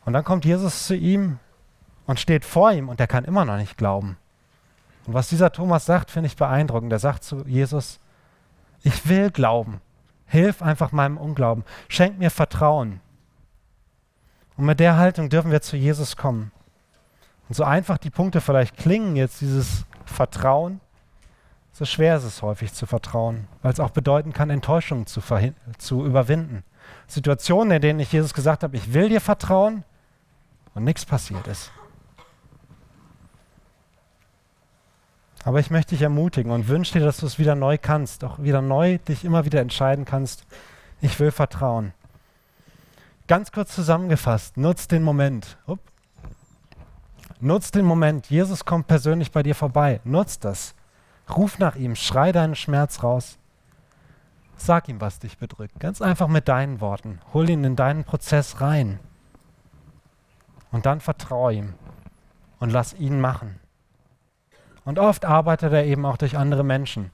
Und 0.04 0.12
dann 0.12 0.24
kommt 0.24 0.44
Jesus 0.44 0.86
zu 0.86 0.94
ihm 0.94 1.38
und 2.06 2.20
steht 2.20 2.44
vor 2.44 2.72
ihm 2.72 2.88
und 2.88 3.00
er 3.00 3.08
kann 3.08 3.24
immer 3.24 3.44
noch 3.44 3.56
nicht 3.56 3.76
glauben. 3.76 4.16
Und 5.06 5.14
was 5.14 5.28
dieser 5.28 5.52
Thomas 5.52 5.86
sagt, 5.86 6.10
finde 6.10 6.28
ich 6.28 6.36
beeindruckend. 6.36 6.92
Er 6.92 6.98
sagt 6.98 7.24
zu 7.24 7.44
Jesus, 7.46 7.98
ich 8.82 9.08
will 9.08 9.30
glauben. 9.30 9.80
Hilf 10.26 10.62
einfach 10.62 10.92
meinem 10.92 11.16
Unglauben. 11.16 11.64
Schenk 11.88 12.18
mir 12.18 12.30
Vertrauen. 12.30 13.00
Und 14.56 14.64
mit 14.64 14.80
der 14.80 14.96
Haltung 14.96 15.28
dürfen 15.28 15.50
wir 15.50 15.62
zu 15.62 15.76
Jesus 15.76 16.16
kommen. 16.16 16.52
Und 17.48 17.54
so 17.54 17.64
einfach 17.64 17.98
die 17.98 18.10
Punkte 18.10 18.40
vielleicht 18.40 18.76
klingen, 18.76 19.16
jetzt 19.16 19.40
dieses 19.40 19.84
Vertrauen, 20.04 20.80
so 21.76 21.84
schwer 21.84 22.16
ist 22.16 22.24
es 22.24 22.40
häufig 22.40 22.72
zu 22.72 22.86
vertrauen, 22.86 23.48
weil 23.60 23.70
es 23.70 23.80
auch 23.80 23.90
bedeuten 23.90 24.32
kann, 24.32 24.48
Enttäuschungen 24.48 25.06
zu, 25.06 25.20
zu 25.76 26.06
überwinden. 26.06 26.64
Situationen, 27.06 27.72
in 27.72 27.82
denen 27.82 28.00
ich 28.00 28.10
Jesus 28.10 28.32
gesagt 28.32 28.62
habe, 28.62 28.78
ich 28.78 28.94
will 28.94 29.10
dir 29.10 29.20
vertrauen 29.20 29.84
und 30.74 30.84
nichts 30.84 31.04
passiert 31.04 31.46
ist. 31.46 31.70
Aber 35.44 35.60
ich 35.60 35.70
möchte 35.70 35.94
dich 35.94 36.00
ermutigen 36.00 36.50
und 36.50 36.66
wünsche 36.68 36.98
dir, 36.98 37.04
dass 37.04 37.18
du 37.18 37.26
es 37.26 37.38
wieder 37.38 37.54
neu 37.54 37.76
kannst, 37.76 38.24
auch 38.24 38.38
wieder 38.38 38.62
neu 38.62 38.96
dich 38.96 39.22
immer 39.22 39.44
wieder 39.44 39.60
entscheiden 39.60 40.06
kannst, 40.06 40.46
ich 41.02 41.20
will 41.20 41.30
vertrauen. 41.30 41.92
Ganz 43.28 43.52
kurz 43.52 43.74
zusammengefasst, 43.74 44.56
nutz 44.56 44.88
den 44.88 45.02
Moment. 45.02 45.58
Upp. 45.66 45.80
Nutz 47.38 47.70
den 47.70 47.84
Moment. 47.84 48.30
Jesus 48.30 48.64
kommt 48.64 48.86
persönlich 48.86 49.30
bei 49.30 49.42
dir 49.42 49.54
vorbei. 49.54 50.00
Nutz 50.04 50.38
das. 50.38 50.74
Ruf 51.34 51.58
nach 51.58 51.76
ihm, 51.76 51.96
schrei 51.96 52.32
deinen 52.32 52.54
Schmerz 52.54 53.02
raus. 53.02 53.38
Sag 54.56 54.88
ihm, 54.88 55.00
was 55.00 55.18
dich 55.18 55.38
bedrückt. 55.38 55.78
Ganz 55.80 56.00
einfach 56.00 56.28
mit 56.28 56.48
deinen 56.48 56.80
Worten. 56.80 57.20
Hol 57.34 57.50
ihn 57.50 57.64
in 57.64 57.76
deinen 57.76 58.04
Prozess 58.04 58.60
rein. 58.60 59.00
Und 60.70 60.86
dann 60.86 61.00
vertraue 61.00 61.52
ihm 61.52 61.74
und 62.58 62.70
lass 62.70 62.94
ihn 62.94 63.20
machen. 63.20 63.60
Und 64.84 64.98
oft 64.98 65.24
arbeitet 65.24 65.72
er 65.72 65.84
eben 65.84 66.06
auch 66.06 66.16
durch 66.16 66.36
andere 66.36 66.64
Menschen. 66.64 67.10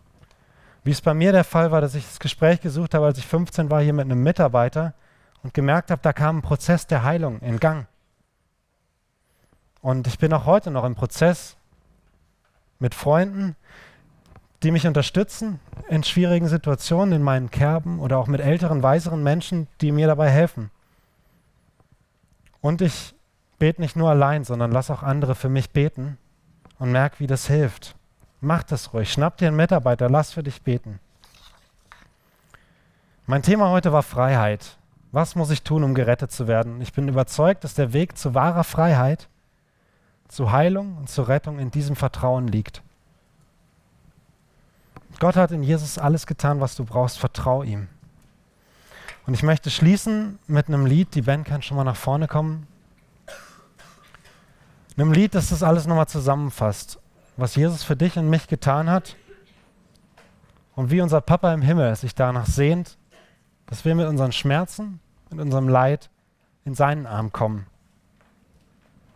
Wie 0.85 0.91
es 0.91 1.01
bei 1.01 1.15
mir 1.15 1.33
der 1.33 1.45
Fall 1.45 1.71
war, 1.71 1.81
dass 1.81 1.95
ich 1.95 2.05
das 2.05 2.21
Gespräch 2.21 2.61
gesucht 2.61 2.95
habe, 2.95 3.07
als 3.07 3.19
ich 3.19 3.27
15 3.27 3.71
war, 3.71 3.81
hier 3.81 3.93
mit 3.93 4.05
einem 4.05 4.23
Mitarbeiter 4.23 4.95
und 5.43 5.55
gemerkt 5.55 5.91
habe, 5.91 6.03
da 6.03 6.13
kam 6.13 6.39
ein 6.39 6.43
Prozess 6.43 6.87
der 6.87 7.03
Heilung 7.03 7.41
in 7.41 7.59
Gang. 7.61 7.87
Und 9.81 10.07
ich 10.07 10.19
bin 10.19 10.33
auch 10.33 10.45
heute 10.45 10.71
noch 10.71 10.85
im 10.85 10.95
Prozess 10.95 11.57
mit 12.79 12.95
Freunden, 12.95 13.57
die 14.63 14.71
mich 14.71 14.87
unterstützen 14.87 15.61
in 15.89 16.03
schwierigen 16.03 16.49
Situationen, 16.49 17.15
in 17.15 17.23
meinen 17.23 17.51
Kerben 17.51 17.99
oder 17.99 18.19
auch 18.19 18.27
mit 18.27 18.41
älteren, 18.41 18.83
weiseren 18.83 19.23
Menschen, 19.23 19.67
die 19.81 19.93
mir 19.93 20.07
dabei 20.07 20.31
helfen. 20.31 20.71
Und 22.61 22.81
ich 22.81 23.15
bete 23.59 23.81
nicht 23.81 23.97
nur 23.97 24.11
allein, 24.11 24.45
sondern 24.45 24.71
lass 24.71 24.91
auch 24.91 25.03
andere 25.03 25.35
für 25.35 25.49
mich 25.49 25.71
beten 25.71 26.19
und 26.79 26.93
merke, 26.93 27.19
wie 27.19 27.27
das 27.27 27.47
hilft. 27.47 27.97
Mach 28.41 28.63
das 28.63 28.93
ruhig. 28.93 29.13
Schnapp 29.13 29.37
dir 29.37 29.49
einen 29.49 29.57
Mitarbeiter, 29.57 30.09
lass 30.09 30.33
für 30.33 30.43
dich 30.43 30.63
beten. 30.63 31.01
Mein 33.27 33.43
Thema 33.43 33.71
heute 33.71 33.93
war 33.93 34.03
Freiheit. 34.03 34.79
Was 35.13 35.37
muss 35.37 35.51
ich 35.51 35.63
tun, 35.63 35.85
um 35.85 35.95
gerettet 35.95 36.33
zu 36.33 36.49
werden? 36.49 36.81
Ich 36.81 36.93
bin 36.93 37.07
überzeugt, 37.07 37.65
dass 37.65 37.75
der 37.75 37.93
Weg 37.93 38.17
zu 38.17 38.35
wahrer 38.35 38.65
Freiheit, 38.65 39.29
zu 40.29 40.51
Heilung 40.51 40.97
und 40.97 41.09
zur 41.09 41.29
Rettung 41.29 41.59
in 41.59 41.71
diesem 41.71 41.97
Vertrauen 41.97 42.49
liegt. 42.49 42.83
Gott 45.23 45.37
hat 45.37 45.53
in 45.53 45.63
Jesus 45.63 45.99
alles 45.99 46.27
getan, 46.27 46.59
was 46.59 46.75
du 46.75 46.85
brauchst. 46.85 47.17
Vertrau 47.17 47.63
ihm. 47.63 47.87
Und 49.25 49.35
ich 49.35 49.45
möchte 49.45 49.71
schließen 49.71 50.41
mit 50.49 50.67
einem 50.67 50.85
Lied. 50.85 51.15
Die 51.15 51.23
Band 51.23 51.47
kann 51.47 51.63
schon 51.63 51.77
mal 51.77 51.85
nach 51.85 51.95
vorne 51.95 52.27
kommen. 52.27 52.67
Einem 54.97 55.13
Lied, 55.13 55.37
das 55.37 55.51
das 55.51 55.63
alles 55.63 55.87
nochmal 55.87 56.09
zusammenfasst. 56.09 56.99
Was 57.37 57.55
Jesus 57.55 57.85
für 57.85 57.95
dich 57.95 58.19
und 58.19 58.31
mich 58.31 58.49
getan 58.49 58.91
hat. 58.91 59.15
Und 60.75 60.91
wie 60.91 61.01
unser 61.01 61.21
Papa 61.21 61.55
im 61.55 61.63
Himmel 61.63 61.95
sich 61.95 62.17
danach 62.17 62.47
sehnt, 62.47 62.99
dass 63.67 63.85
wir 63.85 63.95
mit 63.95 64.09
unseren 64.09 64.33
Schmerzen, 64.33 64.99
mit 65.31 65.39
unserem 65.39 65.69
Leid 65.69 66.11
in 66.65 66.75
seinen 66.75 67.07
Arm 67.07 67.31
kommen. 67.31 67.69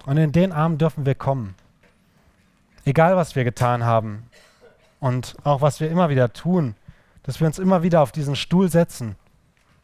Und 0.04 0.18
in 0.18 0.30
den 0.30 0.52
Arm 0.52 0.78
dürfen 0.78 1.04
wir 1.04 1.16
kommen. 1.16 1.56
Egal, 2.84 3.16
was 3.16 3.34
wir 3.34 3.42
getan 3.42 3.82
haben 3.82 4.30
und 5.06 5.36
auch 5.44 5.60
was 5.60 5.78
wir 5.78 5.88
immer 5.88 6.08
wieder 6.08 6.32
tun, 6.32 6.74
dass 7.22 7.38
wir 7.38 7.46
uns 7.46 7.60
immer 7.60 7.84
wieder 7.84 8.00
auf 8.00 8.10
diesen 8.10 8.34
Stuhl 8.34 8.68
setzen. 8.68 9.14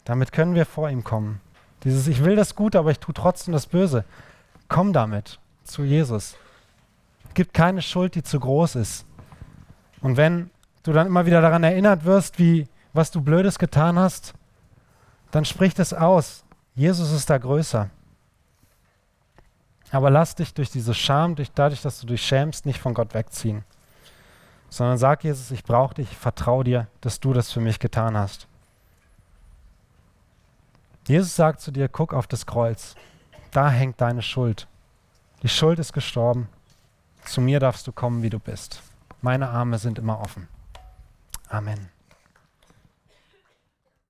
Damit 0.04 0.32
können 0.32 0.56
wir 0.56 0.66
vor 0.66 0.90
ihm 0.90 1.04
kommen. 1.04 1.40
Dieses 1.84 2.08
Ich 2.08 2.24
will 2.24 2.34
das 2.34 2.56
Gute, 2.56 2.80
aber 2.80 2.90
ich 2.90 2.98
tue 2.98 3.14
trotzdem 3.14 3.52
das 3.52 3.66
Böse. 3.66 4.04
Komm 4.66 4.92
damit 4.92 5.38
zu 5.62 5.84
Jesus. 5.84 6.34
Es 7.28 7.34
gibt 7.34 7.54
keine 7.54 7.82
Schuld, 7.82 8.16
die 8.16 8.24
zu 8.24 8.40
groß 8.40 8.74
ist. 8.74 9.06
Und 10.00 10.16
wenn 10.16 10.50
du 10.82 10.92
dann 10.92 11.06
immer 11.06 11.24
wieder 11.24 11.40
daran 11.40 11.62
erinnert 11.62 12.04
wirst, 12.04 12.40
wie 12.40 12.66
was 12.92 13.12
du 13.12 13.22
Blödes 13.22 13.60
getan 13.60 14.00
hast, 14.00 14.34
dann 15.30 15.44
sprich 15.44 15.78
es 15.78 15.94
aus. 15.94 16.42
Jesus 16.74 17.12
ist 17.12 17.30
da 17.30 17.38
größer. 17.38 17.90
Aber 19.92 20.10
lass 20.10 20.34
dich 20.34 20.52
durch 20.52 20.70
diese 20.70 20.94
Scham, 20.94 21.36
durch, 21.36 21.52
dadurch, 21.52 21.80
dass 21.80 22.00
du 22.00 22.08
dich 22.08 22.22
schämst, 22.22 22.66
nicht 22.66 22.80
von 22.80 22.92
Gott 22.92 23.14
wegziehen. 23.14 23.64
Sondern 24.72 24.96
sag 24.96 25.22
Jesus, 25.22 25.50
ich 25.50 25.64
brauche 25.64 25.92
dich, 25.92 26.08
vertraue 26.16 26.64
dir, 26.64 26.86
dass 27.02 27.20
du 27.20 27.34
das 27.34 27.52
für 27.52 27.60
mich 27.60 27.78
getan 27.78 28.16
hast. 28.16 28.48
Jesus 31.06 31.36
sagt 31.36 31.60
zu 31.60 31.70
dir, 31.70 31.90
guck 31.90 32.14
auf 32.14 32.26
das 32.26 32.46
Kreuz. 32.46 32.94
Da 33.50 33.68
hängt 33.68 34.00
deine 34.00 34.22
Schuld. 34.22 34.66
Die 35.42 35.50
Schuld 35.50 35.78
ist 35.78 35.92
gestorben. 35.92 36.48
Zu 37.26 37.42
mir 37.42 37.60
darfst 37.60 37.86
du 37.86 37.92
kommen, 37.92 38.22
wie 38.22 38.30
du 38.30 38.38
bist. 38.38 38.80
Meine 39.20 39.50
Arme 39.50 39.76
sind 39.76 39.98
immer 39.98 40.18
offen. 40.20 40.48
Amen. 41.50 41.90